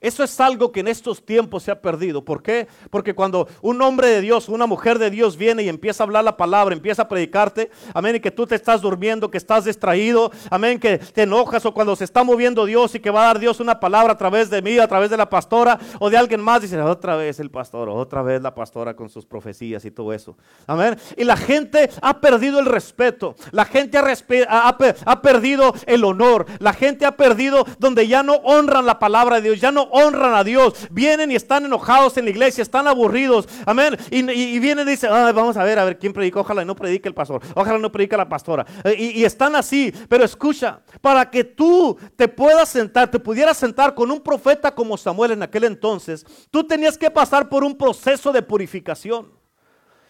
Eso 0.00 0.22
es 0.22 0.40
algo 0.40 0.72
que 0.72 0.80
en 0.80 0.88
estos 0.88 1.24
tiempos 1.24 1.64
se 1.64 1.70
ha 1.70 1.80
perdido. 1.80 2.24
¿Por 2.24 2.42
qué? 2.42 2.68
Porque 2.90 3.14
cuando 3.14 3.48
un 3.62 3.80
hombre 3.82 4.08
de 4.08 4.20
Dios, 4.20 4.48
una 4.48 4.66
mujer 4.66 4.98
de 4.98 5.10
Dios 5.10 5.36
viene 5.36 5.62
y 5.62 5.68
empieza 5.68 6.02
a 6.02 6.06
hablar 6.06 6.24
la 6.24 6.36
palabra, 6.36 6.74
empieza 6.74 7.02
a 7.02 7.08
predicarte, 7.08 7.70
amén, 7.94 8.16
y 8.16 8.20
que 8.20 8.30
tú 8.30 8.46
te 8.46 8.54
estás 8.54 8.80
durmiendo, 8.80 9.30
que 9.30 9.38
estás 9.38 9.64
distraído, 9.64 10.30
amén, 10.50 10.78
que 10.78 10.98
te 10.98 11.22
enojas 11.22 11.64
o 11.66 11.74
cuando 11.74 11.96
se 11.96 12.04
está 12.04 12.22
moviendo 12.22 12.64
Dios 12.64 12.94
y 12.94 13.00
que 13.00 13.10
va 13.10 13.22
a 13.22 13.26
dar 13.26 13.38
Dios 13.38 13.60
una 13.60 13.80
palabra 13.80 14.12
a 14.12 14.16
través 14.16 14.50
de 14.50 14.62
mí, 14.62 14.78
a 14.78 14.88
través 14.88 15.10
de 15.10 15.16
la 15.16 15.28
pastora 15.28 15.78
o 15.98 16.10
de 16.10 16.16
alguien 16.16 16.40
más, 16.40 16.62
dice 16.62 16.80
otra 16.80 17.16
vez 17.16 17.40
el 17.40 17.50
pastor, 17.50 17.88
otra 17.88 18.22
vez 18.22 18.40
la 18.40 18.54
pastora 18.54 18.94
con 18.94 19.08
sus 19.08 19.26
profecías 19.26 19.84
y 19.84 19.90
todo 19.90 20.12
eso. 20.12 20.36
Amén. 20.66 20.96
Y 21.16 21.24
la 21.24 21.36
gente 21.36 21.90
ha 22.00 22.20
perdido 22.20 22.60
el 22.60 22.66
respeto, 22.66 23.34
la 23.50 23.64
gente 23.64 23.98
ha, 23.98 24.76
ha 25.04 25.22
perdido 25.22 25.74
el 25.86 26.04
honor, 26.04 26.46
la 26.58 26.72
gente 26.72 27.04
ha 27.06 27.16
perdido 27.16 27.66
donde 27.78 28.06
ya 28.06 28.22
no 28.22 28.34
honran 28.34 28.86
la 28.86 28.98
palabra 28.98 29.36
de 29.36 29.42
Dios, 29.42 29.60
ya 29.60 29.72
no 29.72 29.87
honran 29.90 30.34
a 30.34 30.44
Dios. 30.44 30.74
Vienen 30.90 31.30
y 31.30 31.36
están 31.36 31.64
enojados 31.64 32.16
en 32.16 32.24
la 32.24 32.30
iglesia, 32.30 32.62
están 32.62 32.86
aburridos. 32.86 33.48
Amén. 33.66 33.96
Y, 34.10 34.58
vienen 34.58 34.86
y 34.88 34.92
dicen, 34.92 35.10
vamos 35.10 35.56
a 35.56 35.64
ver, 35.64 35.78
a 35.78 35.84
ver 35.84 35.98
quién 35.98 36.12
predicó. 36.12 36.40
Ojalá 36.40 36.64
no 36.64 36.74
predique 36.74 37.08
el 37.08 37.14
pastor. 37.14 37.42
Ojalá 37.54 37.78
no 37.78 37.92
predique 37.92 38.16
la 38.16 38.28
pastora. 38.28 38.66
Eh, 38.84 38.94
y, 38.98 39.20
y 39.20 39.24
están 39.24 39.56
así. 39.56 39.92
Pero 40.08 40.24
escucha, 40.24 40.80
para 41.00 41.30
que 41.30 41.44
tú 41.44 41.98
te 42.16 42.28
puedas 42.28 42.68
sentar, 42.68 43.10
te 43.10 43.18
pudieras 43.18 43.56
sentar 43.56 43.94
con 43.94 44.10
un 44.10 44.20
profeta 44.20 44.74
como 44.74 44.96
Samuel 44.96 45.32
en 45.32 45.42
aquel 45.42 45.64
entonces, 45.64 46.24
tú 46.50 46.64
tenías 46.64 46.98
que 46.98 47.10
pasar 47.10 47.48
por 47.48 47.64
un 47.64 47.76
proceso 47.76 48.32
de 48.32 48.42
purificación. 48.42 49.38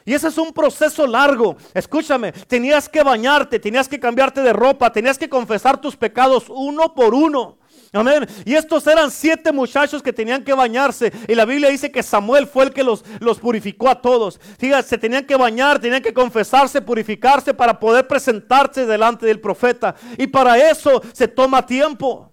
Y 0.09 0.15
ese 0.15 0.29
es 0.29 0.39
un 0.39 0.55
proceso 0.55 1.07
largo. 1.07 1.59
Escúchame, 1.75 2.33
tenías 2.33 2.89
que 2.89 3.03
bañarte, 3.03 3.59
tenías 3.59 3.87
que 3.87 4.01
cambiarte 4.01 4.41
de 4.41 4.55
ropa, 4.55 4.91
tenías 4.91 5.19
que 5.19 5.29
confesar 5.29 5.79
tus 5.79 5.97
pecados 5.97 6.45
uno 6.49 6.95
por 6.95 7.13
uno. 7.13 7.58
Amén. 7.93 8.27
Y 8.45 8.55
estos 8.55 8.87
eran 8.87 9.11
siete 9.11 9.51
muchachos 9.51 10.03
que 10.03 10.13
tenían 10.13 10.45
que 10.45 10.53
bañarse. 10.53 11.13
Y 11.27 11.35
la 11.35 11.45
Biblia 11.45 11.71
dice 11.71 11.91
que 11.91 12.03
Samuel 12.03 12.47
fue 12.47 12.65
el 12.65 12.73
que 12.73 12.85
los, 12.85 13.05
los 13.21 13.39
purificó 13.39 13.89
a 13.89 14.01
todos. 14.01 14.39
Fíjate, 14.59 14.89
se 14.89 14.99
tenían 14.99 15.25
que 15.25 15.37
bañar, 15.37 15.79
tenían 15.79 16.03
que 16.03 16.13
confesarse, 16.13 16.83
purificarse 16.83 17.55
para 17.55 17.81
poder 17.81 18.07
presentarse 18.07 18.85
delante 18.85 19.25
del 19.27 19.41
profeta. 19.41 19.95
Y 20.19 20.27
para 20.27 20.59
eso 20.71 21.01
se 21.13 21.29
toma 21.29 21.65
tiempo. 21.65 22.33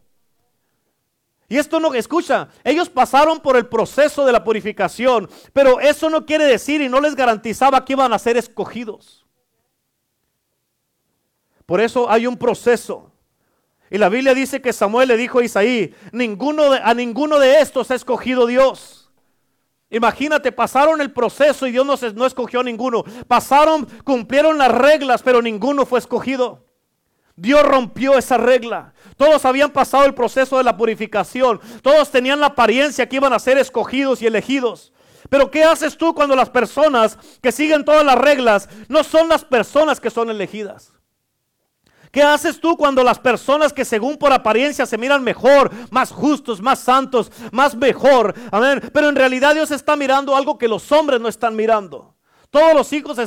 Y 1.47 1.57
esto 1.57 1.79
no, 1.79 1.93
escucha, 1.93 2.49
ellos 2.63 2.89
pasaron 2.89 3.39
por 3.39 3.55
el 3.55 3.67
proceso 3.67 4.25
de 4.25 4.31
la 4.31 4.43
purificación, 4.43 5.29
pero 5.53 5.79
eso 5.79 6.09
no 6.09 6.25
quiere 6.25 6.45
decir 6.45 6.81
y 6.81 6.89
no 6.89 6.99
les 6.99 7.15
garantizaba 7.15 7.85
que 7.85 7.93
iban 7.93 8.11
a 8.13 8.19
ser 8.19 8.35
escogidos. 8.35 9.25
Por 11.67 11.81
eso 11.81 12.09
hay 12.09 12.25
un 12.25 12.35
proceso. 12.35 13.11
Y 13.89 13.97
la 13.97 14.09
Biblia 14.09 14.33
dice 14.33 14.61
que 14.61 14.73
Samuel 14.73 15.09
le 15.09 15.17
dijo 15.17 15.39
a 15.39 15.43
Isaí, 15.43 15.93
ninguno 16.11 16.71
a 16.71 16.93
ninguno 16.93 17.39
de 17.39 17.59
estos 17.59 17.91
ha 17.91 17.95
escogido 17.95 18.47
Dios. 18.47 19.11
Imagínate, 19.89 20.51
pasaron 20.51 20.99
el 20.99 21.11
proceso 21.11 21.67
y 21.67 21.71
Dios 21.71 21.85
no, 21.85 21.95
no 22.15 22.25
escogió 22.25 22.61
a 22.61 22.63
ninguno. 22.63 23.03
Pasaron, 23.27 23.85
cumplieron 24.03 24.57
las 24.57 24.71
reglas, 24.71 25.21
pero 25.21 25.41
ninguno 25.41 25.85
fue 25.85 25.99
escogido. 25.99 26.65
Dios 27.35 27.63
rompió 27.63 28.17
esa 28.17 28.37
regla. 28.37 28.93
Todos 29.17 29.45
habían 29.45 29.71
pasado 29.71 30.05
el 30.05 30.15
proceso 30.15 30.57
de 30.57 30.63
la 30.63 30.77
purificación. 30.77 31.59
Todos 31.81 32.09
tenían 32.09 32.39
la 32.39 32.47
apariencia 32.47 33.07
que 33.07 33.17
iban 33.17 33.33
a 33.33 33.39
ser 33.39 33.57
escogidos 33.57 34.21
y 34.21 34.27
elegidos. 34.27 34.93
Pero 35.29 35.51
¿qué 35.51 35.63
haces 35.63 35.97
tú 35.97 36.13
cuando 36.13 36.35
las 36.35 36.49
personas 36.49 37.17
que 37.41 37.51
siguen 37.51 37.83
todas 37.83 38.05
las 38.05 38.17
reglas 38.17 38.69
no 38.87 39.03
son 39.03 39.27
las 39.27 39.43
personas 39.43 39.99
que 39.99 40.09
son 40.09 40.29
elegidas? 40.29 40.94
¿Qué 42.15 42.23
haces 42.23 42.61
tú 42.61 42.77
cuando 42.77 43.03
las 43.03 43.19
personas 43.19 43.73
que 43.73 43.83
según 43.83 44.15
por 44.15 44.31
apariencia 44.31 44.85
se 44.85 44.97
miran 44.97 45.21
mejor, 45.21 45.69
más 45.91 46.13
justos, 46.13 46.61
más 46.61 46.79
santos, 46.79 47.29
más 47.51 47.75
mejor? 47.75 48.33
Amén. 48.51 48.81
Pero 48.93 49.09
en 49.09 49.17
realidad 49.17 49.53
Dios 49.53 49.69
está 49.69 49.97
mirando 49.97 50.33
algo 50.33 50.57
que 50.57 50.69
los 50.69 50.89
hombres 50.93 51.19
no 51.19 51.27
están 51.27 51.57
mirando. 51.57 52.15
Todos 52.49 52.73
los 52.73 52.93
hijos 52.93 53.17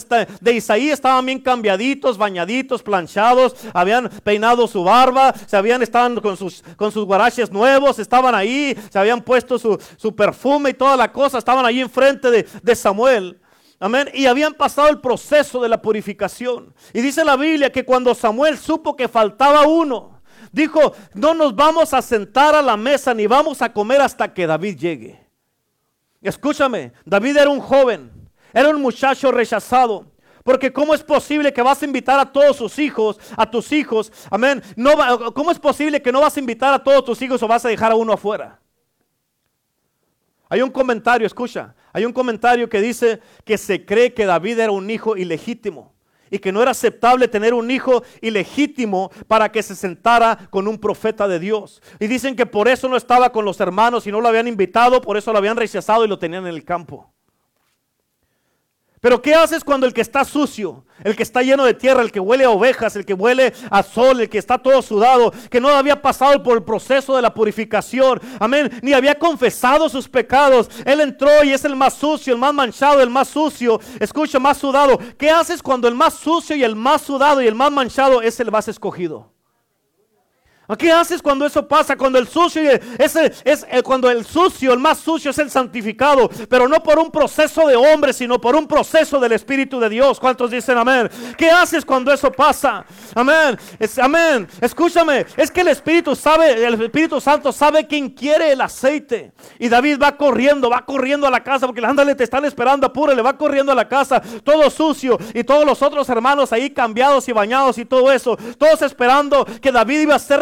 de 0.41 0.53
Isaí 0.55 0.89
estaban 0.89 1.27
bien 1.27 1.39
cambiaditos, 1.39 2.17
bañaditos, 2.17 2.83
planchados, 2.83 3.57
habían 3.75 4.09
peinado 4.25 4.67
su 4.67 4.83
barba, 4.83 5.35
se 5.47 5.59
habían 5.59 5.83
estado 5.83 6.23
con 6.23 6.39
sus, 6.39 6.65
con 6.77 6.91
sus 6.91 7.05
guaraches 7.05 7.53
nuevos, 7.53 7.99
estaban 7.99 8.35
ahí, 8.35 8.75
se 8.91 8.99
habían 8.99 9.21
puesto 9.21 9.59
su, 9.59 10.17
perfume 10.17 10.71
y 10.71 10.73
toda 10.75 10.97
la 10.97 11.13
cosa, 11.13 11.37
estaban 11.37 11.67
ahí 11.67 11.83
enfrente 11.83 12.31
de, 12.31 12.49
de 12.63 12.75
Samuel. 12.75 13.39
Amén. 13.81 14.09
Y 14.13 14.27
habían 14.27 14.55
pasado 14.55 14.89
el 14.89 15.01
proceso 15.01 15.61
de 15.61 15.69
la 15.69 15.81
purificación. 15.81 16.75
Y 16.93 17.01
dice 17.01 17.25
la 17.25 17.37
Biblia 17.37 17.71
que 17.71 17.85
cuando 17.85 18.15
Samuel 18.15 18.59
supo 18.59 18.97
que 18.97 19.09
faltaba 19.09 19.67
uno, 19.67 20.21
dijo, 20.51 20.93
no 21.15 21.35
nos 21.35 21.55
vamos 21.55 21.95
a 21.95 22.03
sentar 22.03 22.55
a 22.55 22.63
la 22.63 22.77
mesa 22.77 23.15
ni 23.15 23.27
vamos 23.27 23.63
a 23.63 23.73
comer 23.73 24.01
hasta 24.01 24.33
que 24.35 24.47
David 24.47 24.79
llegue. 24.79 25.29
Escúchame, 26.21 26.93
David 27.05 27.37
era 27.37 27.51
un 27.51 27.61
joven, 27.61 28.11
era 28.53 28.71
un 28.71 28.83
muchacho 28.83 29.31
rechazado. 29.31 30.11
Porque 30.43 30.73
¿cómo 30.73 30.95
es 30.95 31.03
posible 31.03 31.53
que 31.53 31.61
vas 31.63 31.83
a 31.83 31.85
invitar 31.85 32.19
a 32.19 32.33
todos 32.33 32.57
sus 32.57 32.79
hijos, 32.79 33.19
a 33.37 33.49
tus 33.49 33.71
hijos? 33.71 34.11
Amén. 34.31 34.63
No 34.77 35.33
¿Cómo 35.35 35.51
es 35.51 35.59
posible 35.59 36.01
que 36.01 36.11
no 36.11 36.23
vas 36.23 36.37
a 36.37 36.41
invitar 36.41 36.73
a 36.73 36.83
todos 36.83 37.05
tus 37.05 37.23
hijos 37.23 37.43
o 37.43 37.47
vas 37.47 37.65
a 37.67 37.69
dejar 37.69 37.93
a 37.93 37.97
uno 37.97 38.15
afuera? 38.15 38.59
Hay 40.49 40.63
un 40.63 40.71
comentario, 40.71 41.27
escucha, 41.27 41.75
hay 41.93 42.05
un 42.05 42.13
comentario 42.13 42.69
que 42.69 42.81
dice 42.81 43.21
que 43.45 43.59
se 43.59 43.85
cree 43.85 44.15
que 44.15 44.27
David 44.27 44.59
era 44.59 44.73
un 44.73 44.91
hijo 44.91 45.17
ilegítimo 45.17 45.95
y 46.31 46.39
que 46.39 46.53
no 46.53 46.63
era 46.63 46.73
aceptable 46.73 47.29
tener 47.29 47.55
un 47.55 47.71
hijo 47.71 48.03
ilegítimo 48.21 49.11
para 49.27 49.51
que 49.51 49.63
se 49.63 49.75
sentara 49.75 50.49
con 50.51 50.69
un 50.69 50.79
profeta 50.79 51.27
de 51.27 51.39
Dios. 51.39 51.83
Y 51.99 52.07
dicen 52.07 52.37
que 52.37 52.47
por 52.47 52.69
eso 52.69 52.89
no 52.89 52.97
estaba 52.97 53.31
con 53.31 53.45
los 53.45 53.61
hermanos 53.61 54.07
y 54.07 54.13
no 54.13 54.21
lo 54.21 54.29
habían 54.29 54.49
invitado, 54.49 55.01
por 55.01 55.17
eso 55.17 55.33
lo 55.33 55.39
habían 55.39 55.57
rechazado 55.57 56.05
y 56.05 56.09
lo 56.09 56.19
tenían 56.19 56.47
en 56.47 56.55
el 56.55 56.65
campo. 56.65 57.13
Pero 59.01 59.23
¿qué 59.23 59.35
haces 59.35 59.63
cuando 59.63 59.87
el 59.87 59.93
que 59.93 60.01
está 60.01 60.25
sucio, 60.25 60.85
el 61.05 61.15
que 61.15 61.23
está 61.23 61.43
lleno 61.43 61.65
de 61.65 61.75
tierra, 61.75 62.03
el 62.03 62.11
que 62.11 62.21
huele 62.21 62.45
a 62.45 62.51
ovejas, 62.51 62.97
el 62.97 63.05
que 63.05 63.15
huele 63.15 63.53
a 63.71 63.83
sol, 63.83 64.21
el 64.21 64.29
que 64.29 64.39
está 64.39 64.59
todo 64.59 64.83
sudado, 64.83 65.33
que 65.51 65.61
no 65.61 65.69
había 65.69 66.03
pasado 66.03 66.43
por 66.43 66.57
el 66.57 66.65
proceso 66.65 67.15
de 67.15 67.23
la 67.23 67.33
purificación, 67.33 68.21
amén, 68.41 68.71
ni 68.83 68.93
había 68.93 69.19
confesado 69.19 69.89
sus 69.89 70.09
pecados, 70.09 70.69
él 70.85 71.01
entró 71.01 71.45
y 71.45 71.53
es 71.53 71.65
el 71.65 71.77
más 71.77 71.95
sucio, 71.95 72.33
el 72.33 72.41
más 72.41 72.53
manchado, 72.53 73.01
el 73.01 73.11
más 73.11 73.29
sucio, 73.29 73.81
escucha, 74.01 74.39
más 74.39 74.59
sudado. 74.59 74.99
¿Qué 75.17 75.31
haces 75.31 75.63
cuando 75.63 75.87
el 75.87 75.95
más 75.95 76.15
sucio 76.15 76.57
y 76.57 76.65
el 76.65 76.75
más 76.75 77.03
sudado 77.03 77.41
y 77.41 77.47
el 77.47 77.55
más 77.55 77.71
manchado 77.71 78.21
es 78.23 78.41
el 78.41 78.51
más 78.51 78.69
escogido? 78.69 79.38
¿Qué 80.77 80.93
haces 80.93 81.23
cuando 81.23 81.47
eso 81.47 81.67
pasa? 81.67 81.97
Cuando 81.97 82.19
el 82.19 82.29
sucio 82.29 82.63
es, 82.99 83.17
eh, 83.17 83.83
cuando 83.83 84.11
el 84.11 84.25
sucio, 84.27 84.73
el 84.75 84.79
más 84.79 84.99
sucio 84.99 85.31
es 85.31 85.39
el 85.39 85.51
santificado, 85.51 86.29
pero 86.49 86.69
no 86.69 86.83
por 86.83 86.99
un 86.99 87.11
proceso 87.11 87.67
de 87.67 87.75
hombre, 87.75 88.13
sino 88.13 88.39
por 88.39 88.55
un 88.55 88.67
proceso 88.67 89.19
del 89.19 89.33
Espíritu 89.33 89.81
de 89.81 89.89
Dios. 89.89 90.21
¿Cuántos 90.21 90.51
dicen 90.51 90.77
amén? 90.77 91.09
¿Qué 91.39 91.51
haces 91.51 91.85
cuando 91.85 92.13
eso 92.13 92.31
pasa? 92.31 92.85
Amén. 93.15 93.59
Amén. 94.01 94.47
Escúchame, 94.61 95.25
es 95.37 95.51
que 95.51 95.63
el 95.63 95.69
Espíritu 95.69 96.15
sabe, 96.15 96.65
el 96.65 96.81
Espíritu 96.83 97.21
Santo 97.21 97.51
sabe 97.51 97.87
quién 97.87 98.11
quiere 98.11 98.53
el 98.53 98.61
aceite. 98.61 99.33
Y 99.59 99.69
David 99.69 99.99
va 100.03 100.17
corriendo, 100.17 100.69
va 100.69 100.85
corriendo 100.85 101.27
a 101.27 101.31
la 101.31 101.43
casa 101.43 101.67
porque 101.67 101.85
ándale, 101.85 102.15
te 102.15 102.25
están 102.25 102.45
esperando, 102.45 102.87
apúrale, 102.87 103.23
va 103.23 103.37
corriendo 103.39 103.73
a 103.73 103.75
la 103.75 103.89
casa, 103.89 104.21
todo 104.45 104.69
sucio 104.69 105.19
y 105.33 105.45
todos 105.45 105.65
los 105.65 105.81
otros 105.81 106.09
hermanos 106.11 106.53
ahí 106.53 106.71
cambiados 106.71 107.29
y 107.29 107.33
bañados 107.33 107.79
y 107.79 107.85
todo 107.85 108.13
eso, 108.13 108.37
todos 108.59 108.83
esperando 108.83 109.47
que 109.63 109.73
David 109.73 110.01
iba 110.01 110.15
a 110.15 110.19
ser 110.19 110.41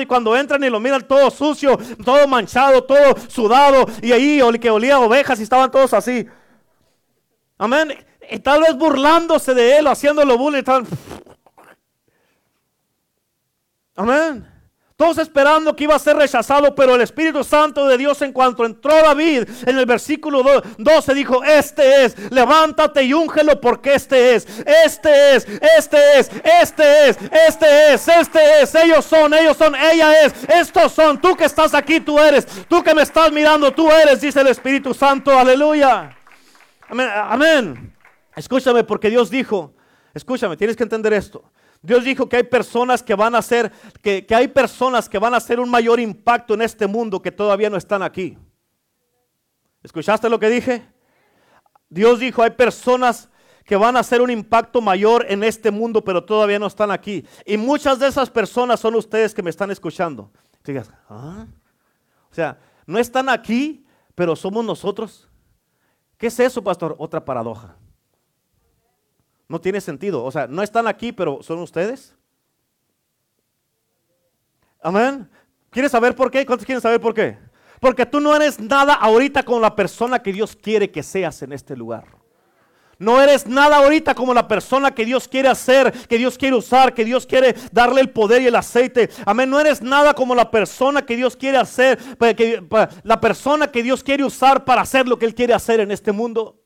y 0.00 0.06
cuando 0.06 0.36
entran 0.36 0.62
y 0.64 0.70
lo 0.70 0.80
miran 0.80 1.06
todo 1.06 1.30
sucio, 1.30 1.78
todo 2.04 2.26
manchado, 2.28 2.84
todo 2.84 3.14
sudado 3.28 3.86
y 4.02 4.12
ahí 4.12 4.40
que 4.60 4.70
olía 4.70 4.98
ovejas 4.98 5.40
y 5.40 5.42
estaban 5.42 5.70
todos 5.70 5.92
así. 5.94 6.26
Amén. 7.58 7.94
Y 8.30 8.38
tal 8.38 8.62
vez 8.62 8.76
burlándose 8.76 9.54
de 9.54 9.78
él, 9.78 9.86
haciéndolo 9.86 10.36
bullying. 10.36 10.62
Amén. 13.96 14.53
Todos 14.96 15.18
esperando 15.18 15.74
que 15.74 15.84
iba 15.84 15.96
a 15.96 15.98
ser 15.98 16.16
rechazado, 16.16 16.72
pero 16.72 16.94
el 16.94 17.00
Espíritu 17.00 17.42
Santo 17.42 17.88
de 17.88 17.98
Dios 17.98 18.22
en 18.22 18.32
cuanto 18.32 18.64
entró 18.64 18.94
David 18.94 19.42
en 19.66 19.76
el 19.76 19.86
versículo 19.86 20.44
12 20.78 21.14
dijo, 21.14 21.42
este 21.42 22.04
es, 22.04 22.30
levántate 22.30 23.02
y 23.02 23.12
úngelo 23.12 23.60
porque 23.60 23.94
este 23.94 24.36
es, 24.36 24.46
este 24.64 25.34
es, 25.34 25.48
este 25.78 26.18
es, 26.20 26.30
este 26.60 27.08
es, 27.08 27.18
este 27.48 27.92
es, 27.92 28.06
este 28.06 28.62
es, 28.62 28.74
ellos 28.76 29.04
son, 29.04 29.34
ellos 29.34 29.56
son, 29.56 29.74
ella 29.74 30.24
es, 30.24 30.32
estos 30.48 30.92
son, 30.92 31.20
tú 31.20 31.34
que 31.34 31.46
estás 31.46 31.74
aquí, 31.74 31.98
tú 31.98 32.20
eres, 32.20 32.46
tú 32.68 32.80
que 32.80 32.94
me 32.94 33.02
estás 33.02 33.32
mirando, 33.32 33.72
tú 33.72 33.90
eres, 33.90 34.20
dice 34.20 34.42
el 34.42 34.46
Espíritu 34.46 34.94
Santo, 34.94 35.36
aleluya. 35.36 36.16
Amén, 36.88 37.08
amén. 37.12 37.96
Escúchame 38.36 38.84
porque 38.84 39.10
Dios 39.10 39.28
dijo, 39.28 39.74
escúchame, 40.14 40.56
tienes 40.56 40.76
que 40.76 40.84
entender 40.84 41.14
esto. 41.14 41.50
Dios 41.84 42.02
dijo 42.02 42.30
que 42.30 42.36
hay 42.36 42.44
personas 42.44 43.02
que 43.02 43.14
van 43.14 43.34
a 43.34 43.38
hacer, 43.38 43.70
que, 44.00 44.26
hay 44.30 44.48
personas 44.48 45.06
que 45.06 45.18
van 45.18 45.34
a 45.34 45.36
hacer 45.36 45.60
un 45.60 45.68
mayor 45.68 46.00
impacto 46.00 46.54
en 46.54 46.62
este 46.62 46.86
mundo 46.86 47.20
que 47.20 47.30
todavía 47.30 47.68
no 47.68 47.76
están 47.76 48.02
aquí. 48.02 48.38
¿Escuchaste 49.82 50.30
lo 50.30 50.40
que 50.40 50.48
dije? 50.48 50.88
Dios 51.90 52.20
dijo, 52.20 52.42
hay 52.42 52.52
personas 52.52 53.28
que 53.66 53.76
van 53.76 53.98
a 53.98 54.00
hacer 54.00 54.22
un 54.22 54.30
impacto 54.30 54.80
mayor 54.80 55.26
en 55.28 55.44
este 55.44 55.70
mundo, 55.70 56.02
pero 56.02 56.24
todavía 56.24 56.58
no 56.58 56.68
están 56.68 56.90
aquí. 56.90 57.26
Y 57.44 57.58
muchas 57.58 57.98
de 57.98 58.08
esas 58.08 58.30
personas 58.30 58.80
son 58.80 58.94
ustedes 58.94 59.34
que 59.34 59.42
me 59.42 59.50
están 59.50 59.70
escuchando. 59.70 60.32
¿ah? 61.10 61.46
O 62.30 62.34
sea, 62.34 62.58
no 62.86 62.98
están 62.98 63.28
aquí, 63.28 63.86
pero 64.14 64.34
somos 64.34 64.64
nosotros. 64.64 65.28
¿Qué 66.16 66.28
es 66.28 66.40
eso, 66.40 66.64
pastor? 66.64 66.96
Otra 66.98 67.22
paradoja. 67.22 67.76
No 69.48 69.60
tiene 69.60 69.80
sentido. 69.80 70.24
O 70.24 70.30
sea, 70.30 70.46
no 70.46 70.62
están 70.62 70.86
aquí, 70.86 71.12
pero 71.12 71.42
son 71.42 71.58
ustedes. 71.60 72.14
Amén. 74.82 75.28
¿Quieres 75.70 75.92
saber 75.92 76.14
por 76.14 76.30
qué? 76.30 76.44
¿Cuántos 76.46 76.66
quieren 76.66 76.82
saber 76.82 77.00
por 77.00 77.14
qué? 77.14 77.38
Porque 77.80 78.06
tú 78.06 78.20
no 78.20 78.34
eres 78.34 78.60
nada 78.60 78.94
ahorita 78.94 79.42
con 79.42 79.60
la 79.60 79.74
persona 79.74 80.22
que 80.22 80.32
Dios 80.32 80.56
quiere 80.56 80.90
que 80.90 81.02
seas 81.02 81.42
en 81.42 81.52
este 81.52 81.76
lugar. 81.76 82.06
No 82.98 83.20
eres 83.20 83.46
nada 83.46 83.78
ahorita 83.78 84.14
como 84.14 84.32
la 84.32 84.46
persona 84.46 84.94
que 84.94 85.04
Dios 85.04 85.26
quiere 85.26 85.48
hacer, 85.48 85.92
que 86.06 86.16
Dios 86.16 86.38
quiere 86.38 86.56
usar, 86.56 86.94
que 86.94 87.04
Dios 87.04 87.26
quiere 87.26 87.54
darle 87.72 88.00
el 88.00 88.10
poder 88.10 88.42
y 88.42 88.46
el 88.46 88.54
aceite. 88.54 89.10
Amén. 89.26 89.50
No 89.50 89.58
eres 89.58 89.82
nada 89.82 90.14
como 90.14 90.34
la 90.34 90.50
persona 90.50 91.04
que 91.04 91.16
Dios 91.16 91.36
quiere 91.36 91.58
hacer, 91.58 91.98
la 93.02 93.20
persona 93.20 93.70
que 93.70 93.82
Dios 93.82 94.02
quiere 94.02 94.24
usar 94.24 94.64
para 94.64 94.82
hacer 94.82 95.08
lo 95.08 95.18
que 95.18 95.26
Él 95.26 95.34
quiere 95.34 95.54
hacer 95.54 95.80
en 95.80 95.90
este 95.90 96.12
mundo. 96.12 96.63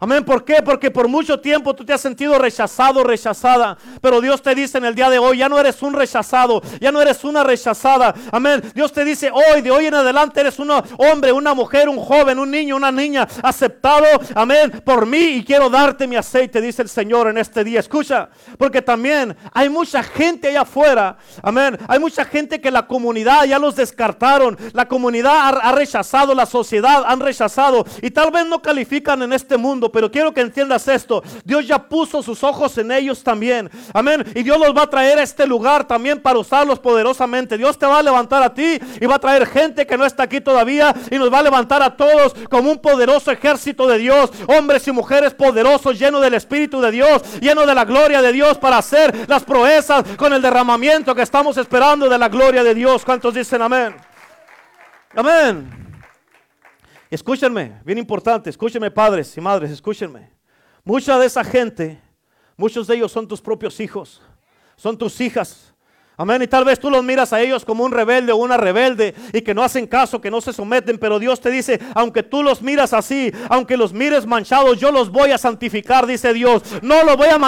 Amén. 0.00 0.24
¿Por 0.24 0.44
qué? 0.44 0.62
Porque 0.62 0.90
por 0.90 1.08
mucho 1.08 1.40
tiempo 1.40 1.74
tú 1.74 1.84
te 1.84 1.92
has 1.92 2.00
sentido 2.00 2.38
rechazado, 2.38 3.04
rechazada. 3.04 3.78
Pero 4.00 4.20
Dios 4.20 4.42
te 4.42 4.54
dice 4.54 4.78
en 4.78 4.84
el 4.84 4.94
día 4.94 5.08
de 5.08 5.18
hoy, 5.18 5.38
ya 5.38 5.48
no 5.48 5.58
eres 5.58 5.80
un 5.82 5.94
rechazado, 5.94 6.60
ya 6.80 6.90
no 6.92 7.00
eres 7.00 7.24
una 7.24 7.44
rechazada. 7.44 8.14
Amén. 8.32 8.62
Dios 8.74 8.92
te 8.92 9.04
dice 9.04 9.30
hoy, 9.32 9.62
de 9.62 9.70
hoy 9.70 9.86
en 9.86 9.94
adelante 9.94 10.40
eres 10.40 10.58
un 10.58 10.70
hombre, 10.70 11.32
una 11.32 11.54
mujer, 11.54 11.88
un 11.88 11.98
joven, 11.98 12.38
un 12.38 12.50
niño, 12.50 12.76
una 12.76 12.90
niña, 12.90 13.26
aceptado, 13.42 14.04
amén, 14.34 14.82
por 14.84 15.06
mí 15.06 15.18
y 15.18 15.44
quiero 15.44 15.70
darte 15.70 16.06
mi 16.06 16.16
aceite, 16.16 16.60
dice 16.60 16.82
el 16.82 16.88
Señor 16.88 17.28
en 17.28 17.38
este 17.38 17.64
día. 17.64 17.80
Escucha, 17.80 18.28
porque 18.58 18.82
también 18.82 19.36
hay 19.52 19.68
mucha 19.68 20.02
gente 20.02 20.48
allá 20.48 20.62
afuera, 20.62 21.16
amén. 21.42 21.78
Hay 21.88 21.98
mucha 21.98 22.24
gente 22.24 22.60
que 22.60 22.70
la 22.70 22.86
comunidad 22.86 23.44
ya 23.44 23.58
los 23.58 23.76
descartaron. 23.76 24.58
La 24.72 24.86
comunidad 24.86 25.58
ha 25.62 25.72
rechazado, 25.72 26.34
la 26.34 26.46
sociedad 26.46 27.04
han 27.06 27.20
rechazado 27.20 27.84
y 28.02 28.10
tal 28.10 28.30
vez 28.30 28.46
no 28.46 28.60
califican 28.60 29.22
en 29.22 29.32
este 29.32 29.56
mundo 29.56 29.83
pero 29.90 30.10
quiero 30.10 30.32
que 30.32 30.40
entiendas 30.40 30.86
esto. 30.88 31.22
Dios 31.44 31.66
ya 31.66 31.78
puso 31.78 32.22
sus 32.22 32.42
ojos 32.42 32.76
en 32.78 32.90
ellos 32.92 33.22
también. 33.22 33.70
Amén. 33.92 34.24
Y 34.34 34.42
Dios 34.42 34.58
los 34.58 34.76
va 34.76 34.82
a 34.82 34.90
traer 34.90 35.18
a 35.18 35.22
este 35.22 35.46
lugar 35.46 35.86
también 35.86 36.20
para 36.20 36.38
usarlos 36.38 36.78
poderosamente. 36.78 37.58
Dios 37.58 37.78
te 37.78 37.86
va 37.86 37.98
a 37.98 38.02
levantar 38.02 38.42
a 38.42 38.52
ti 38.52 38.78
y 39.00 39.06
va 39.06 39.16
a 39.16 39.18
traer 39.18 39.46
gente 39.46 39.86
que 39.86 39.96
no 39.96 40.04
está 40.04 40.24
aquí 40.24 40.40
todavía 40.40 40.94
y 41.10 41.16
nos 41.16 41.32
va 41.32 41.38
a 41.38 41.42
levantar 41.42 41.82
a 41.82 41.96
todos 41.96 42.34
como 42.48 42.70
un 42.70 42.78
poderoso 42.78 43.30
ejército 43.30 43.86
de 43.86 43.98
Dios. 43.98 44.30
Hombres 44.46 44.86
y 44.88 44.92
mujeres 44.92 45.34
poderosos, 45.34 45.98
llenos 45.98 46.20
del 46.20 46.34
Espíritu 46.34 46.80
de 46.80 46.90
Dios, 46.90 47.40
llenos 47.40 47.66
de 47.66 47.74
la 47.74 47.84
gloria 47.84 48.22
de 48.22 48.32
Dios 48.32 48.58
para 48.58 48.78
hacer 48.78 49.28
las 49.28 49.44
proezas 49.44 50.04
con 50.16 50.32
el 50.32 50.42
derramamiento 50.42 51.14
que 51.14 51.22
estamos 51.22 51.56
esperando 51.56 52.08
de 52.08 52.18
la 52.18 52.28
gloria 52.28 52.62
de 52.62 52.74
Dios. 52.74 53.04
¿Cuántos 53.04 53.34
dicen 53.34 53.62
amén? 53.62 53.94
Amén. 55.14 55.83
Escúchenme, 57.14 57.80
bien 57.84 57.98
importante, 57.98 58.50
escúchenme 58.50 58.90
padres 58.90 59.36
y 59.36 59.40
madres, 59.40 59.70
escúchenme. 59.70 60.32
Mucha 60.82 61.16
de 61.16 61.26
esa 61.26 61.44
gente, 61.44 62.02
muchos 62.56 62.88
de 62.88 62.96
ellos 62.96 63.12
son 63.12 63.28
tus 63.28 63.40
propios 63.40 63.78
hijos, 63.78 64.20
son 64.74 64.98
tus 64.98 65.20
hijas. 65.20 65.72
Amén. 66.16 66.42
Y 66.42 66.46
tal 66.46 66.64
vez 66.64 66.78
tú 66.78 66.90
los 66.90 67.02
miras 67.02 67.32
a 67.32 67.40
ellos 67.40 67.64
como 67.64 67.82
un 67.82 67.90
rebelde 67.90 68.30
o 68.30 68.36
una 68.36 68.56
rebelde 68.56 69.14
y 69.32 69.42
que 69.42 69.52
no 69.52 69.64
hacen 69.64 69.88
caso, 69.88 70.20
que 70.20 70.30
no 70.30 70.40
se 70.40 70.52
someten. 70.52 70.96
Pero 70.98 71.18
Dios 71.18 71.40
te 71.40 71.50
dice, 71.50 71.80
aunque 71.92 72.22
tú 72.22 72.44
los 72.44 72.62
miras 72.62 72.92
así, 72.92 73.32
aunque 73.48 73.76
los 73.76 73.92
mires 73.92 74.24
manchados, 74.24 74.78
yo 74.78 74.92
los 74.92 75.10
voy 75.10 75.32
a 75.32 75.38
santificar, 75.38 76.06
dice 76.06 76.32
Dios. 76.32 76.62
No 76.82 77.02
los 77.02 77.16
voy 77.16 77.28
a, 77.28 77.38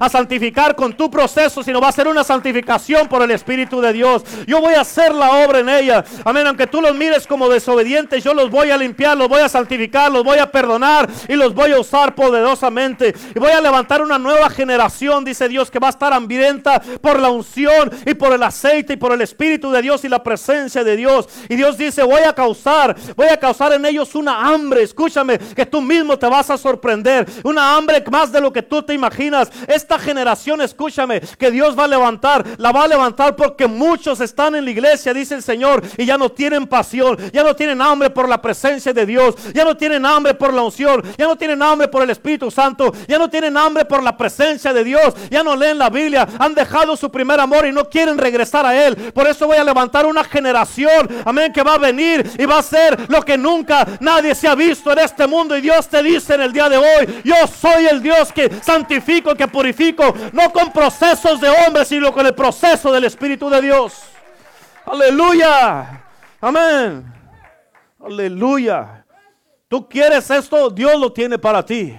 a 0.00 0.08
santificar 0.08 0.74
con 0.74 0.96
tu 0.96 1.10
proceso, 1.10 1.62
sino 1.62 1.82
va 1.82 1.88
a 1.88 1.92
ser 1.92 2.08
una 2.08 2.24
santificación 2.24 3.08
por 3.08 3.20
el 3.20 3.30
Espíritu 3.30 3.82
de 3.82 3.92
Dios. 3.92 4.22
Yo 4.46 4.58
voy 4.60 4.72
a 4.72 4.80
hacer 4.80 5.14
la 5.14 5.44
obra 5.44 5.58
en 5.58 5.68
ella. 5.68 6.02
Amén. 6.24 6.46
Aunque 6.46 6.66
tú 6.66 6.80
los 6.80 6.94
mires 6.94 7.26
como 7.26 7.50
desobedientes, 7.50 8.24
yo 8.24 8.32
los 8.32 8.48
voy 8.48 8.70
a 8.70 8.78
limpiar, 8.78 9.18
los 9.18 9.28
voy 9.28 9.42
a 9.42 9.50
santificar, 9.50 10.10
los 10.10 10.24
voy 10.24 10.38
a 10.38 10.50
perdonar 10.50 11.10
y 11.28 11.34
los 11.34 11.52
voy 11.52 11.72
a 11.72 11.78
usar 11.78 12.14
poderosamente. 12.14 13.14
Y 13.34 13.38
voy 13.38 13.50
a 13.50 13.60
levantar 13.60 14.00
una 14.00 14.18
nueva 14.18 14.48
generación, 14.48 15.24
dice 15.26 15.46
Dios, 15.46 15.70
que 15.70 15.78
va 15.78 15.88
a 15.88 15.90
estar 15.90 16.14
hambrienta 16.14 16.80
por 17.02 17.20
la 17.20 17.28
unción 17.28 17.90
y 18.06 18.13
por 18.14 18.32
el 18.32 18.42
aceite 18.42 18.94
y 18.94 18.96
por 18.96 19.12
el 19.12 19.20
Espíritu 19.20 19.70
de 19.70 19.82
Dios 19.82 20.04
y 20.04 20.08
la 20.08 20.22
presencia 20.22 20.84
de 20.84 20.96
Dios. 20.96 21.28
Y 21.48 21.56
Dios 21.56 21.76
dice, 21.76 22.02
voy 22.02 22.22
a 22.22 22.32
causar, 22.32 22.96
voy 23.16 23.28
a 23.28 23.36
causar 23.36 23.72
en 23.72 23.84
ellos 23.84 24.14
una 24.14 24.48
hambre. 24.48 24.82
Escúchame, 24.82 25.38
que 25.38 25.66
tú 25.66 25.80
mismo 25.80 26.18
te 26.18 26.26
vas 26.26 26.50
a 26.50 26.58
sorprender. 26.58 27.26
Una 27.42 27.76
hambre 27.76 28.02
más 28.10 28.32
de 28.32 28.40
lo 28.40 28.52
que 28.52 28.62
tú 28.62 28.82
te 28.82 28.94
imaginas. 28.94 29.50
Esta 29.66 29.98
generación, 29.98 30.60
escúchame, 30.60 31.20
que 31.38 31.50
Dios 31.50 31.78
va 31.78 31.84
a 31.84 31.88
levantar, 31.88 32.44
la 32.58 32.72
va 32.72 32.84
a 32.84 32.88
levantar 32.88 33.36
porque 33.36 33.66
muchos 33.66 34.20
están 34.20 34.54
en 34.54 34.64
la 34.64 34.70
iglesia, 34.70 35.14
dice 35.14 35.34
el 35.34 35.42
Señor, 35.42 35.82
y 35.96 36.04
ya 36.04 36.18
no 36.18 36.30
tienen 36.30 36.66
pasión, 36.66 37.16
ya 37.32 37.42
no 37.42 37.54
tienen 37.54 37.80
hambre 37.80 38.10
por 38.10 38.28
la 38.28 38.40
presencia 38.40 38.92
de 38.92 39.06
Dios, 39.06 39.34
ya 39.52 39.64
no 39.64 39.76
tienen 39.76 40.04
hambre 40.06 40.34
por 40.34 40.52
la 40.52 40.62
unción, 40.62 41.02
ya 41.16 41.26
no 41.26 41.36
tienen 41.36 41.62
hambre 41.62 41.88
por 41.88 42.02
el 42.02 42.10
Espíritu 42.10 42.50
Santo, 42.50 42.92
ya 43.08 43.18
no 43.18 43.28
tienen 43.28 43.56
hambre 43.56 43.84
por 43.84 44.02
la 44.02 44.16
presencia 44.16 44.72
de 44.72 44.84
Dios, 44.84 45.14
ya 45.30 45.42
no 45.42 45.56
leen 45.56 45.78
la 45.78 45.90
Biblia, 45.90 46.28
han 46.38 46.54
dejado 46.54 46.96
su 46.96 47.10
primer 47.10 47.40
amor 47.40 47.66
y 47.66 47.72
no 47.72 47.88
quieren 47.88 48.03
regresar 48.18 48.66
a 48.66 48.86
Él. 48.86 49.12
Por 49.12 49.26
eso 49.26 49.46
voy 49.46 49.56
a 49.56 49.64
levantar 49.64 50.06
una 50.06 50.24
generación, 50.24 51.08
amén, 51.24 51.52
que 51.52 51.62
va 51.62 51.74
a 51.74 51.78
venir 51.78 52.30
y 52.38 52.44
va 52.44 52.58
a 52.58 52.62
ser 52.62 53.10
lo 53.10 53.22
que 53.22 53.38
nunca 53.38 53.86
nadie 54.00 54.34
se 54.34 54.46
ha 54.46 54.54
visto 54.54 54.92
en 54.92 54.98
este 54.98 55.26
mundo. 55.26 55.56
Y 55.56 55.60
Dios 55.60 55.88
te 55.88 56.02
dice 56.02 56.34
en 56.34 56.42
el 56.42 56.52
día 56.52 56.68
de 56.68 56.76
hoy, 56.76 57.22
yo 57.24 57.34
soy 57.46 57.86
el 57.86 58.02
Dios 58.02 58.32
que 58.32 58.50
santifico, 58.62 59.34
que 59.34 59.48
purifico, 59.48 60.14
no 60.32 60.52
con 60.52 60.72
procesos 60.72 61.40
de 61.40 61.48
hombres, 61.48 61.88
sino 61.88 62.12
con 62.12 62.26
el 62.26 62.34
proceso 62.34 62.92
del 62.92 63.04
Espíritu 63.04 63.48
de 63.48 63.62
Dios. 63.62 64.02
Aleluya. 64.86 66.02
Amén. 66.40 67.04
Aleluya. 68.04 69.04
Tú 69.68 69.88
quieres 69.88 70.30
esto, 70.30 70.70
Dios 70.70 71.00
lo 71.00 71.12
tiene 71.12 71.38
para 71.38 71.64
ti. 71.64 71.98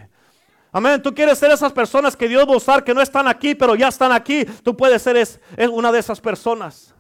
Amén. 0.76 1.02
Tú 1.02 1.16
quieres 1.16 1.40
ser 1.40 1.52
esas 1.52 1.72
personas 1.72 2.18
que 2.18 2.28
Dios 2.28 2.46
va 2.46 2.54
a 2.54 2.58
usar, 2.58 2.84
que 2.84 2.94
no 2.94 3.02
están 3.02 3.30
aquí, 3.30 3.56
pero 3.56 3.76
ya 3.76 3.88
están 3.88 4.12
aquí. 4.12 4.44
Tú 4.62 4.76
puedes 4.76 5.02
ser 5.02 5.16
es, 5.16 5.40
una 5.72 5.90
de 5.90 6.00
esas 6.00 6.20
personas. 6.20 6.94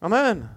Amén. 0.00 0.50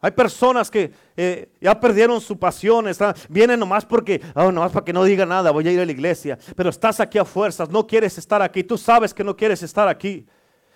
Hay 0.00 0.10
personas 0.10 0.68
que 0.72 0.92
eh, 1.16 1.52
ya 1.60 1.78
perdieron 1.78 2.20
su 2.20 2.36
pasión, 2.36 2.86
vienen 3.28 3.60
nomás 3.60 3.86
porque, 3.86 4.20
oh, 4.34 4.50
nomás 4.50 4.72
para 4.72 4.84
que 4.84 4.92
no 4.92 5.04
diga 5.04 5.24
nada, 5.24 5.52
voy 5.52 5.68
a 5.68 5.70
ir 5.70 5.78
a 5.78 5.86
la 5.86 5.92
iglesia. 5.92 6.36
Pero 6.56 6.70
estás 6.70 6.98
aquí 6.98 7.18
a 7.18 7.24
fuerzas, 7.24 7.70
no 7.70 7.86
quieres 7.86 8.18
estar 8.18 8.42
aquí, 8.42 8.64
tú 8.64 8.76
sabes 8.76 9.14
que 9.14 9.22
no 9.22 9.36
quieres 9.36 9.62
estar 9.62 9.86
aquí. 9.86 10.26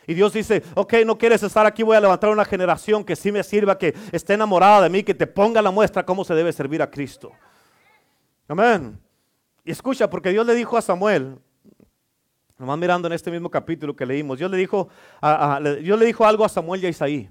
Y 0.07 0.15
Dios 0.15 0.33
dice, 0.33 0.63
ok, 0.77 0.95
no 1.05 1.19
quieres 1.19 1.43
estar 1.43 1.67
aquí, 1.67 1.83
voy 1.83 1.97
a 1.97 2.01
levantar 2.01 2.31
una 2.31 2.45
generación 2.45 3.03
que 3.03 3.17
sí 3.17 3.33
me 3.33 3.43
sirva, 3.43 3.77
que 3.77 3.93
esté 4.13 4.35
enamorada 4.35 4.83
de 4.83 4.91
mí, 4.91 5.03
que 5.03 5.15
te 5.15 5.27
ponga 5.27 5.61
la 5.61 5.73
muestra 5.73 6.07
cómo 6.07 6.25
se 6.25 6.35
debe 6.37 6.53
servir 6.53 6.81
a 6.81 6.89
Cristo. 6.89 7.33
Amén. 8.47 9.01
Y 9.65 9.71
escucha, 9.71 10.09
porque 10.11 10.31
Dios 10.31 10.47
le 10.47 10.55
dijo 10.55 10.77
a 10.77 10.83
Samuel, 10.83 11.39
nomás 12.59 12.79
mirando 12.79 13.09
en 13.09 13.15
este 13.15 13.31
mismo 13.31 13.51
capítulo 13.51 13.97
que 13.97 14.05
leímos, 14.05 14.39
Dios 14.39 14.51
le 14.51 14.59
dijo, 14.59 14.89
Dios 15.81 15.99
le 15.99 16.07
dijo 16.07 16.27
algo 16.27 16.45
a 16.45 16.49
Samuel 16.49 16.83
y 16.83 16.87
a 16.87 16.91
Isaí. 16.91 17.31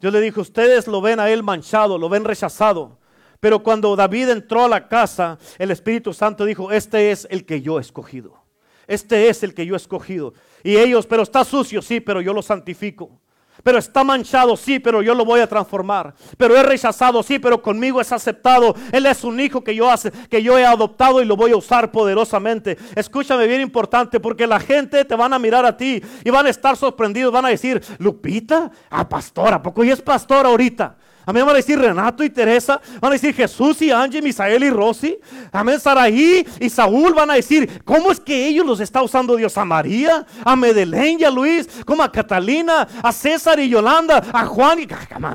Dios 0.00 0.12
le 0.12 0.20
dijo, 0.20 0.40
ustedes 0.40 0.88
lo 0.88 1.00
ven 1.00 1.20
a 1.20 1.30
él 1.30 1.44
manchado, 1.44 1.96
lo 1.96 2.08
ven 2.08 2.24
rechazado. 2.24 2.98
Pero 3.38 3.62
cuando 3.62 3.94
David 3.94 4.30
entró 4.30 4.64
a 4.64 4.68
la 4.68 4.88
casa, 4.88 5.38
el 5.58 5.70
Espíritu 5.70 6.12
Santo 6.12 6.44
dijo, 6.44 6.72
este 6.72 7.12
es 7.12 7.26
el 7.30 7.46
que 7.46 7.62
yo 7.62 7.78
he 7.78 7.80
escogido. 7.80 8.42
Este 8.88 9.28
es 9.28 9.44
el 9.44 9.54
que 9.54 9.64
yo 9.64 9.74
he 9.74 9.76
escogido. 9.76 10.34
Y 10.64 10.76
ellos, 10.76 11.06
pero 11.06 11.22
está 11.22 11.44
sucio, 11.44 11.80
sí, 11.82 12.00
pero 12.00 12.20
yo 12.20 12.32
lo 12.34 12.42
santifico. 12.42 13.21
Pero 13.62 13.78
está 13.78 14.02
manchado, 14.02 14.56
sí, 14.56 14.78
pero 14.78 15.02
yo 15.02 15.14
lo 15.14 15.24
voy 15.24 15.40
a 15.40 15.46
transformar. 15.46 16.14
Pero 16.36 16.56
es 16.56 16.64
rechazado, 16.64 17.22
sí, 17.22 17.38
pero 17.38 17.62
conmigo 17.62 18.00
es 18.00 18.10
aceptado. 18.10 18.74
Él 18.90 19.06
es 19.06 19.22
un 19.22 19.38
hijo 19.38 19.62
que 19.62 19.74
yo, 19.74 19.90
hace, 19.90 20.10
que 20.10 20.42
yo 20.42 20.58
he 20.58 20.64
adoptado 20.64 21.22
y 21.22 21.24
lo 21.24 21.36
voy 21.36 21.52
a 21.52 21.56
usar 21.56 21.92
poderosamente. 21.92 22.76
Escúchame 22.96 23.46
bien 23.46 23.60
importante, 23.60 24.18
porque 24.18 24.46
la 24.46 24.58
gente 24.58 25.04
te 25.04 25.14
van 25.14 25.32
a 25.32 25.38
mirar 25.38 25.64
a 25.64 25.76
ti 25.76 26.02
y 26.24 26.30
van 26.30 26.46
a 26.46 26.50
estar 26.50 26.76
sorprendidos. 26.76 27.32
Van 27.32 27.44
a 27.44 27.50
decir, 27.50 27.82
Lupita, 27.98 28.70
ah, 28.90 29.08
pastora, 29.08 29.62
poco 29.62 29.84
y 29.84 29.90
es 29.90 30.02
pastor 30.02 30.46
ahorita? 30.46 30.96
Amén, 31.24 31.44
van 31.44 31.54
a 31.54 31.58
decir 31.58 31.78
Renato 31.78 32.24
y 32.24 32.30
Teresa, 32.30 32.80
van 33.00 33.12
a 33.12 33.14
decir 33.14 33.34
Jesús 33.34 33.80
y 33.82 33.90
Angie, 33.90 34.20
Misael 34.20 34.64
y 34.64 34.70
Rosy. 34.70 35.18
Amén, 35.52 35.78
Saraí 35.78 36.46
y 36.58 36.68
Saúl 36.68 37.14
van 37.14 37.30
a 37.30 37.34
decir, 37.34 37.82
¿cómo 37.84 38.10
es 38.10 38.18
que 38.18 38.48
ellos 38.48 38.66
los 38.66 38.80
está 38.80 39.02
usando 39.02 39.36
Dios? 39.36 39.56
A 39.56 39.64
María, 39.64 40.26
a 40.44 40.56
Medellín 40.56 41.20
y 41.20 41.24
a 41.24 41.30
Luis, 41.30 41.68
como 41.84 42.02
a 42.02 42.10
Catalina, 42.10 42.88
a 43.02 43.12
César 43.12 43.60
y 43.60 43.68
Yolanda, 43.68 44.22
a 44.32 44.46
Juan 44.46 44.80
y 44.80 44.88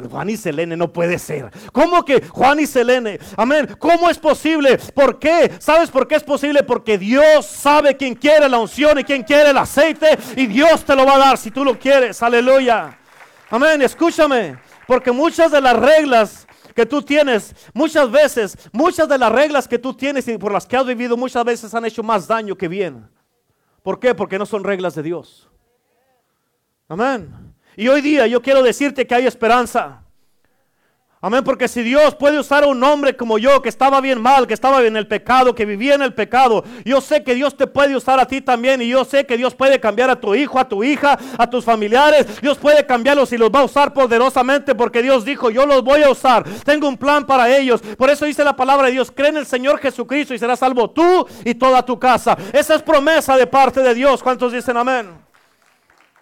Juan 0.09 0.29
y 0.29 0.37
Selene, 0.37 0.75
no 0.75 0.91
puede 0.91 1.19
ser. 1.19 1.51
¿Cómo 1.71 2.03
que 2.03 2.21
Juan 2.27 2.59
y 2.59 2.67
Selene? 2.67 3.19
Amén, 3.37 3.75
¿cómo 3.79 4.09
es 4.09 4.17
posible? 4.17 4.77
¿Por 4.93 5.19
qué? 5.19 5.53
¿Sabes 5.59 5.89
por 5.89 6.07
qué 6.07 6.15
es 6.15 6.23
posible? 6.23 6.63
Porque 6.63 6.97
Dios 6.97 7.45
sabe 7.45 7.95
quién 7.95 8.15
quiere 8.15 8.49
la 8.49 8.59
unción 8.59 8.99
y 8.99 9.03
quién 9.03 9.23
quiere 9.23 9.51
el 9.51 9.57
aceite 9.57 10.17
y 10.35 10.47
Dios 10.47 10.83
te 10.83 10.95
lo 10.95 11.05
va 11.05 11.15
a 11.15 11.19
dar 11.19 11.37
si 11.37 11.51
tú 11.51 11.63
lo 11.63 11.77
quieres. 11.79 12.21
Aleluya. 12.21 12.97
Amén, 13.49 13.81
escúchame. 13.81 14.57
Porque 14.87 15.11
muchas 15.11 15.51
de 15.51 15.61
las 15.61 15.77
reglas 15.77 16.47
que 16.73 16.85
tú 16.85 17.01
tienes, 17.01 17.53
muchas 17.73 18.09
veces, 18.09 18.57
muchas 18.71 19.09
de 19.09 19.17
las 19.17 19.31
reglas 19.31 19.67
que 19.67 19.77
tú 19.77 19.93
tienes 19.93 20.27
y 20.27 20.37
por 20.37 20.51
las 20.51 20.65
que 20.65 20.77
has 20.77 20.85
vivido, 20.85 21.17
muchas 21.17 21.43
veces 21.43 21.73
han 21.73 21.85
hecho 21.85 22.03
más 22.03 22.27
daño 22.27 22.55
que 22.55 22.67
bien. 22.67 23.09
¿Por 23.83 23.99
qué? 23.99 24.15
Porque 24.15 24.39
no 24.39 24.45
son 24.45 24.63
reglas 24.63 24.95
de 24.95 25.03
Dios. 25.03 25.49
Amén. 26.87 27.53
Y 27.75 27.87
hoy 27.89 28.01
día 28.01 28.27
yo 28.27 28.41
quiero 28.41 28.63
decirte 28.63 29.05
que 29.05 29.13
hay 29.13 29.27
esperanza. 29.27 30.03
Amén, 31.19 31.43
porque 31.43 31.67
si 31.67 31.81
Dios 31.81 32.13
puede 32.13 32.39
usar 32.39 32.63
a 32.63 32.67
un 32.67 32.83
hombre 32.83 33.17
como 33.17 33.39
yo, 33.39 33.59
que 33.63 33.69
estaba 33.69 33.99
bien 34.01 34.21
mal, 34.21 34.45
que 34.45 34.53
estaba 34.53 34.85
en 34.85 34.95
el 34.95 35.07
pecado, 35.07 35.55
que 35.55 35.65
vivía 35.65 35.95
en 35.95 36.03
el 36.03 36.13
pecado, 36.13 36.63
yo 36.85 37.01
sé 37.01 37.23
que 37.23 37.33
Dios 37.33 37.57
te 37.57 37.65
puede 37.65 37.95
usar 37.95 38.19
a 38.19 38.27
ti 38.27 38.39
también 38.39 38.83
y 38.83 38.89
yo 38.89 39.03
sé 39.03 39.25
que 39.25 39.35
Dios 39.35 39.55
puede 39.55 39.79
cambiar 39.79 40.11
a 40.11 40.19
tu 40.19 40.35
hijo, 40.35 40.59
a 40.59 40.69
tu 40.69 40.83
hija, 40.83 41.17
a 41.39 41.49
tus 41.49 41.65
familiares. 41.65 42.39
Dios 42.39 42.59
puede 42.59 42.85
cambiarlos 42.85 43.33
y 43.33 43.37
los 43.39 43.49
va 43.49 43.61
a 43.61 43.63
usar 43.63 43.95
poderosamente 43.95 44.75
porque 44.75 45.01
Dios 45.01 45.25
dijo, 45.25 45.49
yo 45.49 45.65
los 45.65 45.83
voy 45.83 46.03
a 46.03 46.11
usar. 46.11 46.43
Tengo 46.63 46.87
un 46.87 46.97
plan 46.97 47.25
para 47.25 47.49
ellos. 47.57 47.81
Por 47.81 48.11
eso 48.11 48.25
dice 48.25 48.43
la 48.43 48.55
palabra 48.55 48.85
de 48.85 48.93
Dios, 48.93 49.11
cree 49.11 49.29
en 49.29 49.37
el 49.37 49.47
Señor 49.47 49.79
Jesucristo 49.79 50.35
y 50.35 50.39
serás 50.39 50.59
salvo 50.59 50.91
tú 50.91 51.27
y 51.43 51.55
toda 51.55 51.83
tu 51.83 51.97
casa. 51.97 52.37
Esa 52.53 52.75
es 52.75 52.83
promesa 52.83 53.35
de 53.35 53.47
parte 53.47 53.81
de 53.81 53.95
Dios. 53.95 54.21
¿Cuántos 54.21 54.53
dicen 54.53 54.77
amén? 54.77 55.09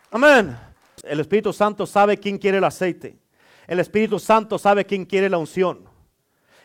Amén. 0.10 0.58
El 1.04 1.20
Espíritu 1.20 1.52
Santo 1.52 1.86
sabe 1.86 2.18
quién 2.18 2.38
quiere 2.38 2.60
el 2.60 2.64
aceite. 2.64 3.25
El 3.68 3.80
Espíritu 3.80 4.20
Santo 4.20 4.58
sabe 4.58 4.86
quién 4.86 5.06
quiere 5.06 5.30
la 5.30 5.38
unción. 5.38 5.90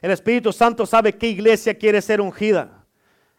El 0.01 0.11
Espíritu 0.11 0.53
Santo 0.53 0.87
sabe 0.87 1.17
qué 1.17 1.29
iglesia 1.29 1.77
quiere 1.77 2.01
ser 2.01 2.21
ungida. 2.21 2.87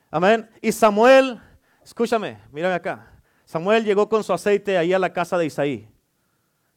Amén. 0.09 0.49
Y 0.61 0.71
Samuel, 0.71 1.39
escúchame, 1.83 2.39
mírame 2.51 2.75
acá. 2.75 3.07
Samuel 3.45 3.83
llegó 3.83 4.07
con 4.07 4.23
su 4.23 4.31
aceite 4.33 4.77
ahí 4.77 4.93
a 4.93 4.99
la 4.99 5.11
casa 5.11 5.37
de 5.37 5.45
Isaí. 5.45 5.89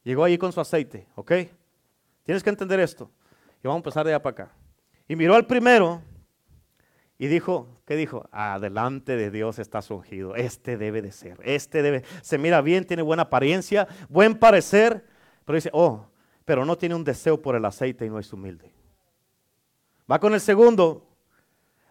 Llegó 0.03 0.25
ahí 0.25 0.39
con 0.39 0.53
su 0.53 0.61
aceite, 0.61 1.07
¿ok? 1.15 1.33
Tienes 2.23 2.43
que 2.43 2.51
entender 2.51 2.81
esto. 2.81 3.11
Y 3.63 3.69
vamos 3.69 3.77
a 3.77 3.81
empezar 3.81 4.05
de 4.05 4.13
allá 4.13 4.23
para 4.23 4.45
acá. 4.45 4.53
Y 5.09 5.17
miró 5.17 5.35
al 5.35 5.47
primero 5.47 6.03
y 7.19 7.27
dijo, 7.27 7.81
¿qué 7.87 7.97
dijo? 7.97 8.29
Adelante 8.33 9.17
de 9.17 9.31
Dios 9.31 9.59
está 9.59 9.81
ungido. 9.91 10.35
Este 10.35 10.77
debe 10.77 11.01
de 11.03 11.13
ser. 11.13 11.39
Este 11.45 11.83
debe. 11.83 12.05
Se 12.23 12.39
mira 12.39 12.61
bien, 12.61 12.85
tiene 12.87 13.03
buena 13.03 13.25
apariencia, 13.25 13.87
buen 14.09 14.35
parecer. 14.35 15.07
Pero 15.45 15.57
dice, 15.57 15.71
oh, 15.73 16.07
pero 16.45 16.65
no 16.65 16.77
tiene 16.77 16.95
un 16.95 17.05
deseo 17.05 17.41
por 17.41 17.57
el 17.57 17.65
aceite 17.65 18.07
y 18.07 18.11
no 18.11 18.19
es 18.19 18.33
humilde. 18.33 18.73
Va 20.11 20.19
con 20.19 20.35
el 20.35 20.41
segundo. 20.41 21.07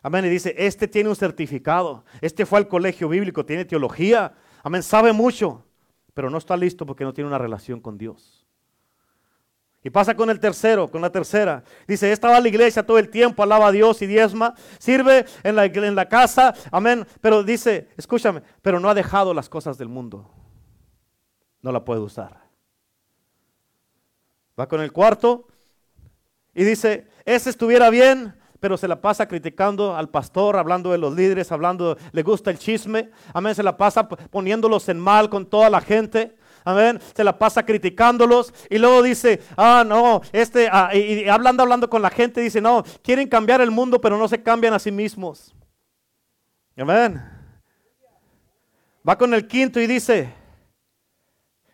Amén. 0.01 0.25
Y 0.25 0.29
dice, 0.29 0.53
este 0.57 0.87
tiene 0.87 1.09
un 1.09 1.15
certificado. 1.15 2.05
Este 2.21 2.45
fue 2.45 2.59
al 2.59 2.67
colegio 2.67 3.09
bíblico, 3.09 3.45
tiene 3.45 3.65
teología. 3.65 4.33
Amén. 4.61 4.83
Sabe 4.83 5.13
mucho, 5.13 5.65
pero 6.13 6.29
no 6.29 6.37
está 6.37 6.55
listo 6.55 6.85
porque 6.85 7.03
no 7.03 7.13
tiene 7.13 7.27
una 7.27 7.37
relación 7.37 7.79
con 7.79 7.97
Dios. 7.97 8.45
Y 9.83 9.89
pasa 9.89 10.15
con 10.15 10.29
el 10.29 10.39
tercero, 10.39 10.89
con 10.89 11.01
la 11.01 11.11
tercera. 11.11 11.63
Dice, 11.87 12.11
esta 12.11 12.29
va 12.29 12.37
a 12.37 12.41
la 12.41 12.47
iglesia 12.47 12.85
todo 12.85 12.99
el 12.99 13.09
tiempo, 13.09 13.43
alaba 13.43 13.67
a 13.67 13.71
Dios 13.71 14.01
y 14.01 14.07
diezma, 14.07 14.55
sirve 14.79 15.25
en 15.43 15.57
la, 15.57 15.65
en 15.65 15.95
la 15.95 16.07
casa, 16.07 16.53
amén. 16.71 17.05
Pero 17.19 17.43
dice, 17.43 17.89
escúchame, 17.97 18.41
pero 18.61 18.79
no 18.79 18.89
ha 18.89 18.93
dejado 18.93 19.33
las 19.33 19.49
cosas 19.49 19.77
del 19.77 19.89
mundo. 19.89 20.31
No 21.61 21.71
la 21.73 21.83
puede 21.83 21.99
usar. 21.99 22.42
Va 24.59 24.67
con 24.67 24.81
el 24.81 24.91
cuarto 24.91 25.47
y 26.53 26.63
dice, 26.63 27.07
ese 27.25 27.49
estuviera 27.49 27.89
bien, 27.89 28.35
pero 28.59 28.77
se 28.77 28.87
la 28.87 29.01
pasa 29.01 29.27
criticando 29.27 29.95
al 29.95 30.09
pastor, 30.09 30.55
hablando 30.55 30.91
de 30.91 30.97
los 30.97 31.13
líderes, 31.13 31.51
hablando, 31.51 31.97
le 32.11 32.23
gusta 32.23 32.51
el 32.51 32.59
chisme, 32.59 33.09
amén, 33.33 33.55
se 33.55 33.63
la 33.63 33.75
pasa 33.75 34.07
poniéndolos 34.07 34.87
en 34.89 34.99
mal 34.99 35.29
con 35.29 35.45
toda 35.45 35.69
la 35.69 35.81
gente. 35.81 36.37
Amén. 36.65 36.97
Se 37.13 37.25
la 37.25 37.37
pasa 37.37 37.65
criticándolos 37.65 38.53
y 38.69 38.77
luego 38.77 39.03
dice, 39.03 39.41
ah, 39.57 39.83
no, 39.85 40.21
este, 40.31 40.69
ah", 40.71 40.95
y, 40.95 41.27
hablando, 41.27 41.61
hablando 41.61 41.89
con 41.89 42.01
la 42.01 42.09
gente, 42.09 42.39
dice, 42.39 42.61
no, 42.61 42.83
quieren 43.03 43.27
cambiar 43.27 43.59
el 43.59 43.69
mundo, 43.69 43.99
pero 43.99 44.17
no 44.17 44.27
se 44.29 44.41
cambian 44.41 44.73
a 44.73 44.79
sí 44.79 44.91
mismos. 44.91 45.53
Amén. 46.77 47.21
Va 49.07 49.17
con 49.17 49.33
el 49.33 49.45
quinto 49.45 49.79
y 49.81 49.87
dice, 49.87 50.33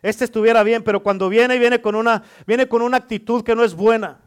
este 0.02 0.24
estuviera 0.24 0.62
bien, 0.62 0.82
pero 0.82 1.02
cuando 1.02 1.28
viene, 1.28 1.58
viene 1.58 1.80
con 1.80 1.94
una, 1.94 2.22
viene 2.46 2.68
con 2.68 2.82
una 2.82 2.96
actitud 2.96 3.42
que 3.42 3.54
no 3.54 3.64
es 3.64 3.74
buena. 3.74 4.20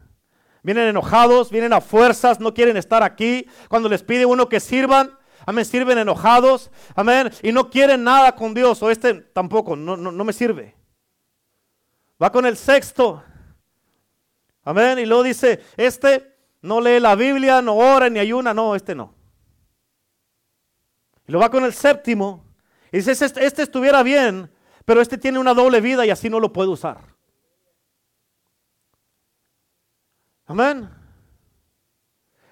Vienen 0.62 0.88
enojados, 0.88 1.50
vienen 1.50 1.72
a 1.72 1.80
fuerzas, 1.80 2.40
no 2.40 2.54
quieren 2.54 2.76
estar 2.76 3.02
aquí. 3.02 3.46
Cuando 3.68 3.88
les 3.88 4.02
pide 4.02 4.24
uno 4.24 4.48
que 4.48 4.60
sirvan, 4.60 5.18
amén, 5.46 5.64
sirven 5.64 5.98
enojados, 5.98 6.70
amén, 6.94 7.30
y 7.42 7.52
no 7.52 7.70
quieren 7.70 8.04
nada 8.04 8.34
con 8.34 8.54
Dios, 8.54 8.82
o 8.82 8.90
este 8.90 9.14
tampoco, 9.14 9.76
no, 9.76 9.96
no, 9.96 10.10
no 10.10 10.24
me 10.24 10.32
sirve. 10.32 10.74
Va 12.22 12.30
con 12.30 12.46
el 12.46 12.56
sexto, 12.56 13.22
amén, 14.62 14.98
y 14.98 15.06
luego 15.06 15.22
dice, 15.22 15.62
este 15.76 16.34
no 16.62 16.80
lee 16.80 17.00
la 17.00 17.14
Biblia, 17.14 17.60
no 17.60 17.76
ora 17.76 18.08
ni 18.08 18.18
ayuna, 18.18 18.54
no, 18.54 18.74
este 18.74 18.94
no. 18.94 19.14
Y 21.26 21.32
lo 21.32 21.40
va 21.40 21.50
con 21.50 21.64
el 21.64 21.74
séptimo, 21.74 22.44
y 22.92 22.98
dice, 22.98 23.12
este, 23.12 23.44
este 23.44 23.62
estuviera 23.62 24.02
bien, 24.02 24.50
pero 24.84 25.00
este 25.00 25.18
tiene 25.18 25.38
una 25.38 25.54
doble 25.54 25.80
vida 25.80 26.04
y 26.04 26.10
así 26.10 26.28
no 26.28 26.40
lo 26.40 26.52
puede 26.52 26.68
usar. 26.68 26.98
Amén. 30.46 30.90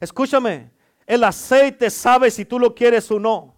Escúchame, 0.01 0.71
el 1.07 1.25
aceite 1.25 1.91
sabe 1.91 2.31
si 2.31 2.45
tú 2.45 2.59
lo 2.59 2.75
quieres 2.75 3.11
o 3.11 3.19
no. 3.19 3.57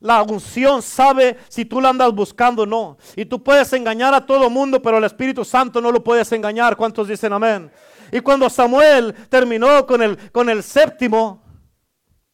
La 0.00 0.22
unción 0.22 0.80
sabe 0.80 1.38
si 1.48 1.64
tú 1.64 1.80
la 1.80 1.90
andas 1.90 2.12
buscando 2.12 2.62
o 2.62 2.66
no. 2.66 2.96
Y 3.16 3.26
tú 3.26 3.42
puedes 3.42 3.72
engañar 3.72 4.14
a 4.14 4.24
todo 4.24 4.48
mundo, 4.48 4.80
pero 4.80 4.98
el 4.98 5.04
Espíritu 5.04 5.44
Santo 5.44 5.80
no 5.80 5.92
lo 5.92 6.02
puedes 6.02 6.30
engañar. 6.32 6.76
¿Cuántos 6.76 7.08
dicen 7.08 7.32
amén? 7.32 7.70
Y 8.10 8.20
cuando 8.20 8.48
Samuel 8.48 9.14
terminó 9.28 9.86
con 9.86 10.02
el, 10.02 10.30
con 10.30 10.48
el 10.48 10.62
séptimo, 10.62 11.42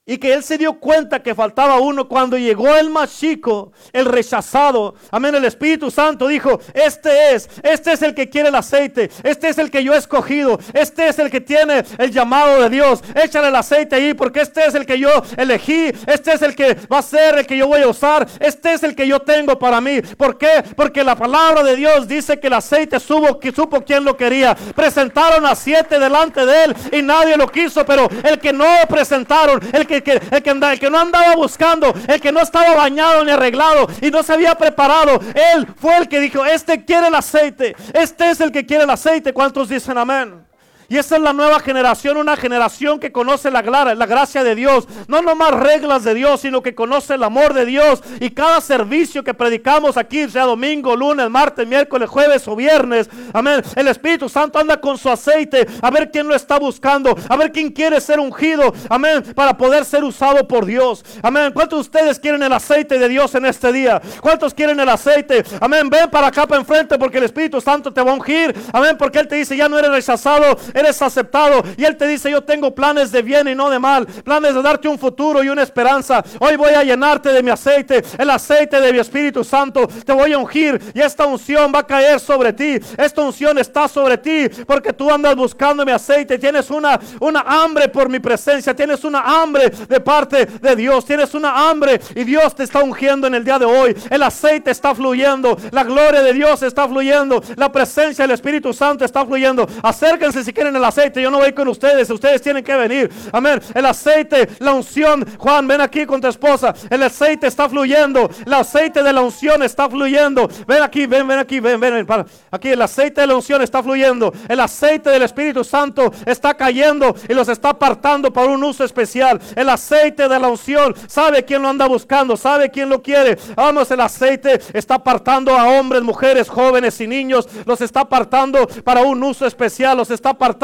y 0.09 0.19
que 0.19 0.33
él 0.33 0.45
se 0.45 0.57
dio 0.57 0.75
cuenta 0.75 1.21
que 1.21 1.35
faltaba 1.35 1.81
uno 1.81 2.07
cuando 2.07 2.39
llegó 2.39 2.77
el 2.77 2.91
más 2.91 3.19
chico, 3.19 3.73
el 3.93 4.05
rechazado. 4.05 4.95
Amén, 5.11 5.35
el 5.35 5.45
Espíritu 5.45 5.91
Santo 5.91 6.29
dijo, 6.29 6.61
este 6.75 7.35
es, 7.35 7.51
este 7.65 7.93
es 7.93 8.03
el 8.03 8.15
que 8.15 8.31
quiere 8.31 8.51
el 8.51 8.55
aceite, 8.55 9.11
este 9.25 9.49
es 9.49 9.59
el 9.59 9.69
que 9.69 9.83
yo 9.83 9.95
he 9.95 9.99
escogido, 9.99 10.61
este 10.75 11.09
es 11.09 11.19
el 11.19 11.29
que 11.29 11.41
tiene 11.41 11.83
el 11.99 12.13
llamado 12.13 12.63
de 12.63 12.71
Dios. 12.71 13.03
Échale 13.17 13.49
el 13.49 13.57
aceite 13.57 13.97
ahí 13.97 14.15
porque 14.15 14.43
este 14.43 14.65
es 14.65 14.77
el 14.77 14.87
que 14.87 14.97
yo 14.97 15.11
elegí, 15.37 15.91
este 16.07 16.33
es 16.35 16.43
el 16.43 16.55
que 16.55 16.75
va 16.91 16.99
a 16.99 17.03
ser 17.03 17.39
el 17.39 17.47
que 17.47 17.57
yo 17.57 17.67
voy 17.67 17.83
a 17.83 17.89
usar, 17.89 18.29
este 18.39 18.75
es 18.75 18.85
el 18.85 18.95
que 18.95 19.09
yo 19.09 19.19
tengo 19.19 19.59
para 19.59 19.81
mí. 19.81 20.01
¿Por 20.03 20.39
qué? 20.39 20.63
Porque 20.77 21.03
la 21.03 21.17
palabra 21.17 21.65
de 21.65 21.75
Dios 21.75 22.07
dice 22.07 22.39
que 22.39 22.47
el 22.47 22.53
aceite 22.53 23.01
supo, 23.01 23.41
que 23.41 23.51
supo 23.51 23.83
quién 23.85 24.05
lo 24.05 24.17
quería. 24.17 24.55
Presentaron 24.55 25.45
a 25.47 25.57
siete 25.57 25.99
delante 25.99 26.47
de 26.47 26.65
él 26.65 26.77
y 26.93 27.03
nadie 27.03 27.37
lo 27.37 27.49
quiso, 27.49 27.85
pero 27.85 28.09
el 28.23 28.39
que 28.39 28.53
no 28.53 28.67
presentaron, 28.89 29.61
el 29.73 29.85
que 29.85 29.96
el 29.97 30.03
que, 30.03 30.21
el 30.31 30.79
que, 30.79 30.91
no 30.91 30.99
andaba 30.99 31.35
buscando, 31.35 31.93
el 32.09 32.21
que 32.21 32.33
no 32.33 32.41
estaba 32.41 32.75
bañado 32.75 33.25
ni 33.25 33.31
arreglado 33.33 33.89
y 34.01 34.11
no 34.11 34.23
se 34.23 34.33
había 34.33 34.55
preparado, 34.55 35.21
él 35.35 35.67
fue 35.77 35.97
el 35.99 36.09
que 36.09 36.21
dijo, 36.21 36.45
este 36.45 36.85
quiere 36.85 37.09
el 37.09 37.15
aceite, 37.15 37.75
este 37.93 38.31
es 38.31 38.41
el 38.41 38.53
que 38.53 38.65
quiere 38.65 38.85
el 38.85 38.91
aceite. 38.91 39.33
¿Cuántos 39.33 39.69
dicen 39.69 39.99
amén? 39.99 40.46
Y 40.89 40.99
esa 40.99 41.17
es 41.17 41.23
la 41.23 41.33
nueva 41.33 41.61
generación, 41.61 42.17
una 42.17 42.37
generación 42.37 43.01
que 43.01 43.13
conoce 43.13 43.51
la, 43.51 43.63
la 43.63 44.07
gracia 44.07 44.45
de 44.45 44.55
Dios. 44.55 44.87
No 45.09 45.23
nomás 45.23 45.53
reglas 45.53 46.05
de 46.05 46.15
Dios, 46.15 46.41
sino 46.41 46.63
que 46.63 46.75
conoce 46.75 47.15
el 47.15 47.23
amor 47.25 47.55
de 47.55 47.67
Dios. 47.67 48.03
Y 48.21 48.31
cada 48.31 48.61
servicio 48.61 49.25
que 49.25 49.35
predicamos 49.35 49.97
aquí, 49.97 50.29
sea 50.29 50.45
domingo, 50.45 50.95
lunes, 50.95 51.29
martes, 51.29 51.67
miércoles, 51.67 52.09
jueves 52.09 52.47
o 52.47 52.57
viernes, 52.57 53.09
amén. 53.33 53.63
El 53.75 53.89
Espíritu 53.89 54.29
Santo 54.29 54.59
anda 54.59 54.81
con 54.81 54.97
su 54.99 55.09
aceite 55.11 55.67
a 55.83 55.91
ver 55.91 56.11
quién 56.11 56.29
lo 56.29 56.35
está 56.35 56.59
buscando, 56.59 57.17
a 57.29 57.37
ver 57.37 57.53
quién 57.53 57.71
quiere 57.71 58.01
ser 58.01 58.21
ungido, 58.21 58.73
amén, 58.89 59.23
para 59.35 59.57
poder 59.57 59.85
ser 59.85 60.05
usado 60.05 60.47
por 60.47 60.65
Dios. 60.65 61.05
Amén. 61.23 61.53
¿Cuántos 61.53 61.79
de 61.79 61.81
ustedes 61.83 62.19
quieren 62.19 62.43
el 62.43 62.53
aceite 62.53 62.99
de 62.99 63.09
Dios 63.09 63.35
en 63.35 63.47
este 63.47 63.73
día? 63.73 64.01
¿Cuántos 64.21 64.55
quieren 64.55 64.79
el 64.79 64.89
aceite? 64.89 65.45
Amén. 65.61 65.89
Ven 65.91 66.11
para 66.11 66.29
acá 66.29 66.47
para 66.47 66.61
enfrente 66.61 66.99
porque 66.99 67.19
el 67.19 67.25
Espíritu 67.25 67.61
Santo 67.61 67.93
te 67.93 68.03
va 68.03 68.13
a 68.13 68.15
ungir. 68.15 68.55
Amén. 68.73 68.97
Porque 68.97 69.19
Él 69.19 69.29
te 69.29 69.37
dice, 69.37 69.57
ya 69.57 69.69
no 69.69 69.79
eres 69.79 69.91
rechazado 69.91 70.57
eres 70.77 71.01
aceptado. 71.01 71.63
Y 71.77 71.85
Él 71.85 71.97
te 71.97 72.07
dice, 72.07 72.31
yo 72.31 72.43
tengo 72.43 72.75
planes 72.75 73.11
de 73.11 73.23
bien 73.23 73.49
y 73.49 73.55
no 73.55 73.71
de 73.71 73.79
mal, 73.79 74.07
planes 74.07 74.55
de 74.55 74.63
darte 74.63 74.87
un 74.89 74.99
futuro 74.99 75.43
y 75.43 75.49
una 75.49 75.63
esperanza. 75.63 76.23
Hoy 76.39 76.57
voy 76.57 76.75
a 76.75 76.85
llenarte 76.85 77.31
de 77.31 77.43
mi 77.43 77.51
aceite, 77.51 78.05
el 78.19 78.31
aceite 78.31 78.81
de 78.81 78.93
mi 78.93 78.99
Espíritu 78.99 79.43
Santo. 79.43 79.89
Te 80.05 80.13
voy 80.13 80.35
a 80.35 80.39
ungir 80.39 80.81
y 80.95 81.01
esta 81.01 81.25
unción 81.25 81.73
va 81.75 81.81
a 81.81 81.87
caer 81.87 82.21
sobre 82.21 82.53
ti. 82.53 82.79
Esta 82.99 83.23
unción 83.23 83.59
está 83.59 83.89
sobre 83.89 84.19
ti 84.19 84.49
porque 84.67 84.93
tú 84.93 85.11
andas 85.11 85.35
buscando 85.35 85.85
mi 85.85 85.93
aceite. 85.93 86.39
Tienes 86.39 86.71
una, 86.71 87.01
una 87.21 87.41
hambre 87.41 87.89
por 87.89 88.11
mi 88.11 88.21
presencia, 88.21 88.75
tienes 88.75 89.03
una 89.05 89.21
hambre 89.21 89.71
de 89.71 90.01
parte 90.01 90.45
de 90.47 90.77
Dios, 90.77 91.07
tienes 91.07 91.33
una 91.35 91.71
hambre 91.71 92.01
y 92.15 92.25
Dios 92.25 92.55
te 92.55 92.65
está 92.65 92.83
ungiendo 92.83 93.27
en 93.27 93.35
el 93.35 93.45
día 93.45 93.59
de 93.59 93.65
hoy. 93.65 93.97
El 94.11 94.23
aceite 94.23 94.71
está 94.71 94.95
fluyendo, 94.95 95.57
la 95.71 95.85
gloria 95.85 96.23
de 96.23 96.35
Dios 96.35 96.63
está 96.63 96.87
fluyendo, 96.87 97.43
la 97.57 97.73
presencia 97.73 98.25
del 98.25 98.33
Espíritu 98.33 98.75
Santo 98.75 99.05
está 99.05 99.25
fluyendo. 99.25 99.67
Acérquense 99.83 100.45
si 100.45 100.53
quieren 100.53 100.66
el 100.75 100.85
aceite. 100.85 101.23
Yo 101.23 101.31
no 101.31 101.39
voy 101.39 101.53
con 101.53 101.69
ustedes, 101.69 102.11
ustedes 102.11 102.43
tienen 102.43 102.65
que 102.65 102.75
venir. 102.75 103.11
Amén. 103.33 103.61
El 103.75 103.87
aceite, 103.87 104.49
la 104.59 104.73
unción. 104.73 105.25
Juan, 105.39 105.69
ven 105.69 105.81
aquí 105.81 106.07
con 106.07 106.21
tu 106.21 106.27
esposa. 106.27 106.75
El 106.91 107.03
aceite 107.03 107.47
está 107.47 107.69
fluyendo. 107.69 108.29
El 108.45 108.55
aceite 108.55 109.03
de 109.03 109.13
la 109.13 109.21
unción 109.21 109.63
está 109.63 109.89
fluyendo. 109.89 110.49
Ven 110.67 110.83
aquí, 110.83 111.07
ven, 111.07 111.29
ven 111.29 111.39
aquí, 111.39 111.61
ven, 111.61 111.79
ven. 111.79 112.07
Aquí 112.51 112.71
el 112.71 112.83
aceite 112.83 113.21
de 113.21 113.27
la 113.27 113.37
unción 113.37 113.63
está 113.63 113.83
fluyendo. 113.83 114.33
El 114.49 114.61
aceite 114.61 115.11
del 115.11 115.23
Espíritu 115.23 115.63
Santo 115.63 116.13
está 116.25 116.55
cayendo 116.55 117.15
y 117.29 117.35
los 117.35 117.49
está 117.49 117.71
apartando 117.71 118.33
para 118.33 118.49
un 118.49 118.63
uso 118.65 118.85
especial. 118.85 119.41
El 119.55 119.69
aceite 119.69 120.29
de 120.29 120.39
la 120.39 120.49
unción, 120.49 120.95
sabe 121.07 121.45
quién 121.45 121.63
lo 121.63 121.69
anda 121.69 121.87
buscando, 121.87 122.37
sabe 122.37 122.71
quién 122.71 122.89
lo 122.89 123.03
quiere. 123.03 123.39
Vamos, 123.55 123.91
el 123.91 124.01
aceite 124.01 124.61
está 124.73 124.95
apartando 124.95 125.57
a 125.57 125.69
hombres, 125.69 126.03
mujeres, 126.03 126.49
jóvenes 126.49 127.01
y 127.01 127.07
niños. 127.07 127.49
Los 127.65 127.81
está 127.81 128.01
apartando 128.01 128.67
para 128.85 129.03
un 129.03 129.23
uso 129.23 129.47
especial. 129.47 129.97
Los 129.97 130.11
está 130.11 130.31
apartando 130.31 130.56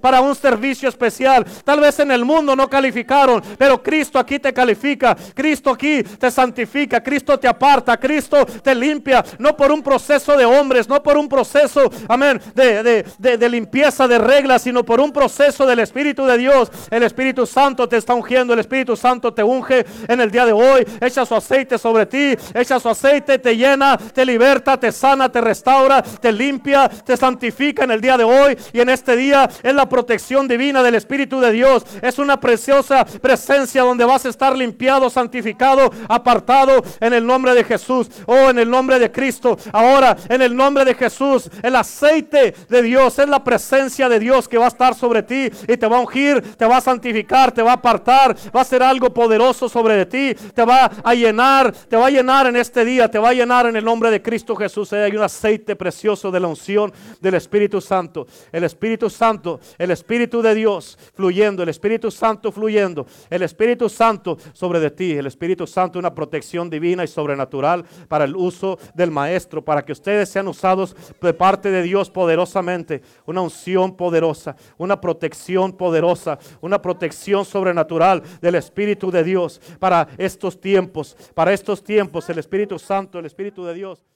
para 0.00 0.20
un 0.20 0.34
servicio 0.34 0.88
especial. 0.88 1.44
Tal 1.64 1.80
vez 1.80 1.98
en 1.98 2.10
el 2.10 2.24
mundo 2.24 2.54
no 2.56 2.68
calificaron, 2.68 3.42
pero 3.58 3.82
Cristo 3.82 4.18
aquí 4.18 4.38
te 4.38 4.52
califica. 4.52 5.16
Cristo 5.34 5.70
aquí 5.70 6.02
te 6.02 6.30
santifica. 6.30 7.02
Cristo 7.02 7.38
te 7.38 7.48
aparta. 7.48 7.96
Cristo 7.96 8.44
te 8.46 8.74
limpia. 8.74 9.24
No 9.38 9.56
por 9.56 9.72
un 9.72 9.82
proceso 9.82 10.36
de 10.36 10.44
hombres, 10.44 10.88
no 10.88 11.02
por 11.02 11.16
un 11.16 11.28
proceso, 11.28 11.90
amén, 12.08 12.40
de, 12.54 13.04
de 13.18 13.48
limpieza 13.48 14.06
de 14.08 14.18
reglas, 14.18 14.62
sino 14.62 14.84
por 14.84 15.00
un 15.00 15.12
proceso 15.12 15.66
del 15.66 15.80
Espíritu 15.80 16.24
de 16.26 16.38
Dios. 16.38 16.70
El 16.90 17.02
Espíritu 17.02 17.46
Santo 17.46 17.88
te 17.88 17.96
está 17.96 18.14
ungiendo. 18.14 18.52
El 18.52 18.60
Espíritu 18.60 18.96
Santo 18.96 19.32
te 19.32 19.42
unge 19.42 19.84
en 20.08 20.20
el 20.20 20.30
día 20.30 20.46
de 20.46 20.52
hoy. 20.52 20.86
Echa 21.00 21.26
su 21.26 21.34
aceite 21.34 21.78
sobre 21.78 22.06
ti. 22.06 22.36
Echa 22.54 22.78
su 22.78 22.88
aceite, 22.88 23.38
te 23.38 23.56
llena, 23.56 23.96
te 23.96 24.24
liberta, 24.24 24.78
te 24.78 24.92
sana, 24.92 25.28
te 25.30 25.40
restaura, 25.40 26.02
te 26.02 26.32
limpia, 26.32 26.88
te 26.88 27.16
santifica 27.16 27.84
en 27.84 27.90
el 27.90 28.00
día 28.00 28.16
de 28.16 28.24
hoy 28.24 28.56
y 28.72 28.80
en 28.80 28.88
este 28.88 29.16
día 29.16 29.31
es 29.62 29.74
la 29.74 29.88
protección 29.88 30.48
divina 30.48 30.82
del 30.82 30.94
Espíritu 30.94 31.40
de 31.40 31.52
Dios. 31.52 31.84
Es 32.00 32.18
una 32.18 32.38
preciosa 32.38 33.04
presencia 33.04 33.82
donde 33.82 34.04
vas 34.04 34.24
a 34.26 34.28
estar 34.28 34.56
limpiado, 34.56 35.10
santificado, 35.10 35.90
apartado 36.08 36.82
en 37.00 37.12
el 37.12 37.26
nombre 37.26 37.54
de 37.54 37.64
Jesús 37.64 38.08
oh, 38.26 38.50
en 38.50 38.58
el 38.58 38.70
nombre 38.70 38.98
de 38.98 39.10
Cristo. 39.10 39.58
Ahora, 39.72 40.16
en 40.28 40.42
el 40.42 40.54
nombre 40.54 40.84
de 40.84 40.94
Jesús, 40.94 41.50
el 41.62 41.76
aceite 41.76 42.54
de 42.68 42.82
Dios 42.82 43.18
es 43.18 43.28
la 43.28 43.42
presencia 43.42 44.08
de 44.08 44.18
Dios 44.18 44.48
que 44.48 44.58
va 44.58 44.66
a 44.66 44.68
estar 44.68 44.94
sobre 44.94 45.22
ti 45.22 45.50
y 45.68 45.76
te 45.76 45.86
va 45.86 45.98
a 45.98 46.00
ungir, 46.00 46.56
te 46.56 46.66
va 46.66 46.78
a 46.78 46.80
santificar, 46.80 47.52
te 47.52 47.62
va 47.62 47.72
a 47.72 47.74
apartar, 47.74 48.36
va 48.54 48.60
a 48.60 48.64
ser 48.64 48.82
algo 48.82 49.12
poderoso 49.12 49.68
sobre 49.68 50.04
ti, 50.06 50.34
te 50.34 50.64
va 50.64 50.90
a 51.02 51.14
llenar, 51.14 51.72
te 51.72 51.96
va 51.96 52.06
a 52.06 52.10
llenar 52.10 52.46
en 52.46 52.56
este 52.56 52.84
día, 52.84 53.10
te 53.10 53.18
va 53.18 53.30
a 53.30 53.34
llenar 53.34 53.66
en 53.66 53.76
el 53.76 53.84
nombre 53.84 54.10
de 54.10 54.22
Cristo 54.22 54.54
Jesús. 54.56 54.92
Hay 54.92 55.16
un 55.16 55.22
aceite 55.22 55.76
precioso 55.76 56.30
de 56.30 56.40
la 56.40 56.48
unción 56.48 56.92
del 57.20 57.34
Espíritu 57.34 57.80
Santo. 57.80 58.26
El 58.50 58.64
Espíritu 58.64 59.10
Santo 59.22 59.60
el 59.78 59.92
Espíritu 59.92 60.42
de 60.42 60.52
Dios 60.52 60.98
fluyendo, 61.14 61.62
el 61.62 61.68
Espíritu 61.68 62.10
Santo 62.10 62.50
fluyendo, 62.50 63.06
el 63.30 63.42
Espíritu 63.42 63.88
Santo 63.88 64.36
sobre 64.52 64.80
de 64.80 64.90
ti, 64.90 65.12
el 65.12 65.28
Espíritu 65.28 65.64
Santo 65.64 66.00
una 66.00 66.12
protección 66.12 66.68
divina 66.68 67.04
y 67.04 67.06
sobrenatural 67.06 67.84
para 68.08 68.24
el 68.24 68.34
uso 68.34 68.80
del 68.94 69.12
Maestro, 69.12 69.64
para 69.64 69.84
que 69.84 69.92
ustedes 69.92 70.28
sean 70.28 70.48
usados 70.48 70.96
de 71.20 71.32
parte 71.32 71.70
de 71.70 71.82
Dios 71.82 72.10
poderosamente, 72.10 73.00
una 73.24 73.42
unción 73.42 73.96
poderosa, 73.96 74.56
una 74.76 75.00
protección 75.00 75.72
poderosa, 75.74 76.40
una 76.60 76.82
protección 76.82 77.44
sobrenatural 77.44 78.24
del 78.40 78.56
Espíritu 78.56 79.12
de 79.12 79.22
Dios 79.22 79.60
para 79.78 80.08
estos 80.18 80.60
tiempos, 80.60 81.16
para 81.32 81.52
estos 81.52 81.84
tiempos, 81.84 82.28
el 82.28 82.40
Espíritu 82.40 82.76
Santo, 82.76 83.20
el 83.20 83.26
Espíritu 83.26 83.64
de 83.64 83.74
Dios. 83.74 84.11